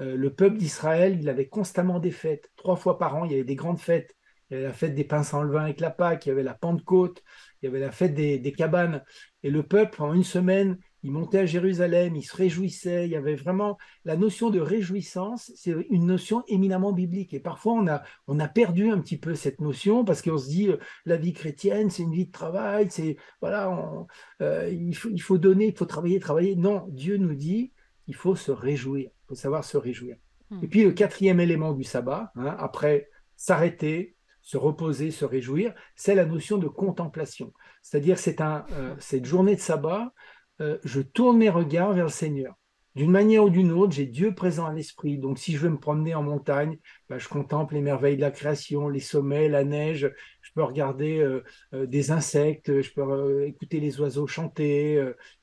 euh, 0.00 0.16
le 0.16 0.32
peuple 0.32 0.56
d'Israël, 0.56 1.18
il 1.20 1.28
avait 1.28 1.48
constamment 1.48 1.98
des 1.98 2.12
fêtes. 2.12 2.50
Trois 2.56 2.76
fois 2.76 2.98
par 2.98 3.16
an, 3.16 3.24
il 3.24 3.32
y 3.32 3.34
avait 3.34 3.44
des 3.44 3.56
grandes 3.56 3.80
fêtes. 3.80 4.16
Il 4.50 4.54
y 4.54 4.56
avait 4.56 4.66
la 4.66 4.72
fête 4.72 4.94
des 4.94 5.04
pains 5.04 5.22
sans 5.22 5.42
levain 5.42 5.64
avec 5.64 5.78
la 5.78 5.90
Pâque, 5.90 6.26
il 6.26 6.30
y 6.30 6.32
avait 6.32 6.42
la 6.42 6.54
Pentecôte, 6.54 7.22
il 7.62 7.66
y 7.66 7.68
avait 7.68 7.78
la 7.78 7.92
fête 7.92 8.14
des, 8.14 8.38
des 8.38 8.52
cabanes. 8.52 9.04
Et 9.44 9.50
le 9.50 9.62
peuple, 9.62 10.02
en 10.02 10.12
une 10.12 10.24
semaine, 10.24 10.76
il 11.02 11.12
montait 11.12 11.38
à 11.38 11.46
Jérusalem, 11.46 12.16
il 12.16 12.22
se 12.22 12.36
réjouissait, 12.36 13.06
il 13.06 13.10
y 13.10 13.16
avait 13.16 13.34
vraiment 13.34 13.78
la 14.04 14.16
notion 14.16 14.50
de 14.50 14.60
réjouissance, 14.60 15.50
c'est 15.56 15.74
une 15.88 16.06
notion 16.06 16.42
éminemment 16.48 16.92
biblique. 16.92 17.32
Et 17.32 17.40
parfois, 17.40 17.74
on 17.74 17.86
a, 17.86 18.02
on 18.26 18.38
a 18.38 18.48
perdu 18.48 18.90
un 18.90 19.00
petit 19.00 19.16
peu 19.16 19.34
cette 19.34 19.60
notion 19.60 20.04
parce 20.04 20.22
qu'on 20.22 20.38
se 20.38 20.48
dit, 20.48 20.68
euh, 20.68 20.76
la 21.06 21.16
vie 21.16 21.32
chrétienne, 21.32 21.90
c'est 21.90 22.02
une 22.02 22.12
vie 22.12 22.26
de 22.26 22.32
travail, 22.32 22.88
c'est, 22.90 23.16
voilà, 23.40 24.06
euh, 24.42 24.68
il, 24.70 24.94
faut, 24.94 25.08
il 25.10 25.22
faut 25.22 25.38
donner, 25.38 25.68
il 25.68 25.76
faut 25.76 25.86
travailler, 25.86 26.20
travailler. 26.20 26.56
Non, 26.56 26.86
Dieu 26.88 27.16
nous 27.16 27.34
dit, 27.34 27.72
il 28.06 28.14
faut 28.14 28.34
se 28.34 28.50
réjouir, 28.50 29.10
il 29.10 29.26
faut 29.28 29.34
savoir 29.34 29.64
se 29.64 29.76
réjouir. 29.76 30.16
Hmm. 30.50 30.62
Et 30.62 30.68
puis, 30.68 30.84
le 30.84 30.92
quatrième 30.92 31.40
élément 31.40 31.72
du 31.72 31.84
sabbat, 31.84 32.32
hein, 32.36 32.56
après 32.58 33.08
s'arrêter, 33.36 34.16
se 34.42 34.56
reposer, 34.56 35.10
se 35.10 35.24
réjouir, 35.24 35.74
c'est 35.94 36.14
la 36.14 36.24
notion 36.24 36.58
de 36.58 36.68
contemplation. 36.68 37.52
C'est-à-dire, 37.82 38.18
c'est 38.18 38.40
un, 38.40 38.64
euh, 38.72 38.94
cette 38.98 39.24
journée 39.24 39.54
de 39.54 39.60
sabbat, 39.60 40.12
euh, 40.60 40.78
je 40.84 41.00
tourne 41.00 41.38
mes 41.38 41.50
regards 41.50 41.92
vers 41.92 42.04
le 42.04 42.10
Seigneur. 42.10 42.54
D'une 42.96 43.12
manière 43.12 43.44
ou 43.44 43.50
d'une 43.50 43.70
autre, 43.70 43.92
j'ai 43.92 44.06
Dieu 44.06 44.34
présent 44.34 44.66
à 44.66 44.72
l'esprit. 44.72 45.16
Donc, 45.16 45.38
si 45.38 45.52
je 45.52 45.58
veux 45.58 45.68
me 45.68 45.78
promener 45.78 46.14
en 46.14 46.24
montagne, 46.24 46.76
bah, 47.08 47.18
je 47.18 47.28
contemple 47.28 47.74
les 47.74 47.80
merveilles 47.80 48.16
de 48.16 48.20
la 48.20 48.32
création, 48.32 48.88
les 48.88 49.00
sommets, 49.00 49.48
la 49.48 49.62
neige. 49.62 50.12
je 50.42 50.50
peux 50.52 50.64
regarder 50.64 51.24
des 51.72 52.10
insectes, 52.10 52.82
je 52.82 52.92
peux 52.92 53.46
écouter 53.46 53.78
les 53.78 54.00
oiseaux 54.00 54.26
chanter. 54.26 55.00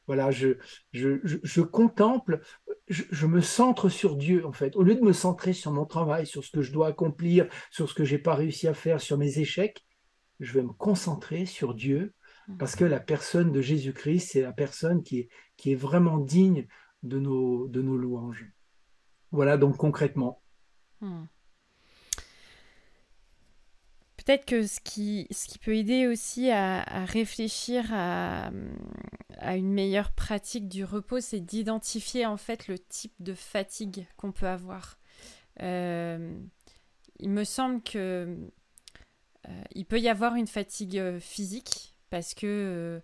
voilà, 0.07 0.29
je, 0.29 0.57
je, 0.91 1.19
je, 1.23 1.61
contemple, 1.61 2.41
je, 2.89 3.25
me 3.25 3.39
centre 3.39 3.87
sur 3.87 4.17
Dieu 4.17 4.45
en 4.45 4.51
fait. 4.51 4.75
Au 4.75 4.83
lieu 4.83 4.95
de 4.95 5.01
me 5.01 5.13
centrer 5.13 5.53
sur 5.53 5.71
mon 5.71 5.85
travail, 5.85 6.27
sur 6.27 6.43
ce 6.43 6.51
que 6.51 6.61
je 6.61 6.73
dois 6.73 6.87
accomplir, 6.87 7.47
sur 7.71 7.89
ce 7.89 7.93
que 7.93 8.03
j'ai 8.03 8.19
pas 8.19 8.35
réussi 8.35 8.67
à 8.67 8.73
faire, 8.73 8.99
sur 8.99 9.17
mes 9.17 9.39
échecs, 9.39 9.85
je 10.41 10.53
vais 10.53 10.63
me 10.63 10.73
concentrer 10.73 11.45
sur 11.45 11.73
Dieu 11.73 12.13
parce 12.57 12.75
que 12.75 12.85
la 12.85 12.99
personne 12.99 13.51
de 13.51 13.61
Jésus-Christ, 13.61 14.29
c'est 14.31 14.41
la 14.41 14.53
personne 14.53 15.03
qui 15.03 15.29
est, 15.65 15.75
vraiment 15.75 16.17
digne 16.17 16.67
de 17.03 17.19
nos, 17.19 17.67
louanges. 17.67 18.45
Voilà 19.31 19.57
donc 19.57 19.77
concrètement. 19.77 20.41
Hmm. 21.01 21.25
Peut-être 24.15 24.45
que 24.45 24.65
ce 24.65 24.79
qui, 24.79 25.27
ce 25.31 25.47
qui 25.47 25.59
peut 25.59 25.75
aider 25.75 26.07
aussi 26.07 26.49
à, 26.49 26.83
réfléchir 27.05 27.85
à, 27.93 28.49
une 29.41 29.71
meilleure 29.71 30.11
pratique 30.11 30.67
du 30.67 30.83
repos, 30.83 31.19
c'est 31.19 31.39
d'identifier 31.39 32.25
en 32.25 32.37
fait 32.37 32.67
le 32.67 32.79
type 32.79 33.13
de 33.19 33.33
fatigue 33.33 34.07
qu'on 34.17 34.31
peut 34.31 34.47
avoir. 34.47 34.99
Euh, 35.61 36.37
il 37.19 37.29
me 37.29 37.43
semble 37.43 37.81
que 37.81 38.37
euh, 39.47 39.63
il 39.71 39.85
peut 39.85 39.99
y 39.99 40.09
avoir 40.09 40.35
une 40.35 40.47
fatigue 40.47 40.97
euh, 40.97 41.19
physique 41.19 41.96
parce 42.09 42.33
que 42.33 43.01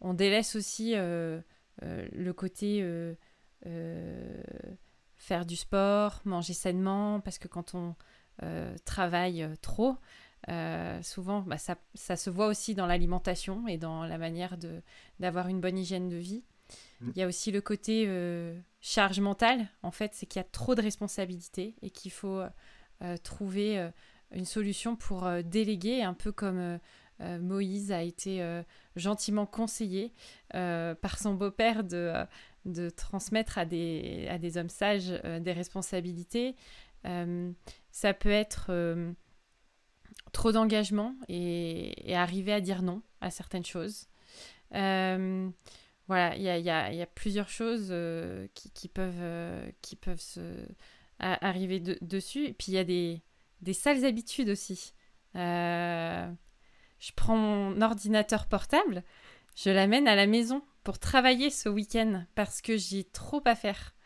on 0.00 0.14
délaisse 0.14 0.56
aussi 0.56 0.94
le 0.94 2.32
côté 2.32 2.84
faire 5.16 5.46
du 5.46 5.56
sport, 5.56 6.20
manger 6.24 6.54
sainement, 6.54 7.20
parce 7.20 7.38
que 7.38 7.48
quand 7.48 7.74
on 7.74 7.94
travaille 8.84 9.48
trop, 9.60 9.96
euh, 10.48 11.00
souvent, 11.02 11.42
bah, 11.42 11.58
ça, 11.58 11.76
ça, 11.94 12.16
se 12.16 12.28
voit 12.28 12.48
aussi 12.48 12.74
dans 12.74 12.86
l'alimentation 12.86 13.68
et 13.68 13.78
dans 13.78 14.04
la 14.04 14.18
manière 14.18 14.56
d'avoir 15.20 15.48
une 15.48 15.60
bonne 15.60 15.78
hygiène 15.78 16.08
de 16.08 16.16
vie. 16.16 16.42
Mm. 17.00 17.10
Il 17.14 17.18
y 17.20 17.22
a 17.22 17.28
aussi 17.28 17.52
le 17.52 17.60
côté 17.60 18.06
euh, 18.08 18.58
charge 18.80 19.20
mentale, 19.20 19.68
en 19.82 19.92
fait, 19.92 20.14
c'est 20.14 20.26
qu'il 20.26 20.40
y 20.40 20.44
a 20.44 20.48
trop 20.48 20.74
de 20.74 20.82
responsabilités 20.82 21.76
et 21.82 21.90
qu'il 21.90 22.10
faut 22.10 22.40
euh, 23.02 23.16
trouver 23.22 23.90
une 24.32 24.44
solution 24.44 24.96
pour 24.96 25.30
déléguer, 25.44 26.02
un 26.02 26.14
peu 26.14 26.32
comme 26.32 26.78
Moïse 27.20 27.92
a 27.92 28.02
été 28.02 28.44
gentiment 28.96 29.46
conseillé 29.46 30.12
par 30.52 31.18
son 31.18 31.34
beau-père 31.34 31.84
de, 31.84 32.12
de 32.64 32.90
transmettre 32.90 33.58
à 33.58 33.64
des, 33.64 34.26
à 34.28 34.38
des 34.38 34.56
hommes 34.58 34.68
sages 34.68 35.10
des 35.40 35.52
responsabilités. 35.52 36.56
ça 37.04 38.14
peut 38.14 38.30
être 38.30 38.72
trop 40.32 40.52
d'engagement 40.52 41.14
et, 41.28 42.14
arriver 42.14 42.52
à 42.52 42.60
dire 42.60 42.82
non 42.82 43.02
à 43.20 43.30
certaines 43.30 43.64
choses. 43.64 44.08
Euh, 44.74 45.48
voilà, 46.08 46.36
il 46.36 46.42
y 46.42 46.48
a, 46.48 46.92
y, 46.92 47.06
plusieurs 47.14 47.48
choses 47.48 47.94
qui, 48.54 48.88
peuvent, 48.88 49.72
qui 49.80 49.96
peuvent 49.96 50.20
se 50.20 50.66
arriver 51.22 51.80
dessus. 51.80 52.46
Et 52.46 52.52
puis 52.52 52.72
il 52.72 52.74
y 52.74 52.78
a 52.78 52.84
des, 52.84 53.72
sales 53.72 54.04
habitudes 54.04 54.48
aussi. 54.48 54.92
Euh, 55.36 56.30
je 57.02 57.10
prends 57.16 57.36
mon 57.36 57.82
ordinateur 57.82 58.46
portable, 58.46 59.02
je 59.56 59.70
l'amène 59.70 60.06
à 60.06 60.14
la 60.14 60.28
maison 60.28 60.62
pour 60.84 61.00
travailler 61.00 61.50
ce 61.50 61.68
week-end 61.68 62.24
parce 62.36 62.62
que 62.62 62.76
j'ai 62.76 63.02
trop 63.02 63.42
à 63.44 63.56
faire. 63.56 63.96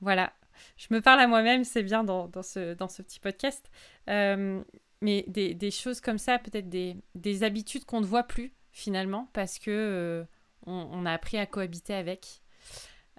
Voilà, 0.00 0.32
je 0.76 0.86
me 0.90 1.00
parle 1.00 1.18
à 1.18 1.26
moi-même, 1.26 1.64
c'est 1.64 1.82
bien 1.82 2.04
dans, 2.04 2.30
ce, 2.42 2.74
dans 2.74 2.86
ce 2.86 3.02
petit 3.02 3.18
podcast. 3.18 3.68
Euh, 4.08 4.62
mais 5.00 5.24
des, 5.26 5.70
choses 5.72 6.00
comme 6.00 6.18
ça, 6.18 6.38
peut-être 6.38 6.68
des, 6.68 7.42
habitudes 7.42 7.84
qu'on 7.86 8.00
ne 8.00 8.06
voit 8.06 8.22
plus 8.22 8.54
finalement 8.70 9.28
parce 9.32 9.58
que 9.58 9.70
euh, 9.70 10.24
on, 10.64 11.04
a 11.06 11.12
appris 11.12 11.38
à 11.38 11.46
cohabiter 11.46 11.94
avec. 11.94 12.40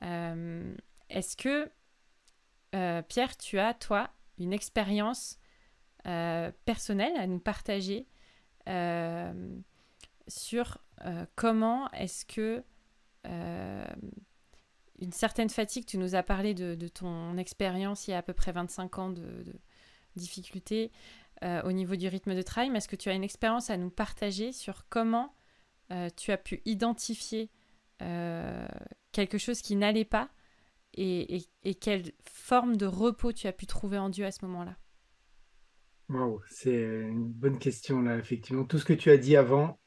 Euh, 0.02 0.74
est-ce 1.10 1.36
que 1.36 1.70
Pierre, 3.10 3.36
tu 3.38 3.60
as 3.60 3.74
toi 3.74 4.10
une 4.38 4.54
expérience 4.54 5.40
personnelle 6.04 7.18
à 7.18 7.28
nous 7.28 7.40
partager 7.40 8.08
sur 10.28 10.78
comment 11.36 11.90
est-ce 11.92 12.26
que 12.26 12.64
une 15.00 15.12
certaine 15.12 15.50
fatigue, 15.50 15.86
tu 15.86 15.98
nous 15.98 16.16
as 16.16 16.24
parlé 16.24 16.54
de, 16.54 16.88
ton 16.88 17.38
expérience 17.38 18.08
il 18.08 18.12
y 18.12 18.14
a 18.14 18.18
à 18.18 18.22
peu 18.22 18.34
près 18.34 18.52
25 18.52 19.00
ans 19.00 19.10
de, 19.10 19.44
difficultés, 20.16 20.92
euh, 21.44 21.62
au 21.64 21.74
niveau 21.74 21.98
du 21.98 22.08
rythme 22.08 22.34
de 22.34 22.42
travail, 22.42 22.70
mais 22.70 22.78
est-ce 22.78 22.88
que 22.88 22.96
tu 22.96 23.10
as 23.10 23.14
une 23.14 23.24
expérience 23.24 23.70
à 23.70 23.76
nous 23.76 23.90
partager 23.90 24.54
sur 24.54 24.88
comment 24.88 25.36
euh, 25.92 26.10
tu 26.16 26.32
as 26.32 26.38
pu 26.38 26.62
identifier 26.64 27.50
euh, 28.02 28.66
quelque 29.12 29.38
chose 29.38 29.62
qui 29.62 29.76
n'allait 29.76 30.06
pas 30.06 30.30
et, 30.98 31.44
quelle 31.82 32.14
forme 32.24 32.78
de 32.78 32.86
repos 32.86 33.34
tu 33.34 33.48
as 33.48 33.52
pu 33.52 33.66
trouver 33.66 33.98
en 33.98 34.08
Dieu 34.08 34.26
à 34.26 34.32
ce 34.32 34.46
moment-là? 34.46 34.78
Wow, 36.10 36.42
c'est 36.50 36.76
une 36.76 37.28
bonne 37.28 37.58
question 37.58 38.02
là, 38.02 38.18
effectivement. 38.18 38.66
Tout 38.66 38.78
ce 38.78 38.86
que 38.86 38.94
tu 38.94 39.10
as 39.10 39.18
dit 39.18 39.36
avant, 39.36 39.80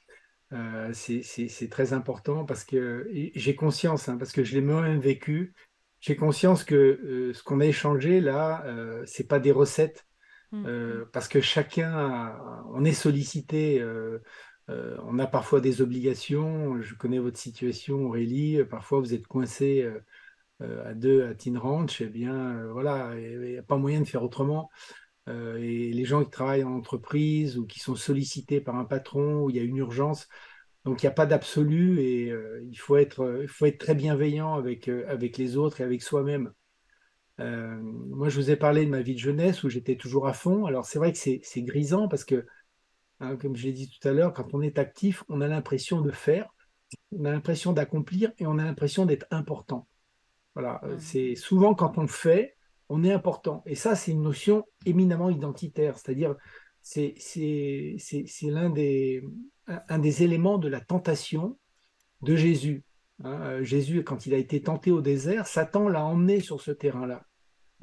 c'est 0.92 1.68
très 1.70 1.92
important 1.92 2.44
parce 2.44 2.64
que 2.64 3.08
j'ai 3.34 3.54
conscience, 3.54 4.08
hein, 4.08 4.16
parce 4.16 4.32
que 4.32 4.42
je 4.42 4.54
l'ai 4.54 4.60
moi-même 4.60 5.00
vécu, 5.00 5.54
j'ai 6.00 6.16
conscience 6.16 6.64
que 6.64 7.30
ce 7.34 7.42
qu'on 7.42 7.60
a 7.60 7.66
échangé 7.66 8.20
là, 8.20 8.64
c'est 9.06 9.28
pas 9.28 9.38
des 9.38 9.52
recettes, 9.52 10.08
Mmh. 10.52 10.64
Euh, 10.66 11.04
parce 11.12 11.28
que 11.28 11.40
chacun, 11.40 12.34
on 12.72 12.84
est 12.84 12.92
sollicité, 12.92 13.80
euh, 13.80 14.22
euh, 14.70 14.96
on 15.04 15.18
a 15.18 15.26
parfois 15.26 15.60
des 15.60 15.82
obligations. 15.82 16.80
Je 16.80 16.94
connais 16.94 17.18
votre 17.18 17.38
situation, 17.38 18.06
Aurélie. 18.06 18.64
Parfois, 18.64 19.00
vous 19.00 19.14
êtes 19.14 19.26
coincé 19.26 19.88
à 20.60 20.94
deux 20.94 21.24
à 21.26 21.34
Teen 21.34 21.58
Ranch. 21.58 22.00
Eh 22.00 22.06
bien, 22.06 22.66
voilà, 22.72 23.12
il 23.18 23.40
n'y 23.40 23.58
a 23.58 23.62
pas 23.62 23.76
moyen 23.76 24.00
de 24.00 24.06
faire 24.06 24.22
autrement. 24.22 24.70
Et 25.28 25.92
les 25.92 26.04
gens 26.04 26.24
qui 26.24 26.30
travaillent 26.30 26.64
en 26.64 26.74
entreprise 26.74 27.58
ou 27.58 27.66
qui 27.66 27.80
sont 27.80 27.96
sollicités 27.96 28.60
par 28.60 28.76
un 28.76 28.84
patron 28.84 29.42
où 29.42 29.50
il 29.50 29.56
y 29.56 29.58
a 29.58 29.62
une 29.62 29.76
urgence, 29.76 30.28
donc 30.84 31.02
il 31.02 31.06
n'y 31.06 31.10
a 31.10 31.14
pas 31.14 31.26
d'absolu 31.26 32.00
et 32.00 32.32
il, 32.62 32.76
faut 32.76 32.96
être, 32.96 33.40
il 33.42 33.48
faut 33.48 33.66
être 33.66 33.78
très 33.78 33.94
bienveillant 33.94 34.54
avec, 34.54 34.88
avec 34.88 35.36
les 35.36 35.56
autres 35.56 35.80
et 35.80 35.84
avec 35.84 36.02
soi-même. 36.02 36.52
Euh, 37.40 37.78
moi, 37.80 38.28
je 38.28 38.36
vous 38.36 38.50
ai 38.50 38.56
parlé 38.56 38.84
de 38.84 38.90
ma 38.90 39.00
vie 39.00 39.14
de 39.14 39.20
jeunesse 39.20 39.62
où 39.62 39.68
j'étais 39.68 39.96
toujours 39.96 40.26
à 40.26 40.32
fond. 40.32 40.66
Alors, 40.66 40.86
c'est 40.86 40.98
vrai 40.98 41.12
que 41.12 41.18
c'est 41.18 41.62
grisant 41.62 42.08
parce 42.08 42.24
que, 42.24 42.46
hein, 43.20 43.36
comme 43.36 43.56
je 43.56 43.64
l'ai 43.64 43.72
dit 43.72 43.88
tout 43.88 44.06
à 44.08 44.12
l'heure, 44.12 44.32
quand 44.32 44.54
on 44.54 44.60
est 44.60 44.78
actif, 44.78 45.24
on 45.28 45.40
a 45.40 45.48
l'impression 45.48 46.00
de 46.00 46.10
faire, 46.10 46.48
on 47.12 47.24
a 47.24 47.30
l'impression 47.30 47.72
d'accomplir 47.72 48.32
et 48.38 48.46
on 48.46 48.58
a 48.58 48.64
l'impression 48.64 49.06
d'être 49.06 49.26
important. 49.30 49.86
Voilà, 50.54 50.80
euh, 50.84 50.96
c'est 50.98 51.36
souvent 51.36 51.74
quand 51.74 51.98
on 51.98 52.08
fait, 52.08 52.56
on 52.88 53.04
est 53.04 53.12
important. 53.12 53.62
Et 53.66 53.74
ça, 53.74 53.94
c'est 53.94 54.12
une 54.12 54.22
notion 54.22 54.64
éminemment 54.86 55.30
identitaire, 55.30 55.98
c'est-à-dire 55.98 56.34
c'est 56.82 57.14
l'un 58.42 58.70
des, 58.70 59.22
un 59.66 59.98
des 59.98 60.22
éléments 60.22 60.58
de 60.58 60.68
la 60.68 60.80
tentation 60.80 61.58
de 62.22 62.36
Jésus. 62.36 62.84
Hein. 63.24 63.40
Euh, 63.42 63.64
Jésus, 63.64 64.04
quand 64.04 64.26
il 64.26 64.34
a 64.34 64.38
été 64.38 64.62
tenté 64.62 64.90
au 64.90 65.00
désert, 65.00 65.46
Satan 65.46 65.88
l'a 65.88 66.04
emmené 66.04 66.40
sur 66.40 66.60
ce 66.60 66.70
terrain-là. 66.70 67.24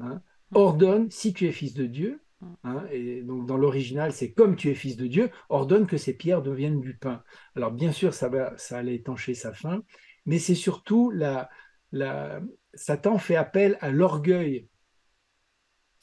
Hein, 0.00 0.20
ordonne, 0.54 1.10
si 1.10 1.32
tu 1.32 1.46
es 1.46 1.52
fils 1.52 1.74
de 1.74 1.86
Dieu, 1.86 2.20
hein, 2.64 2.84
et 2.90 3.22
donc 3.22 3.46
dans 3.46 3.56
l'original, 3.56 4.12
c'est 4.12 4.32
comme 4.32 4.56
tu 4.56 4.70
es 4.70 4.74
fils 4.74 4.96
de 4.96 5.06
Dieu, 5.06 5.30
ordonne 5.48 5.86
que 5.86 5.96
ces 5.96 6.14
pierres 6.14 6.42
deviennent 6.42 6.80
du 6.80 6.96
pain. 6.96 7.22
Alors 7.54 7.72
bien 7.72 7.92
sûr, 7.92 8.12
ça, 8.12 8.28
va, 8.28 8.56
ça 8.58 8.78
allait 8.78 8.96
étancher 8.96 9.34
sa 9.34 9.52
faim, 9.52 9.82
mais 10.26 10.38
c'est 10.38 10.54
surtout 10.54 11.10
la, 11.10 11.48
la, 11.92 12.40
Satan 12.74 13.18
fait 13.18 13.36
appel 13.36 13.78
à 13.80 13.90
l'orgueil, 13.90 14.68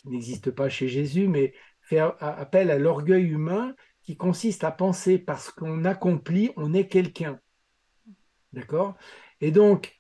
n'existe 0.06 0.52
pas 0.52 0.70
chez 0.70 0.88
Jésus, 0.88 1.28
mais 1.28 1.54
fait 1.82 2.00
appel 2.00 2.72
à 2.72 2.78
l'orgueil 2.78 3.26
humain 3.26 3.76
qui 4.02 4.18
consiste 4.18 4.64
à 4.64 4.72
penser 4.72 5.18
parce 5.18 5.52
qu'on 5.52 5.86
accomplit, 5.86 6.52
on 6.56 6.74
est 6.74 6.88
quelqu'un. 6.88 7.40
D'accord? 8.52 8.96
Et 9.42 9.52
donc, 9.52 9.98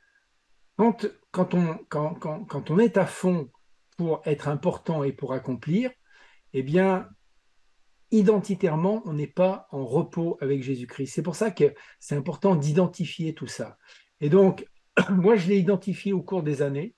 quand, 0.77 1.05
quand, 1.31 1.53
on, 1.53 1.77
quand, 1.89 2.15
quand 2.15 2.71
on 2.71 2.79
est 2.79 2.97
à 2.97 3.05
fond 3.05 3.49
pour 3.97 4.21
être 4.25 4.47
important 4.47 5.03
et 5.03 5.11
pour 5.11 5.33
accomplir, 5.33 5.91
eh 6.53 6.63
bien, 6.63 7.09
identitairement, 8.11 9.01
on 9.05 9.13
n'est 9.13 9.27
pas 9.27 9.67
en 9.71 9.85
repos 9.85 10.37
avec 10.39 10.61
Jésus-Christ. 10.61 11.07
C'est 11.07 11.23
pour 11.23 11.35
ça 11.35 11.51
que 11.51 11.73
c'est 11.99 12.15
important 12.15 12.55
d'identifier 12.55 13.33
tout 13.33 13.47
ça. 13.47 13.77
Et 14.21 14.29
donc, 14.29 14.67
moi, 15.09 15.35
je 15.35 15.49
l'ai 15.49 15.57
identifié 15.57 16.13
au 16.13 16.21
cours 16.21 16.43
des 16.43 16.61
années, 16.61 16.95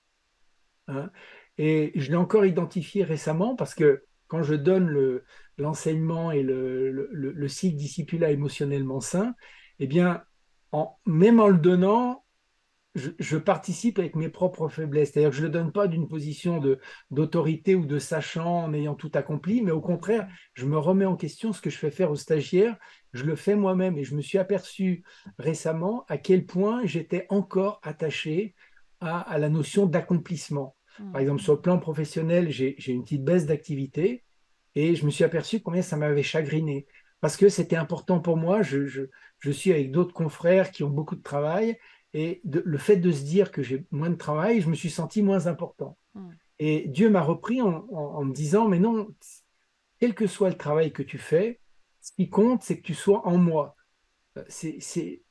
hein, 0.88 1.10
et 1.58 1.92
je 1.94 2.10
l'ai 2.10 2.16
encore 2.16 2.44
identifié 2.44 3.04
récemment 3.04 3.56
parce 3.56 3.74
que 3.74 4.04
quand 4.28 4.42
je 4.42 4.54
donne 4.54 5.20
l'enseignement 5.58 6.32
et 6.32 6.42
le, 6.42 6.90
le, 6.90 7.48
cycle 7.48 7.76
discipula 7.76 8.30
émotionnellement 8.30 9.00
sain, 9.00 9.34
eh 9.78 9.86
bien, 9.86 10.22
en, 10.72 10.98
même 11.06 11.40
en 11.40 11.48
le 11.48 11.58
donnant, 11.58 12.24
je, 12.96 13.36
participe 13.36 13.98
avec 13.98 14.16
mes 14.16 14.28
propres 14.28 14.68
faiblesses. 14.68 15.12
C'est-à-dire 15.12 15.30
que 15.30 15.36
je 15.36 15.42
ne 15.42 15.46
le 15.46 15.52
donne 15.52 15.72
pas 15.72 15.86
d'une 15.86 16.08
position 16.08 16.60
d'autorité 17.10 17.74
ou 17.74 17.86
de 17.86 17.98
sachant 17.98 18.64
en 18.64 18.74
ayant 18.74 18.94
tout 18.94 19.10
accompli, 19.14 19.62
mais 19.62 19.70
au 19.70 19.80
contraire, 19.80 20.26
je 20.54 20.66
me 20.66 20.78
remets 20.78 21.04
en 21.04 21.16
question 21.16 21.52
ce 21.52 21.60
que 21.60 21.70
je 21.70 21.78
fais 21.78 21.90
faire 21.90 22.10
aux 22.10 22.16
stagiaires. 22.16 22.76
je 23.12 23.24
le 23.24 23.36
fais 23.36 23.54
moi-même 23.54 23.98
et 23.98 24.04
je 24.04 24.14
me 24.14 24.22
suis 24.22 24.38
aperçu 24.38 25.04
récemment 25.38 26.04
à 26.08 26.18
quel 26.18 26.46
point 26.46 26.84
j'étais 26.84 27.26
encore 27.28 27.80
attaché 27.82 28.54
à, 29.00 29.38
la 29.38 29.48
notion 29.48 29.86
d'accomplissement. 29.86 30.75
Par 31.12 31.20
exemple, 31.20 31.42
sur 31.42 31.54
le 31.54 31.60
plan 31.60 31.78
professionnel, 31.78 32.50
j'ai 32.50 32.76
une 32.88 33.02
petite 33.02 33.24
baisse 33.24 33.46
d'activité 33.46 34.24
et 34.74 34.94
je 34.94 35.04
me 35.04 35.10
suis 35.10 35.24
aperçu 35.24 35.60
combien 35.60 35.82
ça 35.82 35.96
m'avait 35.96 36.22
chagriné 36.22 36.86
parce 37.20 37.36
que 37.36 37.48
c'était 37.48 37.76
important 37.76 38.20
pour 38.20 38.36
moi. 38.36 38.62
Je, 38.62 38.86
je, 38.86 39.50
suis 39.50 39.72
avec 39.72 39.90
d'autres 39.90 40.14
confrères 40.14 40.70
qui 40.70 40.82
ont 40.84 40.90
beaucoup 40.90 41.16
de 41.16 41.22
travail 41.22 41.78
et 42.12 42.40
le 42.44 42.78
fait 42.78 42.96
de 42.96 43.12
se 43.12 43.24
dire 43.24 43.50
que 43.50 43.62
j'ai 43.62 43.84
moins 43.90 44.10
de 44.10 44.16
travail, 44.16 44.60
je 44.60 44.68
me 44.68 44.74
suis 44.74 44.90
senti 44.90 45.22
moins 45.22 45.46
important. 45.46 45.98
Hmm. 46.14 46.30
Et 46.58 46.88
Dieu 46.88 47.10
m'a 47.10 47.20
repris 47.20 47.60
en, 47.60 48.24
me 48.24 48.32
disant, 48.32 48.68
mais 48.68 48.78
non, 48.78 49.14
quel 49.98 50.14
que 50.14 50.26
soit 50.26 50.48
le 50.48 50.56
travail 50.56 50.92
que 50.92 51.02
tu 51.02 51.18
fais, 51.18 51.60
ce 52.00 52.12
qui 52.12 52.30
compte, 52.30 52.62
c'est 52.62 52.78
que 52.78 52.86
tu 52.86 52.94
sois 52.94 53.26
en 53.26 53.36
moi. 53.36 53.76
Euh, 54.38 54.44
c'est, 54.48 55.22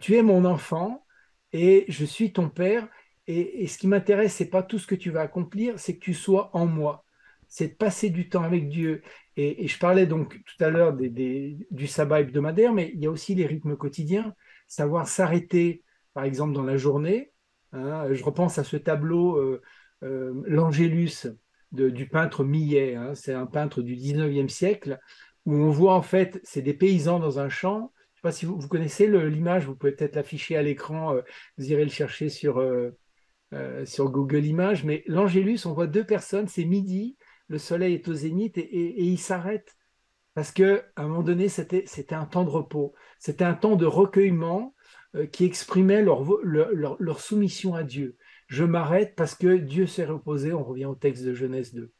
tu 0.00 0.14
es 0.14 0.22
mon 0.22 0.44
enfant 0.44 1.04
et 1.52 1.84
je 1.88 2.04
suis 2.04 2.32
ton 2.32 2.48
père. 2.48 2.88
Et, 3.28 3.66
ce 3.66 3.78
qui 3.78 3.88
m'intéresse, 3.88 4.34
c'est 4.34 4.50
pas 4.50 4.62
tout 4.62 4.78
ce 4.78 4.86
que 4.86 4.94
tu 4.94 5.10
vas 5.10 5.22
accomplir, 5.22 5.78
c'est 5.78 5.94
que 5.94 6.00
tu 6.04 6.14
sois 6.14 6.50
en 6.52 6.66
moi. 6.66 7.04
C'est 7.48 7.68
de 7.68 7.74
passer 7.74 8.10
du 8.10 8.28
temps 8.28 8.42
avec 8.42 8.68
Dieu. 8.68 9.02
Et, 9.36 9.66
je 9.66 9.78
parlais 9.78 10.06
donc 10.06 10.42
tout 10.44 10.64
à 10.64 10.70
l'heure 10.70 10.94
du 10.94 11.86
sabbat 11.86 12.20
hebdomadaire, 12.20 12.72
mais 12.72 12.92
il 12.94 13.02
y 13.02 13.06
a 13.06 13.10
aussi 13.10 13.34
les 13.34 13.46
rythmes 13.46 13.76
quotidiens, 13.76 14.34
savoir 14.68 15.08
s'arrêter, 15.08 15.82
par 16.14 16.24
exemple, 16.24 16.52
dans 16.52 16.64
la 16.64 16.76
journée. 16.76 17.32
Hein. 17.72 18.12
je 18.12 18.24
repense 18.24 18.58
à 18.58 18.64
ce 18.64 18.76
tableau, 18.76 19.36
euh, 19.36 19.60
euh, 20.02 20.32
l'Angélus 20.46 21.26
du 21.72 22.08
peintre 22.08 22.44
Millet. 22.44 22.94
Hein. 22.94 23.14
c'est 23.14 23.34
un 23.34 23.46
peintre 23.46 23.82
du 23.82 23.96
19e 23.96 24.48
siècle, 24.48 24.98
où 25.46 25.54
on 25.54 25.70
voit 25.70 25.94
en 25.94 26.02
fait, 26.02 26.40
c'est 26.44 26.62
des 26.62 26.74
paysans 26.74 27.18
dans 27.18 27.40
un 27.40 27.48
champ. 27.48 27.92
Je 27.96 28.12
ne 28.12 28.16
sais 28.16 28.22
pas 28.22 28.32
si 28.32 28.46
vous, 28.46 28.68
connaissez 28.68 29.08
l'image, 29.08 29.66
vous 29.66 29.74
pouvez 29.74 29.92
peut-être 29.92 30.14
l'afficher 30.16 30.56
à 30.56 30.62
l'écran, 30.62 31.16
euh, 31.16 31.22
vous 31.58 31.70
irez 31.70 31.84
le 31.84 31.90
chercher 31.90 32.28
sur, 32.28 32.58
sur 33.84 34.10
Google 34.10 34.44
Images, 34.44 34.84
mais 34.84 35.04
l'Angélus, 35.06 35.66
on 35.66 35.72
voit 35.72 35.86
deux 35.86 36.04
personnes, 36.04 36.48
c'est 36.48 36.64
midi, 36.64 37.16
le 37.48 37.58
soleil 37.58 37.94
est 37.94 38.08
au 38.08 38.14
zénith 38.14 38.58
et, 38.58 39.04
il 39.04 39.18
s'arrête. 39.18 39.76
Parce 40.34 40.52
qu'à 40.52 40.84
un 40.96 41.08
moment 41.08 41.22
donné, 41.22 41.48
c'était 41.48 42.14
un 42.14 42.26
temps 42.26 42.44
de 42.44 42.50
repos, 42.50 42.92
c'était 43.18 43.44
un 43.44 43.54
temps 43.54 43.76
de 43.76 43.86
recueillement 43.86 44.74
euh, 45.14 45.26
qui 45.26 45.44
exprimait 45.44 46.02
leur, 46.02 46.24
leur, 46.42 47.20
soumission 47.20 47.74
à 47.74 47.84
Dieu. 47.84 48.16
Je 48.48 48.64
m'arrête 48.64 49.14
parce 49.16 49.34
que 49.34 49.56
Dieu 49.56 49.86
s'est 49.86 50.04
reposé, 50.04 50.52
on 50.52 50.62
revient 50.62 50.84
au 50.84 50.94
texte 50.94 51.24
de 51.24 51.32
Genèse 51.32 51.72
2. 51.72 51.90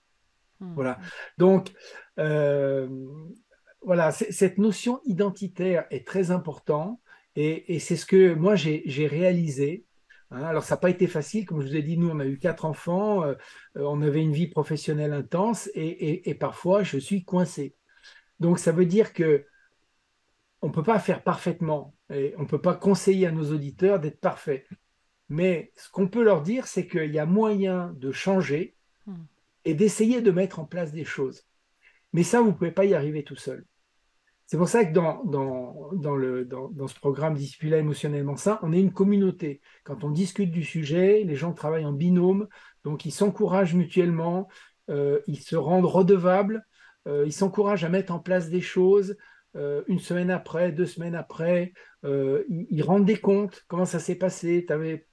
Mmh. 0.61 0.75
Voilà. 0.75 0.99
Donc, 1.39 1.73
euh, 2.19 2.89
voilà, 3.81 4.13
cette 4.13 4.59
notion 4.59 5.01
identitaire 5.05 5.87
est 5.91 6.07
très 6.07 6.31
importante 6.31 7.01
et, 7.37 7.75
et 7.75 7.79
c'est 7.79 7.97
ce 7.97 8.05
que 8.05 8.35
moi 8.35 8.55
j'ai 8.55 9.07
réalisé 9.07 9.86
Hein, 10.31 10.43
alors, 10.43 10.64
ça 10.64 10.74
n'a 10.74 10.81
pas 10.81 10.91
été 10.91 11.07
facile. 11.07 11.47
Comme 11.47 11.61
je 11.61 11.68
vous 11.68 11.77
ai 11.77 11.83
dit, 11.83 11.99
nous, 11.99 12.11
on 12.11 12.20
a 12.20 12.27
eu 12.27 12.39
quatre 12.39 12.64
enfants, 12.64 13.24
euh, 13.24 13.35
euh, 13.77 13.83
on 13.83 14.03
avait 14.03 14.22
une 14.22 14.33
vie 14.33 14.49
professionnelle 14.49 15.12
intense 15.12 15.70
et, 15.74 16.35
parfois, 16.35 16.83
je 16.83 16.99
suis 16.99 17.24
coincé. 17.24 17.74
Donc, 18.41 18.59
ça 18.59 18.72
veut 18.72 18.87
dire 18.87 19.12
que 19.12 19.47
on 20.62 20.68
ne 20.68 20.72
peut 20.72 20.83
pas 20.83 20.99
faire 20.99 21.22
parfaitement 21.22 21.95
et 22.11 22.35
on 22.39 22.43
ne 22.43 22.47
peut 22.47 22.61
pas 22.61 22.74
conseiller 22.74 23.27
à 23.27 23.33
nos 23.33 23.53
auditeurs 23.53 24.01
d'être 24.01 24.20
parfaits. 24.20 24.66
Mais 25.29 25.72
ce 25.77 25.91
qu'on 25.91 26.09
peut 26.09 26.24
leur 26.24 26.43
dire, 26.43 26.66
c'est 26.66 26.87
qu'il 26.87 27.12
y 27.12 27.18
a 27.18 27.27
moyen 27.27 27.93
de 27.97 28.11
changer 28.11 28.77
hmm. 29.07 29.24
et 29.64 29.74
d'essayer 29.74 30.22
de 30.22 30.31
mettre 30.31 30.59
en 30.59 30.64
place 30.64 30.93
des 30.93 31.05
choses. 31.05 31.45
Mais 32.12 32.22
ça, 32.22 32.41
vous 32.41 32.49
ne 32.49 32.53
pouvez 32.53 32.72
pas 32.72 32.85
y 32.85 32.95
arriver 32.95 33.22
tout 33.22 33.37
seul. 33.37 33.66
C'est 34.47 34.59
pour 34.59 34.69
ça 34.69 34.85
que 34.85 34.93
dans, 34.93 35.25
dans, 35.25 36.15
le, 36.15 36.45
dans, 36.45 36.87
ce 36.87 36.95
programme 36.95 37.35
Disciplina 37.35 37.79
émotionnellement 37.79 38.37
sain, 38.37 38.61
on 38.63 38.73
est 38.73 38.81
une 38.81 38.93
communauté. 38.93 39.61
Quand 39.83 40.05
on 40.05 40.11
discute 40.11 40.53
du 40.53 40.63
sujet, 40.63 41.25
les 41.25 41.35
gens 41.35 41.53
travaillent 41.53 41.85
en 41.85 41.93
binôme, 41.93 42.47
donc 42.85 43.05
ils 43.05 43.11
s'encouragent 43.11 43.75
mutuellement, 43.75 44.47
euh, 44.89 45.19
ils 45.27 45.41
se 45.41 45.57
rendent 45.57 45.85
redevables, 45.85 46.65
euh, 47.09 47.25
ils 47.27 47.33
s'encouragent 47.33 47.83
à 47.83 47.89
mettre 47.89 48.13
en 48.13 48.21
place 48.21 48.49
des 48.49 48.61
choses. 48.61 49.17
Euh, 49.57 49.83
une 49.89 49.99
semaine 49.99 50.31
après, 50.31 50.71
deux 50.71 50.87
semaines 50.87 51.17
après, 51.17 51.73
ils, 52.05 52.85
rendent 52.85 53.05
des 53.05 53.19
comptes. 53.19 53.65
Comment 53.67 53.85
ça 53.85 53.99
s'est 53.99 54.15
passé? 54.15 54.65
Avais, 54.69 55.09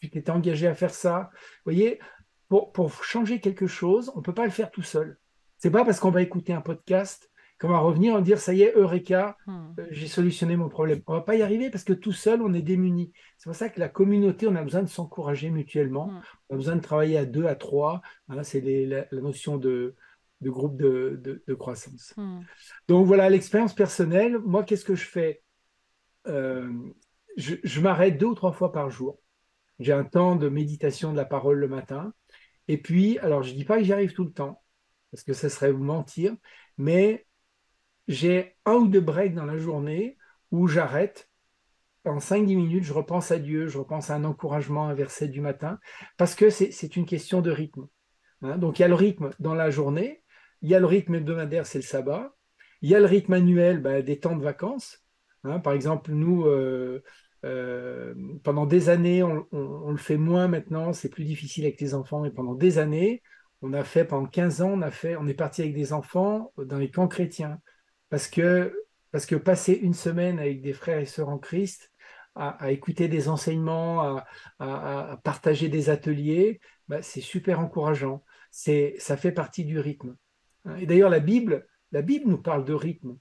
Tu 0.00 0.10
t'étais 0.10 0.32
engagé 0.32 0.66
à 0.66 0.74
faire 0.74 0.92
ça. 0.92 1.30
Vous 1.32 1.72
voyez, 1.72 2.00
pour, 2.48 2.72
pour 2.72 3.04
changer 3.04 3.38
quelque 3.38 3.68
chose, 3.68 4.10
on 4.16 4.18
ne 4.18 4.24
peut 4.24 4.34
pas 4.34 4.44
le 4.44 4.50
faire 4.50 4.72
tout 4.72 4.82
seul. 4.82 5.18
C'est 5.58 5.70
pas 5.70 5.84
parce 5.84 6.00
qu'on 6.00 6.10
va 6.10 6.20
écouter 6.20 6.52
un 6.52 6.60
podcast 6.60 7.30
qu'on 7.62 7.68
va 7.68 7.78
revenir 7.78 8.14
en 8.16 8.20
dire 8.20 8.40
ça 8.40 8.52
y 8.52 8.62
est, 8.62 8.76
Eureka, 8.76 9.36
hmm. 9.46 9.74
euh, 9.78 9.86
j'ai 9.92 10.08
solutionné 10.08 10.56
mon 10.56 10.68
problème. 10.68 11.00
On 11.06 11.12
va 11.12 11.20
pas 11.20 11.36
y 11.36 11.42
arriver 11.42 11.70
parce 11.70 11.84
que 11.84 11.92
tout 11.92 12.12
seul, 12.12 12.42
on 12.42 12.52
est 12.54 12.62
démuni. 12.62 13.12
C'est 13.38 13.48
pour 13.48 13.54
ça 13.54 13.68
que 13.68 13.78
la 13.78 13.88
communauté, 13.88 14.48
on 14.48 14.56
a 14.56 14.64
besoin 14.64 14.82
de 14.82 14.88
s'encourager 14.88 15.48
mutuellement. 15.48 16.08
Hmm. 16.08 16.20
On 16.48 16.54
a 16.54 16.56
besoin 16.56 16.74
de 16.74 16.80
travailler 16.80 17.16
à 17.18 17.24
deux, 17.24 17.46
à 17.46 17.54
trois. 17.54 18.02
C'est 18.42 18.60
la, 18.60 19.06
notion 19.12 19.58
de, 19.58 19.94
groupe 20.42 20.76
de, 20.76 21.54
croissance. 21.54 22.12
Hmm. 22.16 22.40
Donc 22.88 23.06
voilà, 23.06 23.30
l'expérience 23.30 23.74
personnelle. 23.74 24.38
Moi, 24.38 24.64
qu'est-ce 24.64 24.84
que 24.84 24.96
je 24.96 25.06
fais? 25.06 25.42
Euh, 26.26 26.68
Je, 27.36 27.80
m'arrête 27.80 28.18
deux 28.18 28.26
ou 28.26 28.34
trois 28.34 28.52
fois 28.52 28.72
par 28.72 28.90
jour. 28.90 29.20
J'ai 29.78 29.92
un 29.92 30.04
temps 30.04 30.34
de 30.34 30.48
méditation 30.48 31.12
de 31.12 31.16
la 31.16 31.24
parole 31.24 31.60
le 31.60 31.68
matin. 31.68 32.12
Et 32.66 32.76
puis, 32.76 33.18
alors 33.20 33.44
je 33.44 33.52
ne 33.52 33.56
dis 33.56 33.64
pas 33.64 33.78
que 33.78 33.84
j'y 33.84 33.92
arrive 33.92 34.14
tout 34.14 34.24
le 34.24 34.32
temps, 34.32 34.62
parce 35.12 35.22
que 35.22 35.32
ça 35.32 35.48
serait 35.48 35.72
vous 35.72 35.84
mentir, 35.84 36.34
mais 36.76 37.26
j'ai 38.12 38.56
un 38.64 38.74
ou 38.74 38.88
deux 38.88 39.00
breaks 39.00 39.34
dans 39.34 39.44
la 39.44 39.58
journée 39.58 40.16
où 40.50 40.68
j'arrête. 40.68 41.28
En 42.04 42.18
5-10 42.18 42.56
minutes, 42.56 42.84
je 42.84 42.92
repense 42.92 43.30
à 43.30 43.38
Dieu, 43.38 43.68
je 43.68 43.78
repense 43.78 44.10
à 44.10 44.16
un 44.16 44.24
encouragement, 44.24 44.88
un 44.88 44.94
verset 44.94 45.28
du 45.28 45.40
matin, 45.40 45.78
parce 46.16 46.34
que 46.34 46.50
c'est 46.50 46.96
une 46.96 47.06
question 47.06 47.40
de 47.40 47.50
rythme. 47.50 47.86
Hein. 48.42 48.58
Donc 48.58 48.78
il 48.78 48.82
y 48.82 48.84
a 48.84 48.88
le 48.88 48.94
rythme 48.94 49.30
dans 49.38 49.54
la 49.54 49.70
journée, 49.70 50.22
il 50.62 50.70
y 50.70 50.74
a 50.74 50.80
le 50.80 50.86
rythme 50.86 51.14
hebdomadaire, 51.14 51.64
c'est 51.64 51.78
le 51.78 51.84
sabbat, 51.84 52.34
il 52.82 52.90
y 52.90 52.94
a 52.96 53.00
le 53.00 53.06
rythme 53.06 53.32
annuel 53.34 53.80
ben, 53.80 54.04
des 54.04 54.18
temps 54.18 54.36
de 54.36 54.42
vacances. 54.42 55.04
Hein. 55.44 55.60
Par 55.60 55.72
exemple, 55.74 56.10
nous, 56.10 56.44
euh, 56.46 57.04
euh, 57.44 58.14
pendant 58.42 58.66
des 58.66 58.88
années, 58.88 59.22
on, 59.22 59.90
le 59.90 59.96
fait 59.96 60.16
moins 60.16 60.48
maintenant, 60.48 60.92
c'est 60.92 61.08
plus 61.08 61.24
difficile 61.24 61.64
avec 61.64 61.80
les 61.80 61.94
enfants, 61.94 62.20
mais 62.20 62.30
pendant 62.30 62.54
des 62.54 62.78
années, 62.78 63.22
on 63.62 63.72
a 63.72 63.84
fait, 63.84 64.04
pendant 64.04 64.26
15 64.26 64.62
ans, 64.62 64.70
on, 64.74 64.82
a 64.82 64.90
fait, 64.90 65.14
on 65.16 65.28
est 65.28 65.34
parti 65.34 65.62
avec 65.62 65.74
des 65.74 65.92
enfants 65.92 66.52
dans 66.58 66.78
les 66.78 66.90
camps 66.90 67.06
chrétiens 67.06 67.60
parce 68.12 68.28
que, 68.28 68.78
parce 69.10 69.24
que 69.24 69.36
passer 69.36 69.72
une 69.72 69.94
semaine 69.94 70.38
avec 70.38 70.60
des 70.60 70.74
frères 70.74 70.98
et 70.98 71.06
sœurs 71.06 71.30
en 71.30 71.38
Christ, 71.38 71.90
à, 72.34 72.70
écouter 72.70 73.08
des 73.08 73.30
enseignements, 73.30 74.22
à, 74.58 75.18
partager 75.24 75.70
des 75.70 75.88
ateliers, 75.88 76.60
bah, 76.88 77.00
c'est 77.00 77.22
super 77.22 77.58
encourageant. 77.58 78.22
C'est, 78.50 78.96
ça 78.98 79.16
fait 79.16 79.32
partie 79.32 79.64
du 79.64 79.78
rythme. 79.78 80.14
Et 80.78 80.84
d'ailleurs, 80.84 81.08
la 81.08 81.20
Bible, 81.20 81.66
la 81.90 82.02
Bible 82.02 82.28
nous 82.28 82.36
parle 82.36 82.66
de 82.66 82.74
rythme. 82.74 83.16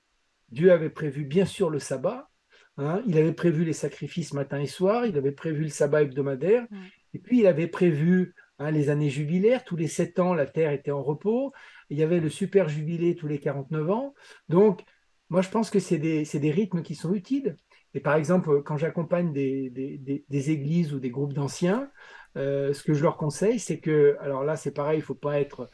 Dieu 0.50 0.74
avait 0.74 0.90
prévu 0.90 1.24
bien 1.24 1.46
sûr 1.46 1.70
le 1.70 1.80
sabbat, 1.80 2.30
hein. 2.76 3.02
il 3.08 3.18
avait 3.18 3.32
prévu 3.32 3.64
les 3.64 3.72
sacrifices 3.72 4.34
matin 4.34 4.60
et 4.60 4.68
soir, 4.68 5.06
il 5.06 5.18
avait 5.18 5.32
prévu 5.32 5.64
le 5.64 5.70
sabbat 5.70 6.02
hebdomadaire, 6.02 6.68
et 7.14 7.20
puis 7.20 7.40
il 7.40 7.48
avait 7.48 7.68
prévu 7.68 8.36
hein, 8.60 8.72
les 8.72 8.90
années 8.90 9.10
jubilaires, 9.10 9.64
tous 9.64 9.78
les 9.78 9.88
sept 9.88 10.20
ans, 10.20 10.34
la 10.34 10.48
terre 10.48 10.74
était 10.74 10.92
en 10.92 11.02
repos, 11.02 11.54
il 11.92 11.98
y 11.98 12.04
avait 12.04 12.22
le 12.22 12.30
super 12.30 12.70
jubilé 12.70 13.16
tous 13.16 13.28
les 13.28 13.38
49 13.38 13.92
ans. 13.92 14.16
Donc, 14.48 14.84
moi, 15.30 15.42
je 15.42 15.50
pense 15.50 15.70
que 15.70 15.80
c'est 15.80 15.98
des, 15.98 16.24
des, 16.24 16.52
rythmes 16.52 16.84
qui 16.84 16.96
sont 16.96 17.14
utiles. 17.14 17.58
Et 17.94 18.00
par 18.00 18.16
exemple, 18.16 18.64
quand 18.64 18.78
j'accompagne 18.78 19.34
des, 19.34 19.70
des, 19.70 20.52
églises 20.52 20.94
ou 20.94 21.00
des 21.00 21.10
groupes 21.10 21.34
d'anciens, 21.34 21.92
euh, 22.38 22.74
ce 22.74 22.82
que 22.82 22.94
je 22.94 23.04
leur 23.04 23.18
conseille, 23.18 23.60
c'est 23.60 23.80
que, 23.80 24.16
alors 24.22 24.46
là, 24.46 24.56
c'est 24.56 24.72
pareil, 24.72 25.00
il 25.00 25.02
ne 25.02 25.06
faut 25.06 25.16
pas 25.16 25.42
être 25.42 25.70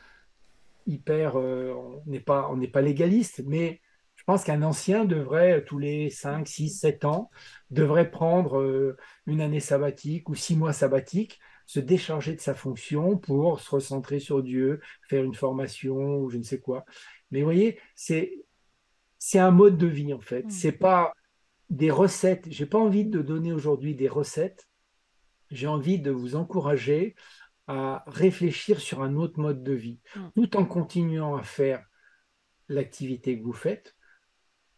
hyper, 0.88 1.38
euh, 1.38 1.72
on 1.74 2.02
n'est 2.10 2.20
pas, 2.20 2.52
pas 2.74 2.82
légaliste, 2.82 3.44
mais 3.46 3.80
je 4.16 4.24
pense 4.24 4.44
qu'un 4.44 4.64
ancien 4.64 5.06
devrait, 5.06 5.64
tous 5.66 5.78
les 5.78 6.10
5, 6.10 6.48
6, 6.48 6.70
7 6.70 7.06
ans, 7.06 7.30
devrait 7.70 8.10
prendre 8.10 8.60
euh, 8.60 8.98
une 9.28 9.42
année 9.42 9.60
sabbatique 9.60 10.30
ou 10.30 10.36
six 10.36 10.56
mois 10.56 10.74
sabbatiques 10.74 11.40
se 11.68 11.80
décharger 11.82 12.34
de 12.34 12.40
sa 12.40 12.56
fonction 12.56 13.18
pour 13.18 13.60
se 13.60 13.70
recentrer 13.70 14.20
sur 14.20 14.42
Dieu, 14.42 14.80
faire 15.08 15.24
une 15.24 15.36
formation 15.36 16.18
ou 16.18 16.30
je 16.30 16.38
ne 16.38 16.44
sais 16.44 16.60
quoi. 16.60 16.86
Mais 17.30 17.42
vous 17.42 17.46
voyez, 17.46 17.78
c'est 17.94 18.46
c'est 19.20 19.40
un 19.40 19.52
mode 19.52 19.78
de 19.78 19.86
vie 19.86 20.14
en 20.14 20.22
fait. 20.22 20.46
Mm. 20.46 20.50
C'est 20.50 20.72
pas 20.72 21.14
des 21.70 21.92
recettes. 21.92 22.46
J'ai 22.50 22.66
pas 22.66 22.78
envie 22.80 23.06
de 23.06 23.22
donner 23.22 23.52
aujourd'hui 23.52 23.96
des 23.96 24.08
recettes. 24.08 24.68
J'ai 25.52 25.68
envie 25.68 26.00
de 26.00 26.10
vous 26.10 26.36
encourager 26.36 27.16
à 27.68 28.06
réfléchir 28.08 28.80
sur 28.80 29.04
un 29.04 29.16
autre 29.18 29.40
mode 29.40 29.62
de 29.62 29.74
vie, 29.74 30.00
mm. 30.16 30.28
tout 30.36 30.56
en 30.56 30.66
continuant 30.66 31.36
à 31.36 31.44
faire 31.44 31.86
l'activité 32.70 33.38
que 33.38 33.44
vous 33.44 33.54
faites, 33.54 33.98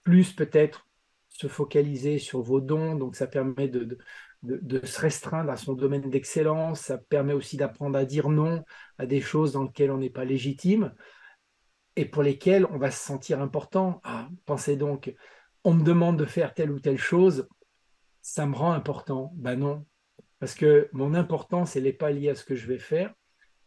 plus 0.01 0.33
peut-être 0.33 0.87
se 1.29 1.47
focaliser 1.47 2.17
sur 2.17 2.41
vos 2.41 2.61
dons. 2.61 2.95
Donc 2.95 3.15
ça 3.15 3.27
permet 3.27 3.67
de, 3.67 3.83
de, 3.83 3.97
se 4.43 4.99
restreindre 4.99 5.51
à 5.51 5.57
son 5.57 5.73
domaine 5.73 6.09
d'excellence, 6.09 6.81
ça 6.81 6.97
permet 6.97 7.33
aussi 7.33 7.57
d'apprendre 7.57 7.97
à 7.97 8.05
dire 8.05 8.29
non 8.29 8.63
à 8.97 9.05
des 9.05 9.21
choses 9.21 9.53
dans 9.53 9.63
lesquelles 9.63 9.91
on 9.91 9.97
n'est 9.97 10.09
pas 10.09 10.25
légitime 10.25 10.93
et 11.95 12.05
pour 12.05 12.23
lesquelles 12.23 12.65
on 12.67 12.77
va 12.77 12.91
se 12.91 13.03
sentir 13.03 13.41
important. 13.41 13.99
Ah, 14.03 14.29
pensez 14.45 14.77
donc 14.77 15.13
on 15.63 15.73
me 15.73 15.83
demande 15.83 16.17
de 16.17 16.25
faire 16.25 16.53
telle 16.53 16.71
ou 16.71 16.79
telle 16.79 16.97
chose, 16.97 17.47
ça 18.21 18.45
me 18.45 18.55
rend 18.55 18.71
important. 18.71 19.33
Ben 19.35 19.55
non, 19.55 19.85
parce 20.39 20.55
que 20.55 20.89
mon 20.93 21.13
importance, 21.13 21.75
elle 21.75 21.83
n'est 21.83 21.93
pas 21.93 22.11
liée 22.11 22.29
à 22.29 22.35
ce 22.35 22.45
que 22.45 22.55
je 22.55 22.67
vais 22.67 22.79
faire, 22.79 23.13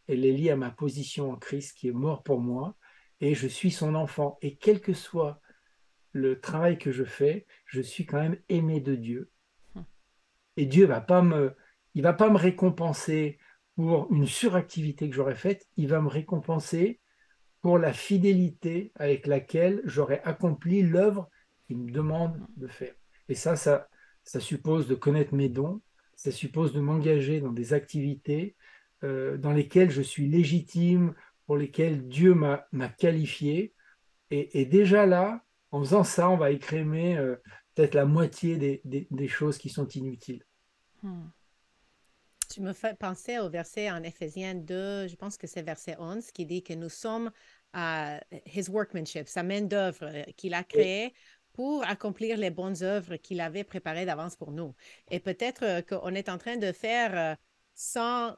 elle 0.07 0.25
est 0.25 0.31
liée 0.31 0.49
à 0.49 0.55
ma 0.55 0.71
position 0.71 1.31
en 1.31 1.37
Christ 1.37 1.77
qui 1.77 1.87
est 1.87 1.93
mort 1.93 2.23
pour 2.23 2.39
moi, 2.39 2.75
et 3.21 3.35
je 3.35 3.47
suis 3.47 3.71
son 3.71 3.95
enfant. 3.95 4.37
Et 4.41 4.55
quel 4.57 4.81
que 4.81 4.93
soit 4.93 5.39
le 6.11 6.39
travail 6.39 6.77
que 6.77 6.91
je 6.91 7.03
fais, 7.03 7.45
je 7.65 7.81
suis 7.81 8.05
quand 8.05 8.21
même 8.21 8.37
aimé 8.49 8.79
de 8.79 8.95
Dieu. 8.95 9.31
Et 10.57 10.65
Dieu 10.65 10.85
va 10.85 11.01
pas 11.01 11.21
me, 11.21 11.55
il 11.95 12.03
va 12.03 12.13
pas 12.13 12.29
me 12.29 12.37
récompenser 12.37 13.39
pour 13.75 14.11
une 14.11 14.27
suractivité 14.27 15.09
que 15.09 15.15
j'aurais 15.15 15.35
faite, 15.35 15.67
il 15.77 15.87
va 15.87 16.01
me 16.01 16.07
récompenser 16.07 16.99
pour 17.61 17.77
la 17.79 17.93
fidélité 17.93 18.91
avec 18.95 19.25
laquelle 19.25 19.81
j'aurais 19.85 20.21
accompli 20.23 20.83
l'œuvre 20.83 21.29
qu'il 21.65 21.77
me 21.77 21.91
demande 21.91 22.39
de 22.57 22.67
faire. 22.67 22.93
Et 23.29 23.35
ça, 23.35 23.55
ça, 23.55 23.87
ça 24.23 24.39
suppose 24.39 24.87
de 24.87 24.95
connaître 24.95 25.33
mes 25.33 25.49
dons, 25.49 25.81
ça 26.15 26.31
suppose 26.31 26.73
de 26.73 26.81
m'engager 26.81 27.39
dans 27.39 27.51
des 27.51 27.73
activités 27.73 28.55
euh, 29.03 29.37
dans 29.37 29.51
lesquelles 29.51 29.91
je 29.91 30.01
suis 30.01 30.27
légitime, 30.27 31.13
pour 31.45 31.57
lesquelles 31.57 32.07
Dieu 32.07 32.33
m'a 32.33 32.89
qualifié. 32.97 33.73
Et, 34.31 34.65
déjà 34.65 35.05
là, 35.05 35.43
en 35.71 35.81
faisant 35.81 36.03
ça, 36.03 36.29
on 36.29 36.37
va 36.37 36.51
écrémer 36.51 37.17
euh, 37.17 37.35
peut-être 37.75 37.95
la 37.95 38.05
moitié 38.05 38.57
des, 38.57 38.81
des, 39.09 39.27
choses 39.27 39.57
qui 39.57 39.69
sont 39.69 39.87
inutiles. 39.87 40.43
Hmm. 41.01 41.27
Tu 42.49 42.61
me 42.61 42.73
fais 42.73 42.93
penser 42.93 43.39
au 43.39 43.49
verset 43.49 43.89
en 43.89 44.03
Éphésiens 44.03 44.55
2, 44.55 45.07
je 45.07 45.15
pense 45.15 45.37
que 45.37 45.47
c'est 45.47 45.63
verset 45.63 45.95
11, 45.97 46.31
qui 46.31 46.45
dit 46.45 46.63
que 46.63 46.73
nous 46.73 46.89
sommes 46.89 47.31
à 47.73 48.19
his 48.45 48.69
workmanship, 48.69 49.27
sa 49.27 49.43
main 49.43 49.61
d'œuvre 49.61 50.05
euh, 50.05 50.23
qu'il 50.37 50.53
a 50.53 50.63
créée 50.63 51.13
pour 51.53 51.83
accomplir 51.87 52.37
les 52.37 52.51
bonnes 52.51 52.83
œuvres 52.83 53.15
qu'il 53.15 53.41
avait 53.41 53.63
préparées 53.63 54.05
d'avance 54.05 54.35
pour 54.35 54.51
nous. 54.51 54.75
Et 55.09 55.19
peut-être 55.19 55.63
euh, 55.63 55.81
qu'on 55.81 56.13
est 56.13 56.29
en 56.29 56.37
train 56.37 56.57
de 56.57 56.71
faire 56.71 57.37
150% 57.75 58.35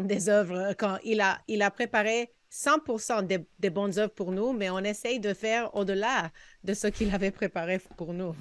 euh, 0.00 0.04
des 0.04 0.28
œuvres 0.28 0.74
quand 0.74 0.98
il 1.04 1.20
a, 1.20 1.40
il 1.46 1.62
a 1.62 1.70
préparé 1.70 2.32
100% 2.52 3.26
des, 3.26 3.46
des, 3.58 3.70
bonnes 3.70 3.98
œuvres 3.98 4.14
pour 4.14 4.32
nous, 4.32 4.52
mais 4.52 4.70
on 4.70 4.78
essaye 4.78 5.20
de 5.20 5.34
faire 5.34 5.74
au-delà 5.74 6.30
de 6.64 6.74
ce 6.74 6.86
qu'il 6.86 7.14
avait 7.14 7.30
préparé 7.30 7.80
pour 7.96 8.14
nous. 8.14 8.34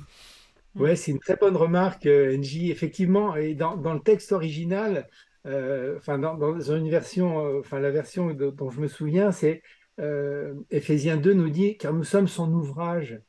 Oui, 0.76 0.96
c'est 0.96 1.12
une 1.12 1.20
très 1.20 1.36
bonne 1.36 1.58
remarque, 1.58 2.06
NJ. 2.06 2.70
Effectivement, 2.70 3.36
et 3.36 3.54
dans, 3.54 3.76
dans 3.76 3.94
le 3.94 4.00
texte 4.00 4.32
original, 4.32 5.08
euh, 5.46 5.98
enfin, 5.98 6.20
dans, 6.20 6.36
dans, 6.36 6.60
une 6.60 6.90
version, 6.90 7.60
enfin, 7.60 7.80
la 7.80 7.92
version 7.92 8.34
dont 8.34 8.70
je 8.70 8.80
me 8.80 8.88
souviens, 8.88 9.32
c'est 9.32 9.62
euh, 10.00 10.54
Éphésiens 10.70 11.18
2 11.18 11.34
nous 11.34 11.50
dit, 11.50 11.78
car 11.78 11.94
nous 11.94 12.04
sommes 12.04 12.28
son 12.28 12.52
ouvrage, 12.54 13.20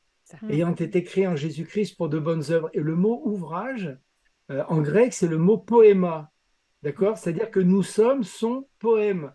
ayant 0.51 0.75
été 0.75 1.03
créés 1.03 1.27
en 1.27 1.37
Jésus-Christ 1.37 1.97
pour 1.97 2.09
de 2.09 2.19
bonnes 2.19 2.51
œuvres. 2.51 2.71
Et 2.75 2.81
le 2.81 2.95
mot 2.95 3.23
ouvrage, 3.25 3.97
euh, 4.51 4.63
en 4.69 4.81
grec, 4.81 5.13
c'est 5.15 5.29
le 5.29 5.39
mot 5.39 5.59
poéma. 5.59 6.31
D'accord? 6.83 7.17
C'est-à-dire 7.17 7.51
que 7.51 7.61
nous 7.61 7.83
sommes 7.83 8.23
son 8.23 8.69
poème. 8.79 9.33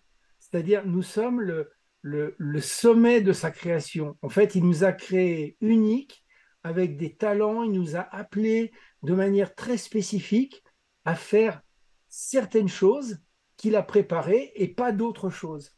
C'est-à-dire, 0.53 0.85
nous 0.85 1.01
sommes 1.01 1.41
le, 1.41 2.61
sommet 2.61 3.21
de 3.21 3.33
sa 3.33 3.49
création. 3.49 4.15
En 4.21 4.29
fait, 4.29 4.53
il 4.53 4.63
nous 4.63 4.83
a 4.83 4.91
créés 4.91 5.57
uniques, 5.61 6.23
avec 6.61 6.95
des 6.95 7.15
talents. 7.15 7.63
Il 7.63 7.71
nous 7.71 7.95
a 7.95 8.01
appelés 8.01 8.71
de 9.01 9.15
manière 9.15 9.55
très 9.55 9.77
spécifique 9.77 10.63
à 11.05 11.15
faire 11.15 11.63
certaines 12.07 12.67
choses 12.67 13.17
qu'il 13.57 13.75
a 13.75 13.81
préparées 13.81 14.51
et 14.53 14.67
pas 14.67 14.91
d'autres 14.91 15.31
choses. 15.31 15.75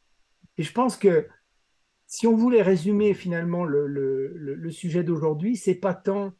Et 0.57 0.63
je 0.63 0.73
pense 0.73 0.97
que 0.97 1.25
si 2.05 2.27
on 2.27 2.35
voulait 2.35 2.61
résumer 2.61 3.13
finalement 3.13 3.63
le, 3.63 4.69
sujet 4.71 5.05
d'aujourd'hui, 5.05 5.55
c'est 5.55 5.75
pas 5.75 5.93
tant 5.93 6.33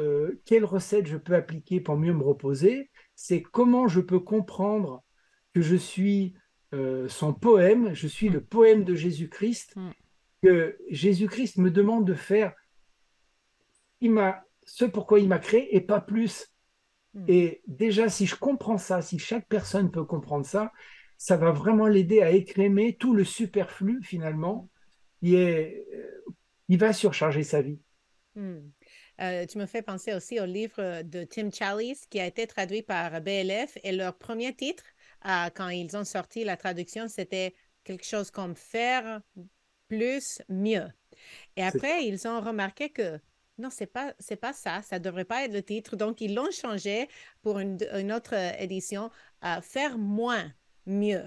euh, 0.00 0.42
quelle 0.44 0.64
recette 0.64 1.06
je 1.06 1.18
peux 1.18 1.36
appliquer 1.36 1.80
pour 1.80 1.96
mieux 1.96 2.12
me 2.12 2.24
reposer, 2.24 2.90
c'est 3.14 3.42
comment 3.42 3.86
je 3.86 4.00
peux 4.00 4.20
comprendre 4.20 5.04
que 5.54 5.60
je 5.60 5.76
suis 5.76 6.34
euh, 6.74 7.08
son 7.08 7.32
poème, 7.32 7.94
je 7.94 8.06
suis 8.06 8.28
le 8.28 8.40
poème 8.40 8.84
de 8.84 8.94
Jésus-Christ, 8.94 9.74
mm. 9.76 9.90
que 10.42 10.76
Jésus-Christ 10.90 11.58
me 11.58 11.70
demande 11.70 12.06
de 12.06 12.14
faire 12.14 12.52
il 14.00 14.10
m'a, 14.10 14.44
ce 14.64 14.84
pourquoi 14.84 15.20
il 15.20 15.28
m'a 15.28 15.38
créé 15.38 15.74
et 15.74 15.80
pas 15.80 16.00
plus. 16.00 16.52
Mm. 17.14 17.24
Et 17.28 17.62
déjà, 17.66 18.08
si 18.08 18.26
je 18.26 18.36
comprends 18.36 18.78
ça, 18.78 19.02
si 19.02 19.18
chaque 19.18 19.48
personne 19.48 19.90
peut 19.90 20.04
comprendre 20.04 20.44
ça, 20.46 20.72
ça 21.18 21.36
va 21.36 21.50
vraiment 21.50 21.86
l'aider 21.86 22.20
à 22.20 22.30
écrémer 22.30 22.96
tout 22.96 23.14
le 23.14 23.24
superflu 23.24 24.02
finalement 24.02 24.68
il, 25.22 25.34
est, 25.34 25.86
euh, 25.94 26.24
il 26.68 26.78
va 26.78 26.92
surcharger 26.92 27.42
sa 27.42 27.62
vie. 27.62 27.78
Euh, 28.36 29.46
tu 29.46 29.56
me 29.56 29.64
fais 29.64 29.80
penser 29.80 30.12
aussi 30.12 30.38
au 30.40 30.44
livre 30.44 31.02
de 31.02 31.24
Tim 31.24 31.50
Challies 31.50 32.00
qui 32.10 32.20
a 32.20 32.26
été 32.26 32.46
traduit 32.46 32.82
par 32.82 33.22
BLF 33.22 33.78
et 33.82 33.92
leur 33.92 34.18
premier 34.18 34.54
titre, 34.54 34.84
euh, 35.26 35.48
quand 35.54 35.68
ils 35.68 35.96
ont 35.96 36.04
sorti 36.04 36.44
la 36.44 36.56
traduction, 36.56 37.08
c'était 37.08 37.54
quelque 37.84 38.04
chose 38.04 38.30
comme 38.30 38.54
faire 38.54 39.20
plus, 39.88 40.42
mieux. 40.48 40.88
Et 41.56 41.62
après, 41.62 42.04
ils 42.06 42.26
ont 42.26 42.40
remarqué 42.40 42.90
que 42.90 43.18
non, 43.58 43.70
c'est 43.70 43.86
pas 43.86 44.14
c'est 44.18 44.36
pas 44.36 44.52
ça, 44.52 44.82
ça 44.82 44.98
devrait 44.98 45.24
pas 45.24 45.44
être 45.44 45.52
le 45.52 45.62
titre. 45.62 45.96
Donc 45.96 46.20
ils 46.20 46.34
l'ont 46.34 46.50
changé 46.50 47.08
pour 47.42 47.58
une, 47.58 47.78
une 47.94 48.12
autre 48.12 48.34
édition 48.60 49.10
à 49.40 49.62
faire 49.62 49.96
moins, 49.96 50.52
mieux. 50.86 51.24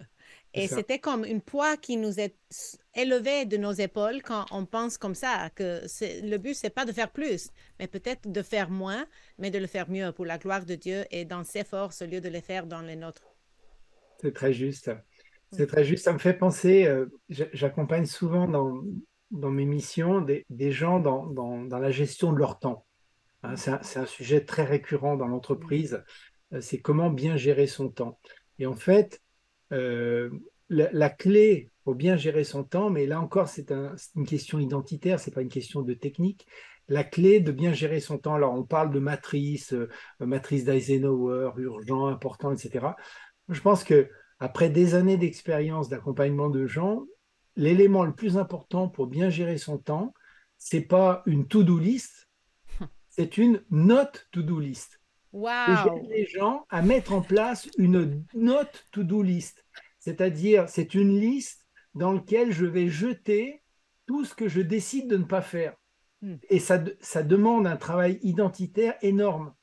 Et 0.54 0.68
c'était 0.68 0.98
comme 0.98 1.26
une 1.26 1.42
poids 1.42 1.78
qui 1.78 1.96
nous 1.96 2.20
est 2.20 2.36
élevé 2.96 3.46
de 3.46 3.56
nos 3.58 3.72
épaules 3.72 4.24
quand 4.24 4.46
on 4.50 4.66
pense 4.66 4.98
comme 4.98 5.14
ça, 5.14 5.50
que 5.52 5.84
le 6.02 6.38
but, 6.38 6.56
c'est 6.56 6.72
pas 6.72 6.86
de 6.86 6.92
faire 6.92 7.12
plus, 7.12 7.50
mais 7.78 7.88
peut-être 7.88 8.32
de 8.32 8.42
faire 8.42 8.72
moins, 8.72 9.06
mais 9.38 9.52
de 9.52 9.60
le 9.60 9.68
faire 9.68 9.90
mieux 9.90 10.12
pour 10.12 10.26
la 10.26 10.40
gloire 10.40 10.66
de 10.66 10.74
Dieu 10.76 11.06
et 11.12 11.24
dans 11.24 11.44
ses 11.44 11.64
forces 11.64 12.02
au 12.02 12.08
lieu 12.08 12.20
de 12.20 12.30
le 12.30 12.42
faire 12.42 12.66
dans 12.66 12.82
les 12.82 12.96
nôtres. 12.96 13.29
C'est 14.22 14.34
très 14.34 14.54
juste. 14.54 14.92
C'est 15.52 15.68
très 15.68 15.84
juste. 15.84 16.04
Ça 16.04 16.14
me 16.14 16.20
fait 16.20 16.34
penser, 16.34 16.86
euh, 16.86 17.08
j'accompagne 17.30 18.06
souvent 18.06 18.48
dans, 18.48 18.84
dans 19.32 19.50
mes 19.50 19.66
missions 19.66 20.22
des, 20.22 20.46
des 20.50 20.72
gens 20.72 21.00
dans, 21.00 21.26
dans, 21.26 21.64
dans, 21.64 21.80
la 21.80 21.92
gestion 21.92 22.32
de 22.32 22.38
leur 22.38 22.60
temps. 22.60 22.86
Hein, 23.44 23.56
c'est 23.56 23.72
un, 23.72 24.02
un, 24.02 24.06
sujet 24.06 24.46
très 24.46 24.64
récurrent 24.64 25.16
dans 25.16 25.28
l'entreprise. 25.28 26.04
Euh, 26.54 26.62
c'est 26.62 26.80
comment 26.80 27.10
bien 27.10 27.38
gérer 27.38 27.68
son 27.68 27.90
temps. 27.90 28.20
Et 28.60 28.66
en 28.66 28.76
fait, 28.76 29.22
euh, 29.72 30.30
la, 30.70 31.10
clé 31.10 31.70
pour 31.84 31.96
bien 31.96 32.16
gérer 32.16 32.44
son 32.44 32.64
temps, 32.64 32.90
mais 32.90 33.06
là 33.06 33.20
encore, 33.20 33.48
c'est 33.48 33.72
une 34.16 34.26
question 34.26 34.60
identitaire, 34.60 35.20
c'est 35.20 35.34
pas 35.34 35.42
une 35.42 35.50
question 35.50 35.82
de 35.82 35.94
technique. 35.94 36.48
La 36.88 37.04
clé 37.04 37.40
de 37.40 37.52
bien 37.52 37.72
gérer 37.72 38.00
son 38.00 38.18
temps, 38.18 38.34
alors 38.34 38.54
on 38.54 38.64
parle 38.64 38.92
de 38.92 39.00
matrice, 39.00 39.74
euh, 39.74 39.90
matrice 40.20 40.66
d'Eisenhower, 40.66 41.52
urgent, 41.58 42.08
important, 42.08 42.52
etc. 42.52 42.88
Je 43.50 43.62
pense 43.62 43.84
que 43.84 44.10
après 44.40 44.70
des 44.70 44.96
années 44.96 45.18
d'expérience 45.18 45.90
d'accompagnement 45.90 46.50
de 46.50 46.66
gens, 46.66 47.06
l'élément 47.56 48.06
le 48.06 48.14
plus 48.14 48.38
important 48.38 48.88
pour 48.88 49.08
bien 49.08 49.30
gérer 49.30 49.58
son 49.58 49.78
temps, 49.78 50.14
c'est 50.58 50.82
pas 50.82 51.24
une 51.26 51.48
to-do 51.48 51.78
list, 51.78 52.30
c'est 53.10 53.38
une 53.38 53.64
note 53.70 54.28
to-do 54.32 54.60
list. 54.60 55.00
Wow. 55.32 56.08
les 56.10 56.26
gens 56.26 56.66
à 56.70 56.82
mettre 56.82 57.14
en 57.14 57.22
place 57.22 57.70
une 57.78 58.26
note 58.34 58.88
to-do 58.92 59.22
list. 59.22 59.64
C'est-à-dire, 60.00 60.68
c'est 60.70 60.96
une 60.96 61.20
liste 61.20 61.68
dans 61.94 62.14
laquelle 62.14 62.52
je 62.52 62.66
vais 62.66 62.90
jeter 62.90 63.62
tout 64.08 64.26
ce 64.26 64.34
que 64.34 64.48
je 64.48 64.62
décide 64.62 65.08
de 65.08 65.18
ne 65.18 65.26
pas 65.26 65.44
faire. 65.44 65.76
Hmm. 66.22 66.38
Et 66.50 66.60
ça, 66.60 66.84
ça 67.00 67.22
demande 67.22 67.68
un 67.68 67.78
travail 67.78 68.20
identitaire 68.24 68.96
énorme. 69.02 69.54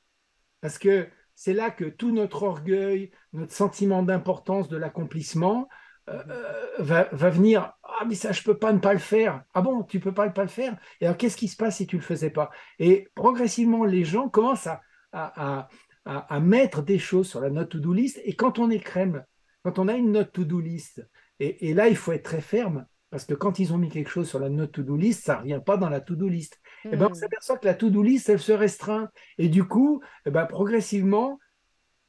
Parce 0.60 0.78
que 0.78 1.08
c'est 1.36 1.52
là 1.52 1.70
que 1.70 1.84
tout 1.84 2.10
notre 2.10 2.42
orgueil, 2.42 3.12
notre 3.32 3.52
sentiment 3.52 4.02
d'importance 4.02 4.68
de 4.68 4.76
l'accomplissement 4.76 5.68
euh, 6.08 6.22
euh, 6.28 6.64
va, 6.78 7.08
va, 7.12 7.30
venir. 7.30 7.72
Ah, 7.82 8.04
mais 8.06 8.14
ça, 8.14 8.32
je 8.32 8.42
peux 8.42 8.58
pas 8.58 8.72
ne 8.72 8.78
pas 8.78 8.92
le 8.92 8.98
faire. 8.98 9.44
Ah 9.54 9.60
bon, 9.60 9.82
tu 9.82 10.00
peux 10.00 10.14
pas 10.14 10.26
ne 10.26 10.32
pas 10.32 10.42
le 10.42 10.48
faire? 10.48 10.76
Et 11.00 11.06
alors, 11.06 11.16
qu'est-ce 11.16 11.36
qui 11.36 11.48
se 11.48 11.56
passe 11.56 11.76
si 11.76 11.86
tu 11.86 11.96
le 11.96 12.02
faisais 12.02 12.30
pas? 12.30 12.50
Et 12.78 13.08
progressivement, 13.14 13.84
les 13.84 14.04
gens 14.04 14.28
commencent 14.28 14.66
à, 14.66 14.80
à, 15.12 15.68
à, 16.04 16.40
mettre 16.40 16.82
des 16.82 16.98
choses 16.98 17.28
sur 17.28 17.40
la 17.40 17.50
note 17.50 17.70
to-do 17.70 17.92
list. 17.92 18.20
Et 18.24 18.34
quand 18.34 18.58
on 18.58 18.70
est 18.70 18.78
crème, 18.78 19.24
quand 19.62 19.78
on 19.78 19.88
a 19.88 19.94
une 19.94 20.12
note 20.12 20.32
to-do 20.32 20.60
list, 20.60 21.06
et, 21.38 21.74
là, 21.74 21.88
il 21.88 21.96
faut 21.96 22.12
être 22.12 22.22
très 22.22 22.40
ferme, 22.40 22.86
parce 23.10 23.24
que 23.24 23.34
quand 23.34 23.58
ils 23.58 23.74
ont 23.74 23.78
mis 23.78 23.90
quelque 23.90 24.10
chose 24.10 24.28
sur 24.28 24.38
la 24.38 24.48
note 24.48 24.72
to-do 24.72 24.96
list, 24.96 25.24
ça 25.24 25.34
ne 25.34 25.40
revient 25.40 25.60
pas 25.64 25.76
dans 25.76 25.90
la 25.90 26.00
to-do 26.00 26.28
list. 26.28 26.60
Et 26.86 26.90
eh 26.92 26.96
ben, 26.96 27.06
on 27.06 27.10
hmm. 27.10 27.14
s'aperçoit 27.14 27.58
que 27.58 27.66
la 27.66 27.74
to-do 27.74 28.02
list, 28.02 28.28
elle 28.28 28.38
se 28.38 28.52
restreint. 28.52 29.10
Et 29.38 29.48
du 29.48 29.64
coup, 29.64 30.00
et 30.02 30.28
eh 30.28 30.30
ben, 30.30 30.46
progressivement, 30.46 31.38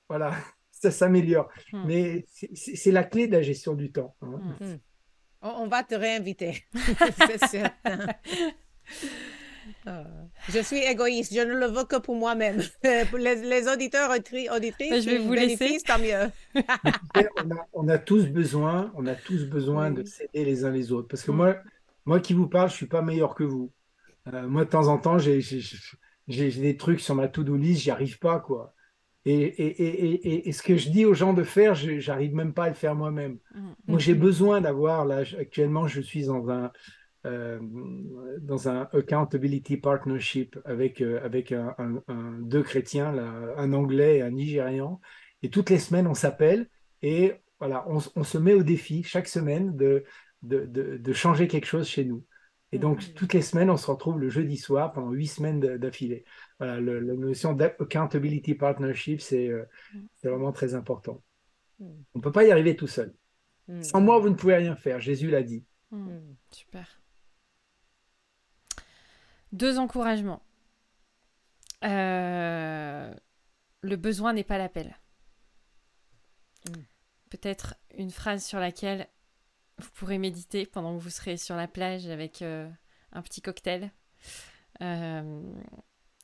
voilà, 0.07 0.33
ça 0.71 0.91
s'améliore. 0.91 1.49
Hmm. 1.73 1.83
Mais 1.85 2.25
c'est 2.53 2.91
la 2.91 3.03
clé 3.03 3.27
de 3.27 3.33
la 3.33 3.41
gestion 3.41 3.73
du 3.73 3.91
temps. 3.91 4.15
Hein. 4.21 4.39
Hmm. 4.59 4.77
On 5.41 5.67
va 5.67 5.83
te 5.83 5.95
réinviter, 5.95 6.63
c'est. 7.49 7.63
Euh, 9.85 10.03
je 10.49 10.59
suis 10.59 10.79
égoïste, 10.79 11.33
je 11.33 11.41
ne 11.41 11.53
le 11.53 11.65
veux 11.67 11.83
que 11.83 11.97
pour 11.97 12.15
moi-même. 12.15 12.61
pour 13.09 13.17
les, 13.17 13.67
auditeurs, 13.67 14.11
auditrices, 14.11 15.03
je 15.03 15.09
vais 15.09 15.17
vous 15.19 15.33
laisser. 15.33 15.77
tant 15.85 15.99
mieux. 15.99 16.31
on, 17.73 17.87
a, 17.87 17.97
tous 17.97 18.27
besoin, 18.27 18.91
on 18.95 19.05
a 19.07 19.15
tous 19.15 19.45
besoin 19.45 19.91
de 19.91 20.03
s'aider 20.03 20.45
les 20.45 20.65
uns 20.65 20.71
les 20.71 20.91
autres. 20.91 21.07
Parce 21.07 21.23
que 21.23 21.31
moi, 21.31 21.57
moi 22.05 22.19
qui 22.19 22.33
vous 22.33 22.47
parle, 22.47 22.69
je 22.69 22.75
suis 22.75 22.87
pas 22.87 23.01
meilleur 23.01 23.35
que 23.35 23.43
vous. 23.43 23.71
Euh, 24.33 24.47
moi, 24.47 24.65
de 24.65 24.69
temps 24.69 24.87
en 24.87 24.97
temps, 24.97 25.17
j'ai 25.17 25.41
des 26.27 26.77
trucs 26.77 26.99
sur 26.99 27.15
ma 27.15 27.27
to-do 27.27 27.55
list, 27.55 27.81
j'y 27.81 27.91
arrive 27.91 28.19
pas, 28.19 28.39
quoi. 28.39 28.73
Et, 29.25 29.33
et, 29.33 29.83
et, 29.83 30.47
et, 30.47 30.51
ce 30.53 30.63
que 30.63 30.77
je 30.77 30.89
dis 30.89 31.03
aux 31.03 31.13
gens 31.13 31.33
de 31.33 31.43
faire, 31.43 31.75
j'arrive 31.75 32.33
même 32.33 32.53
pas 32.53 32.65
à 32.65 32.69
le 32.69 32.75
faire 32.75 32.95
moi-même. 32.95 33.39
Mmh. 33.53 33.69
Moi, 33.87 33.99
j'ai 33.99 34.13
besoin 34.13 34.61
d'avoir, 34.61 35.03
là, 35.03 35.23
actuellement, 35.37 35.85
je 35.85 35.99
suis 35.99 36.27
dans 36.27 36.49
un, 36.49 36.71
euh, 37.27 37.59
dans 38.39 38.69
un 38.69 38.87
accountability 38.93 39.75
partnership 39.75 40.57
avec, 40.63 41.01
euh, 41.01 41.19
avec 41.25 41.51
un, 41.51 41.73
deux 42.39 42.63
chrétiens, 42.63 43.11
là, 43.11 43.53
un 43.57 43.73
anglais 43.73 44.17
et 44.17 44.21
un 44.21 44.31
nigérian. 44.31 45.01
Et 45.41 45.49
toutes 45.49 45.69
les 45.69 45.79
semaines, 45.79 46.07
on 46.07 46.13
s'appelle 46.13 46.69
et 47.01 47.33
voilà, 47.59 47.83
on, 47.89 47.99
on, 48.15 48.23
se 48.23 48.37
met 48.37 48.53
au 48.53 48.63
défi 48.63 49.03
chaque 49.03 49.27
semaine 49.27 49.75
de, 49.75 50.05
de, 50.43 50.65
de, 50.65 51.13
changer 51.13 51.47
quelque 51.47 51.65
chose 51.65 51.87
chez 51.87 52.05
nous. 52.05 52.23
Et 52.71 52.79
donc, 52.79 53.13
toutes 53.13 53.33
les 53.33 53.41
semaines, 53.41 53.69
on 53.69 53.77
se 53.77 53.89
retrouve 53.89 54.19
le 54.19 54.29
jeudi 54.29 54.57
soir 54.57 54.91
pendant 54.91 55.11
huit 55.11 55.27
semaines 55.27 55.59
d'affilée. 55.77 56.25
Voilà, 56.59 56.79
le, 56.79 56.99
la 56.99 57.13
notion 57.13 57.53
d'accountability 57.53 58.55
partnership, 58.55 59.21
euh, 59.31 59.65
mm. 59.93 59.99
c'est 60.15 60.27
vraiment 60.27 60.51
très 60.51 60.75
important. 60.75 61.23
Mm. 61.79 61.85
On 62.13 62.19
ne 62.19 62.23
peut 62.23 62.31
pas 62.31 62.43
y 62.43 62.51
arriver 62.51 62.75
tout 62.75 62.87
seul. 62.87 63.13
Mm. 63.69 63.83
Sans 63.83 64.01
moi, 64.01 64.19
vous 64.19 64.29
ne 64.29 64.35
pouvez 64.35 64.55
rien 64.55 64.75
faire. 64.75 64.99
Jésus 64.99 65.29
l'a 65.29 65.43
dit. 65.43 65.63
Super. 66.51 66.99
Deux 69.53 69.79
encouragements. 69.79 70.41
Euh, 71.85 73.13
le 73.81 73.95
besoin 73.95 74.33
n'est 74.33 74.43
pas 74.43 74.57
l'appel. 74.57 74.97
Peut-être 77.29 77.75
une 77.97 78.11
phrase 78.11 78.43
sur 78.43 78.59
laquelle 78.59 79.07
vous 79.77 79.89
pourrez 79.91 80.17
méditer 80.17 80.65
pendant 80.65 80.97
que 80.97 81.03
vous 81.03 81.09
serez 81.09 81.37
sur 81.37 81.55
la 81.55 81.67
plage 81.67 82.07
avec 82.07 82.41
euh, 82.41 82.69
un 83.11 83.21
petit 83.21 83.41
cocktail. 83.41 83.91
Euh, 84.81 85.41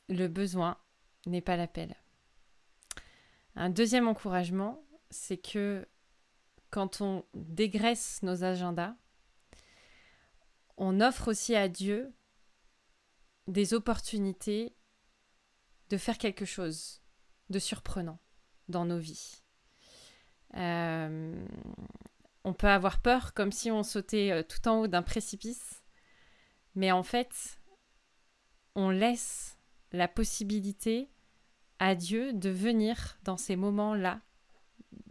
le 0.09 0.27
besoin 0.27 0.77
n'est 1.25 1.41
pas 1.41 1.57
l'appel. 1.57 1.95
Un 3.55 3.69
deuxième 3.69 4.07
encouragement, 4.07 4.83
c'est 5.09 5.37
que 5.37 5.87
quand 6.69 7.01
on 7.01 7.23
dégraisse 7.35 8.23
nos 8.23 8.43
agendas, 8.43 8.95
on 10.77 11.01
offre 11.01 11.29
aussi 11.29 11.55
à 11.55 11.67
Dieu 11.67 12.11
des 13.47 13.73
opportunités 13.73 14.75
de 15.89 15.97
faire 15.97 16.17
quelque 16.17 16.45
chose 16.45 17.03
de 17.49 17.59
surprenant 17.59 18.19
dans 18.69 18.85
nos 18.85 18.97
vies. 18.97 19.43
Euh, 20.55 21.45
on 22.43 22.53
peut 22.53 22.67
avoir 22.67 23.01
peur 23.01 23.33
comme 23.33 23.51
si 23.51 23.71
on 23.71 23.83
sautait 23.83 24.31
euh, 24.31 24.43
tout 24.43 24.67
en 24.67 24.81
haut 24.81 24.87
d'un 24.87 25.01
précipice, 25.01 25.83
mais 26.75 26.91
en 26.91 27.03
fait, 27.03 27.59
on 28.75 28.89
laisse 28.89 29.57
la 29.91 30.07
possibilité 30.07 31.09
à 31.79 31.95
Dieu 31.95 32.33
de 32.33 32.49
venir 32.49 33.17
dans 33.23 33.37
ces 33.37 33.55
moments-là 33.55 34.21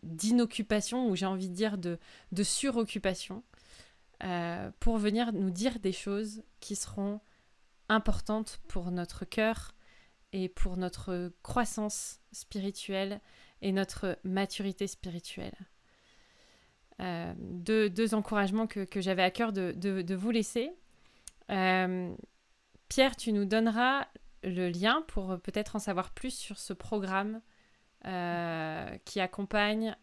d'inoccupation, 0.02 1.08
ou 1.08 1.16
j'ai 1.16 1.26
envie 1.26 1.48
de 1.48 1.54
dire 1.54 1.78
de, 1.78 1.98
suroccupation, 2.42 3.42
euh, 4.24 4.70
pour 4.80 4.98
venir 4.98 5.32
nous 5.32 5.50
dire 5.50 5.78
des 5.80 5.92
choses 5.92 6.42
qui 6.60 6.76
seront 6.76 7.20
importantes 7.88 8.60
pour 8.68 8.90
notre 8.90 9.24
cœur 9.24 9.74
et 10.32 10.48
pour 10.48 10.76
notre 10.76 11.32
croissance 11.42 12.20
spirituelle 12.32 13.20
et 13.60 13.72
notre 13.72 14.18
maturité 14.24 14.86
spirituelle. 14.86 15.56
Euh, 17.02 17.32
deux, 17.36 18.14
encouragements 18.14 18.66
que, 18.66 18.86
j'avais 19.00 19.22
à 19.22 19.30
cœur 19.30 19.52
de, 19.52 20.14
vous 20.14 20.30
laisser. 20.30 20.72
Euh, 21.50 22.14
Pierre, 22.88 23.16
tu 23.16 23.32
nous 23.32 23.44
donneras 23.44 24.06
le 24.44 24.68
lien 24.68 25.04
pour 25.08 25.40
peut-être 25.40 25.76
en 25.76 25.78
savoir 25.78 26.10
plus 26.10 26.34
sur 26.34 26.58
ce 26.58 26.72
programme 26.72 27.40
euh, 28.06 28.96
qui 29.04 29.20
accompagne 29.20 29.96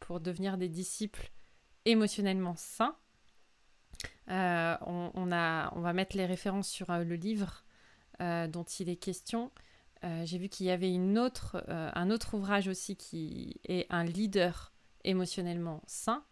pour 0.00 0.20
devenir 0.20 0.56
des 0.56 0.68
disciples 0.68 1.30
émotionnellement 1.84 2.54
sains. 2.56 2.96
On, 4.28 5.30
a, 5.32 5.72
on, 5.74 5.80
va 5.80 5.92
mettre 5.92 6.16
les 6.16 6.26
références 6.26 6.68
sur 6.68 6.92
le 6.92 7.14
livre 7.14 7.64
dont 8.20 8.64
il 8.78 8.88
est 8.88 8.96
question. 8.96 9.50
J'ai 10.02 10.38
vu 10.38 10.48
qu'il 10.48 10.66
y 10.66 10.70
avait 10.70 10.92
une 10.92 11.18
autre, 11.18 11.64
un 11.68 12.10
autre 12.10 12.34
ouvrage 12.34 12.68
aussi 12.68 12.96
qui 12.96 13.60
est 13.64 13.86
un 13.90 14.04
leader 14.04 14.71
émotionnellement 15.04 15.82
sain. 15.86 16.24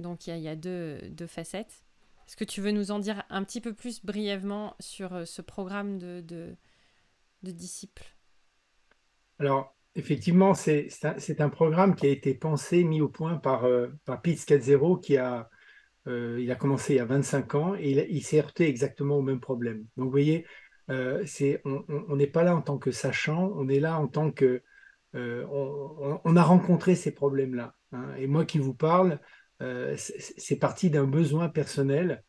Donc 0.00 0.26
il 0.26 0.38
y, 0.38 0.48
a, 0.48 0.56
deux, 0.56 0.98
facettes. 1.26 1.84
Est-ce 2.26 2.36
que 2.36 2.44
tu 2.44 2.60
veux 2.60 2.70
nous 2.70 2.90
en 2.90 2.98
dire 2.98 3.22
un 3.28 3.44
petit 3.44 3.60
peu 3.60 3.74
plus 3.74 4.04
brièvement 4.04 4.74
sur 4.80 5.14
euh, 5.14 5.24
ce 5.24 5.42
programme 5.42 5.98
de, 5.98 6.22
de, 6.26 6.56
disciples? 7.42 8.16
Alors, 9.38 9.76
effectivement, 9.94 10.54
c'est 10.54 10.88
un, 11.40 11.48
programme 11.48 11.94
qui 11.94 12.06
a 12.06 12.10
été 12.10 12.34
pensé, 12.34 12.84
mis 12.84 13.00
au 13.00 13.08
point 13.08 13.36
par, 13.36 13.64
euh, 13.64 13.88
par 14.04 14.22
Pete 14.22 14.38
Scazzero, 14.38 14.96
qui 14.96 15.16
a, 15.16 15.50
euh, 16.06 16.38
il 16.40 16.50
a 16.50 16.56
commencé 16.56 16.94
il 16.94 16.96
y 16.96 17.00
a 17.00 17.04
25 17.04 17.54
ans 17.54 17.74
et 17.74 17.90
il, 18.10 18.22
s'est 18.22 18.38
heurté 18.38 18.68
exactement 18.68 19.16
au 19.16 19.22
même 19.22 19.40
problème. 19.40 19.86
Donc, 19.96 20.06
vous 20.06 20.10
voyez, 20.10 20.46
on 20.88 22.16
n'est 22.16 22.26
pas 22.26 22.42
là 22.42 22.56
en 22.56 22.62
tant 22.62 22.78
que 22.78 22.90
sachant, 22.90 23.52
on 23.54 23.68
est 23.68 23.80
là 23.80 23.98
en 23.98 24.08
tant 24.08 24.30
que... 24.30 24.62
on, 25.14 26.36
a 26.36 26.42
rencontré 26.42 26.94
ces 26.94 27.12
problèmes-là. 27.12 27.74
Hein. 27.92 28.14
Et 28.18 28.26
moi 28.26 28.44
qui 28.44 28.58
vous 28.58 28.74
parle, 28.74 29.18
euh, 29.62 29.94
c'est 29.96 30.56
parti 30.56 30.90
d'un 30.90 31.04
besoin 31.04 31.48
personnel. 31.48 32.22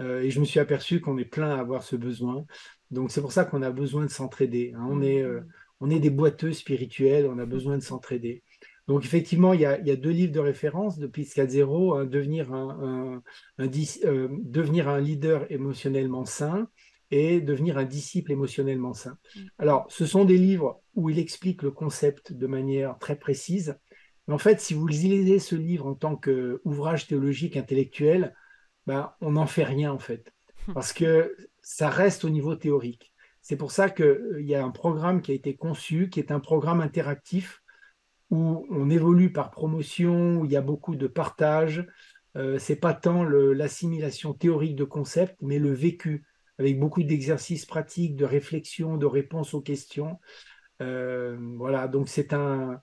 Euh, 0.00 0.22
et 0.22 0.30
je 0.30 0.40
me 0.40 0.44
suis 0.44 0.60
aperçu 0.60 1.00
qu'on 1.00 1.18
est 1.18 1.24
plein 1.24 1.50
à 1.50 1.58
avoir 1.58 1.82
ce 1.82 1.96
besoin. 1.96 2.44
Donc 2.90 3.10
c'est 3.10 3.20
pour 3.20 3.32
ça 3.32 3.44
qu'on 3.44 3.62
a 3.62 3.70
besoin 3.70 4.04
de 4.04 4.10
s'entraider. 4.10 4.72
Hein. 4.76 4.86
On, 4.88 5.02
est, 5.02 5.22
euh, 5.22 5.40
on 5.80 5.90
est 5.90 6.00
des 6.00 6.10
boiteux 6.10 6.52
spirituels, 6.52 7.26
on 7.26 7.38
a 7.38 7.46
besoin 7.46 7.76
de 7.76 7.82
s'entraider. 7.82 8.42
Donc 8.86 9.04
effectivement, 9.04 9.52
il 9.52 9.60
y, 9.60 9.66
a, 9.66 9.96
deux 9.96 10.10
livres 10.10 10.32
de 10.32 10.40
référence 10.40 10.98
de 10.98 11.06
Piscat 11.06 11.46
Zero, 11.48 11.94
hein, 11.94 12.06
devenir, 12.06 12.54
un, 12.54 13.22
devenir 13.58 14.88
un 14.88 14.98
leader 14.98 15.44
émotionnellement 15.52 16.24
sain 16.24 16.68
et 17.10 17.42
devenir 17.42 17.76
un 17.76 17.84
disciple 17.84 18.32
émotionnellement 18.32 18.94
sain. 18.94 19.18
Mm. 19.34 19.40
Alors, 19.58 19.86
ce 19.90 20.06
sont 20.06 20.24
des 20.24 20.38
livres 20.38 20.80
où 20.94 21.10
il 21.10 21.18
explique 21.18 21.62
le 21.62 21.70
concept 21.70 22.32
de 22.32 22.46
manière 22.46 22.98
très 22.98 23.16
précise, 23.16 23.78
en 24.28 24.38
fait, 24.38 24.60
si 24.60 24.74
vous 24.74 24.86
lisez 24.86 25.38
ce 25.38 25.54
livre 25.54 25.86
en 25.86 25.94
tant 25.94 26.16
qu'ouvrage 26.16 27.06
théologique 27.06 27.56
intellectuel, 27.56 28.34
ben, 28.86 29.12
on 29.20 29.32
n'en 29.32 29.46
fait 29.46 29.64
rien 29.64 29.92
en 29.92 29.98
fait, 29.98 30.32
hmm. 30.66 30.72
parce 30.74 30.92
que 30.92 31.34
ça 31.62 31.88
reste 31.88 32.24
au 32.24 32.30
niveau 32.30 32.54
théorique. 32.54 33.12
C'est 33.40 33.56
pour 33.56 33.72
ça 33.72 33.88
qu'il 33.88 34.04
euh, 34.04 34.42
y 34.42 34.54
a 34.54 34.64
un 34.64 34.70
programme 34.70 35.22
qui 35.22 35.32
a 35.32 35.34
été 35.34 35.56
conçu, 35.56 36.10
qui 36.10 36.20
est 36.20 36.32
un 36.32 36.40
programme 36.40 36.80
interactif, 36.80 37.62
où 38.30 38.66
on 38.70 38.90
évolue 38.90 39.32
par 39.32 39.50
promotion, 39.50 40.36
où 40.36 40.44
il 40.44 40.52
y 40.52 40.56
a 40.56 40.60
beaucoup 40.60 40.96
de 40.96 41.06
partage. 41.06 41.86
Euh, 42.36 42.58
c'est 42.58 42.76
pas 42.76 42.92
tant 42.92 43.24
l'assimilation 43.24 44.34
théorique 44.34 44.76
de 44.76 44.84
concepts, 44.84 45.38
mais 45.40 45.58
le 45.58 45.72
vécu, 45.72 46.26
avec 46.58 46.78
beaucoup 46.78 47.02
d'exercices 47.02 47.64
pratiques, 47.64 48.16
de 48.16 48.26
réflexion, 48.26 48.98
de 48.98 49.06
réponses 49.06 49.54
aux 49.54 49.62
questions. 49.62 50.18
Euh, 50.82 51.38
voilà, 51.56 51.88
donc 51.88 52.08
c'est 52.08 52.34
un, 52.34 52.80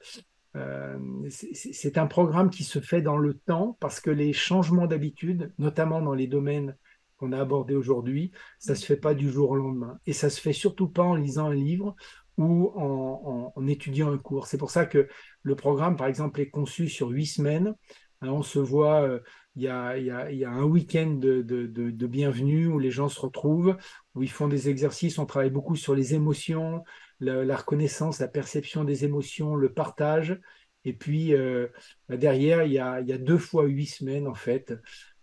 euh, 0.56 0.98
c'est 1.30 1.98
un 1.98 2.08
programme 2.08 2.50
qui 2.50 2.64
se 2.64 2.80
fait 2.80 3.02
dans 3.02 3.18
le 3.18 3.34
temps 3.34 3.78
parce 3.80 4.00
que 4.00 4.10
les 4.10 4.34
changements 4.34 4.88
d'habitude, 4.88 5.54
notamment 5.58 6.02
dans 6.02 6.14
les 6.14 6.28
domaines 6.28 6.78
qu'on 7.18 7.32
a 7.32 7.40
abordés 7.40 7.76
aujourd'hui, 7.76 8.32
ça 8.60 8.74
ne 8.74 8.78
se 8.78 8.86
fait 8.86 8.98
pas 8.98 9.14
du 9.14 9.30
jour 9.30 9.52
au 9.52 9.56
lendemain. 9.56 10.00
Et 10.06 10.14
ça 10.14 10.30
se 10.30 10.40
fait 10.40 10.54
surtout 10.54 10.88
pas 10.88 11.04
en 11.04 11.16
lisant 11.16 11.48
un 11.48 11.54
livre 11.54 11.96
ou 12.38 12.72
en, 12.76 13.68
étudiant 13.68 14.12
un 14.12 14.18
cours. 14.18 14.48
C'est 14.48 14.58
pour 14.58 14.72
ça 14.72 14.86
que 14.86 15.08
le 15.42 15.56
programme, 15.56 15.96
par 15.96 16.08
exemple, 16.08 16.42
est 16.42 16.50
conçu 16.50 16.90
sur 16.90 17.10
huit 17.10 17.28
semaines. 17.28 17.76
Hein, 18.22 18.30
on 18.30 18.44
se 18.44 18.60
voit, 18.60 19.02
euh, 19.02 19.20
il 19.56 19.64
y, 19.64 19.70
a, 19.70 20.50
un 20.50 20.64
week-end 20.64 21.18
de, 21.18 22.08
bienvenue 22.08 22.68
où 22.68 22.80
les 22.80 22.92
gens 22.92 23.08
se 23.08 23.20
retrouvent, 23.20 23.78
où 24.16 24.24
ils 24.24 24.32
font 24.32 24.50
des 24.50 24.70
exercices. 24.70 25.18
On 25.18 25.26
travaille 25.26 25.50
beaucoup 25.50 25.78
sur 25.78 25.96
les 25.96 26.14
émotions, 26.14 26.84
la, 27.20 27.56
reconnaissance, 27.56 28.20
la 28.20 28.28
perception 28.28 28.84
des 28.84 29.06
émotions, 29.06 29.56
le 29.56 29.72
partage. 29.72 30.40
Et 30.86 30.94
puis 30.94 31.34
euh, 31.34 31.68
bah, 32.08 32.18
derrière, 32.18 32.64
il 32.64 32.72
y, 32.72 32.80
a, 32.80 33.02
deux 33.02 33.40
fois 33.40 33.66
huit 33.66 33.88
semaines 33.88 34.28
en 34.28 34.36
fait 34.36 34.74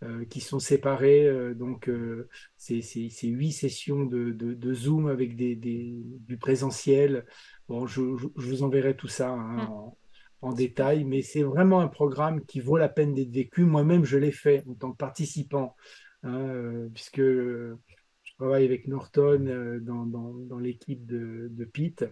euh, 0.02 0.24
qui 0.24 0.40
sont 0.40 0.58
séparées. 0.58 1.26
Euh, 1.26 1.54
donc 1.54 1.90
c'est 2.56 2.82
huit 3.22 3.52
sessions 3.52 4.04
de, 4.04 4.74
Zoom 4.74 5.08
avec 5.08 5.36
des, 5.36 5.56
du 5.56 6.36
présentiel. 6.36 7.24
Bon, 7.68 7.86
je, 7.86 8.00
vous 8.00 8.62
enverrai 8.62 8.96
tout 8.96 9.08
ça 9.08 9.30
hein, 9.30 9.64
mm. 9.64 9.92
en, 10.42 10.52
détail, 10.52 11.04
mais 11.04 11.22
c'est 11.22 11.44
vraiment 11.44 11.80
un 11.80 11.88
programme 11.88 12.44
qui 12.44 12.60
vaut 12.60 12.76
la 12.76 12.88
peine 12.88 13.14
d'être 13.14 13.32
vécu. 13.32 13.62
Moi-même, 13.62 14.04
je 14.04 14.18
l'ai 14.18 14.32
fait 14.32 14.64
en 14.68 14.74
tant 14.74 14.90
que 14.90 14.96
participant, 14.96 15.76
hein, 16.24 16.88
puisque 16.92 17.22
travaille 18.42 18.64
avec 18.64 18.88
Norton 18.88 19.46
euh, 19.46 19.78
dans, 19.80 20.58
l'équipe 20.58 21.06
de, 21.06 21.48
de, 21.50 21.64
Pete. 21.64 22.04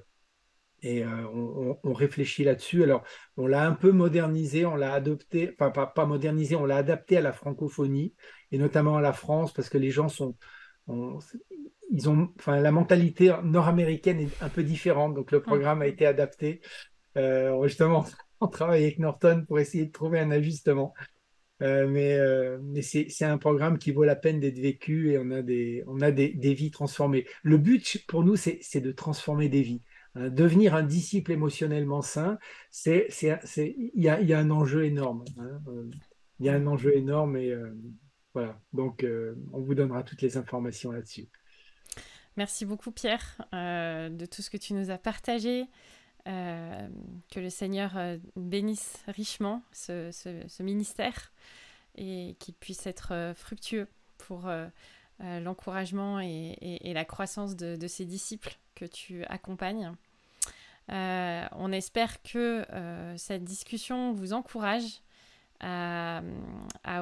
Et 0.82 1.04
euh, 1.04 1.76
on, 1.82 1.92
réfléchit 1.92 2.44
là-dessus. 2.44 2.84
Alors, 2.84 3.02
on 3.36 3.48
l'a 3.48 3.66
un 3.66 3.72
peu 3.72 3.90
modernisé, 3.90 4.64
on 4.64 4.76
l'a 4.76 4.94
adopté, 4.94 5.54
enfin 5.58 5.70
pas, 5.70 6.06
modernisé, 6.06 6.54
on 6.54 6.64
l'a 6.64 6.76
adapté 6.76 7.16
à 7.16 7.20
la 7.20 7.32
francophonie 7.32 8.14
et 8.52 8.58
notamment 8.58 8.96
à 8.96 9.00
la 9.00 9.12
France 9.12 9.52
parce 9.52 9.68
que 9.68 9.76
les 9.76 9.90
gens 9.90 10.08
sont, 10.08 10.36
ils 11.90 12.08
ont, 12.08 12.32
enfin, 12.38 12.60
la 12.60 12.70
mentalité 12.70 13.34
nord-américaine 13.42 14.20
est 14.20 14.42
un 14.42 14.48
peu 14.48 14.62
différente, 14.62 15.14
donc 15.14 15.32
le 15.32 15.42
programme 15.42 15.82
a 15.82 15.86
été 15.86 16.06
adapté. 16.06 16.62
Euh, 17.16 17.60
justement, 17.66 18.06
on 18.40 18.46
travaille 18.46 18.84
avec 18.84 19.00
Norton 19.00 19.44
pour 19.46 19.58
essayer 19.58 19.84
de 19.84 19.92
trouver 19.92 20.20
un 20.20 20.30
ajustement. 20.30 20.94
Euh, 21.62 21.86
mais 21.86 22.14
euh, 22.14 22.58
c'est 22.82 23.24
un 23.24 23.38
programme 23.38 23.78
qui 23.78 23.92
vaut 23.92 24.04
la 24.04 24.16
peine 24.16 24.40
d'être 24.40 24.58
vécu 24.58 25.12
et 25.12 25.18
on 25.18 25.30
a 25.30 25.42
des, 25.42 25.84
on 25.86 26.00
a 26.00 26.10
des, 26.10 26.30
des 26.30 26.54
vies 26.54 26.70
transformées. 26.70 27.26
Le 27.42 27.58
but 27.58 28.04
pour 28.06 28.24
nous, 28.24 28.36
c'est 28.36 28.80
de 28.80 28.92
transformer 28.92 29.48
des 29.48 29.62
vies. 29.62 29.82
Hein. 30.16 30.28
devenir 30.28 30.74
un 30.74 30.82
disciple 30.82 31.30
émotionnellement 31.30 32.02
sain, 32.02 32.38
il 32.86 33.04
y 33.94 34.08
a, 34.08 34.20
y 34.20 34.32
a, 34.32 34.38
un 34.38 34.50
enjeu 34.50 34.84
énorme. 34.84 35.24
Hein. 35.38 35.60
Il 36.40 36.46
y 36.46 36.48
a 36.48 36.54
un 36.54 36.66
enjeu 36.66 36.96
énorme 36.96 37.36
et 37.36 37.54
voilà. 38.34 38.58
Donc, 38.72 39.06
on 39.52 39.60
vous 39.60 39.74
donnera 39.74 40.02
toutes 40.02 40.22
les 40.22 40.36
informations 40.36 40.90
là-dessus. 40.90 41.28
Merci 42.36 42.64
beaucoup 42.64 42.90
Pierre 42.90 43.36
de 43.52 44.26
tout 44.26 44.42
ce 44.42 44.50
que 44.50 44.56
tu 44.56 44.72
nous 44.72 44.90
as 44.90 44.98
partagé. 44.98 45.66
Euh, 46.26 46.88
que 47.30 47.40
le 47.40 47.48
Seigneur 47.48 47.96
euh, 47.96 48.18
bénisse 48.36 48.98
richement 49.08 49.62
ce, 49.72 50.62
ministère 50.62 51.32
et 51.94 52.36
qu'il 52.38 52.54
puisse 52.54 52.86
être 52.86 53.12
euh, 53.12 53.34
fructueux 53.34 53.88
pour 54.18 54.50
l'encouragement 55.18 56.20
et, 56.20 56.92
la 56.94 57.04
croissance 57.04 57.56
de, 57.56 57.86
ses 57.86 58.04
disciples 58.04 58.58
que 58.74 58.84
tu 58.84 59.24
accompagnes. 59.24 59.92
on 60.88 61.72
espère 61.72 62.22
que 62.22 62.66
cette 63.16 63.44
discussion 63.44 64.12
vous 64.12 64.34
encourage 64.34 65.00
à, 65.60 66.22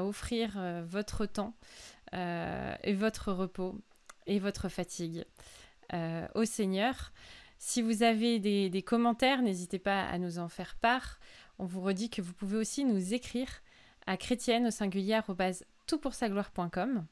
offrir 0.01 0.61
votre 0.87 1.27
temps 1.27 1.55
et 2.13 2.95
votre 2.95 3.33
repos 3.33 3.77
et 4.27 4.39
votre 4.39 4.69
fatigue 4.69 5.25
au 6.35 6.45
Seigneur. 6.45 7.13
Si 7.59 7.83
vous 7.83 8.03
avez 8.03 8.39
des, 8.39 8.83
commentaires, 8.83 9.43
n'hésitez 9.43 9.79
pas 9.79 10.03
à 10.03 10.19
nous 10.19 10.39
en 10.39 10.49
faire 10.49 10.77
part. 10.81 11.19
On 11.59 11.65
vous 11.65 11.81
redit 11.81 12.09
que 12.09 12.23
vous 12.23 12.33
pouvez 12.33 12.57
aussi 12.57 12.85
nous 12.85 13.15
écrire 13.15 13.49
à 14.07 14.17
chrétienne 14.17 14.67
au 14.67 14.71
singulier 14.71 15.21
toutpoursagloire.com. 15.87 17.05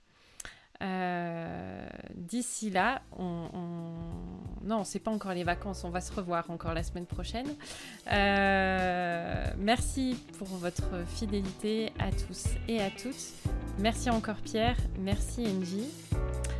Euh, 0.82 1.88
d'ici 2.14 2.70
là, 2.70 3.00
on, 3.18 3.48
on... 3.54 4.66
non, 4.66 4.84
pas 5.02 5.10
encore 5.10 5.32
les 5.32 5.44
vacances, 5.44 5.84
on 5.84 5.90
va 5.90 6.02
se 6.02 6.12
revoir 6.12 6.50
encore 6.50 6.74
la 6.74 6.82
semaine 6.82 7.06
prochaine. 7.06 7.48
Euh, 8.12 9.46
merci 9.56 10.22
pour 10.38 10.48
votre 10.48 11.06
fidélité 11.06 11.92
à 11.98 12.12
tous 12.12 12.48
et 12.68 12.82
à 12.82 12.90
toutes. 12.90 13.32
Merci 13.78 14.10
encore 14.10 14.36
Pierre, 14.36 14.76
merci 14.98 15.46
Angie. 15.46 15.88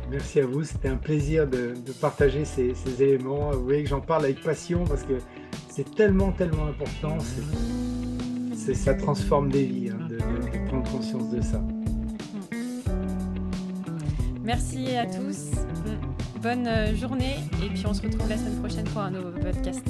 Merci 0.09 0.39
à 0.39 0.45
vous, 0.45 0.63
c'était 0.63 0.87
un 0.87 0.95
plaisir 0.95 1.47
de, 1.47 1.73
partager 1.99 2.45
ces, 2.45 2.73
éléments. 2.99 3.51
Vous 3.51 3.65
voyez 3.65 3.83
que 3.83 3.89
j'en 3.89 3.99
parle 3.99 4.25
avec 4.25 4.41
passion 4.41 4.85
parce 4.85 5.03
que 5.03 5.17
c'est 5.69 5.95
tellement, 5.95 6.31
tellement 6.31 6.67
important. 6.67 7.17
Ça 8.73 8.93
transforme 8.93 9.49
des 9.49 9.63
vies, 9.65 9.89
hein, 9.89 10.07
de, 10.09 10.17
prendre 10.67 10.89
conscience 10.91 11.29
de 11.29 11.41
ça. 11.41 11.61
Merci 14.43 14.95
à 14.95 15.05
tous. 15.05 15.51
Bonne 16.41 16.69
journée 16.95 17.35
et 17.63 17.69
puis 17.69 17.83
on 17.85 17.93
se 17.93 18.01
retrouve 18.01 18.29
la 18.29 18.37
semaine 18.37 18.59
prochaine 18.59 18.85
pour 18.85 19.01
un 19.01 19.11
nouveau 19.11 19.31
podcast. 19.31 19.83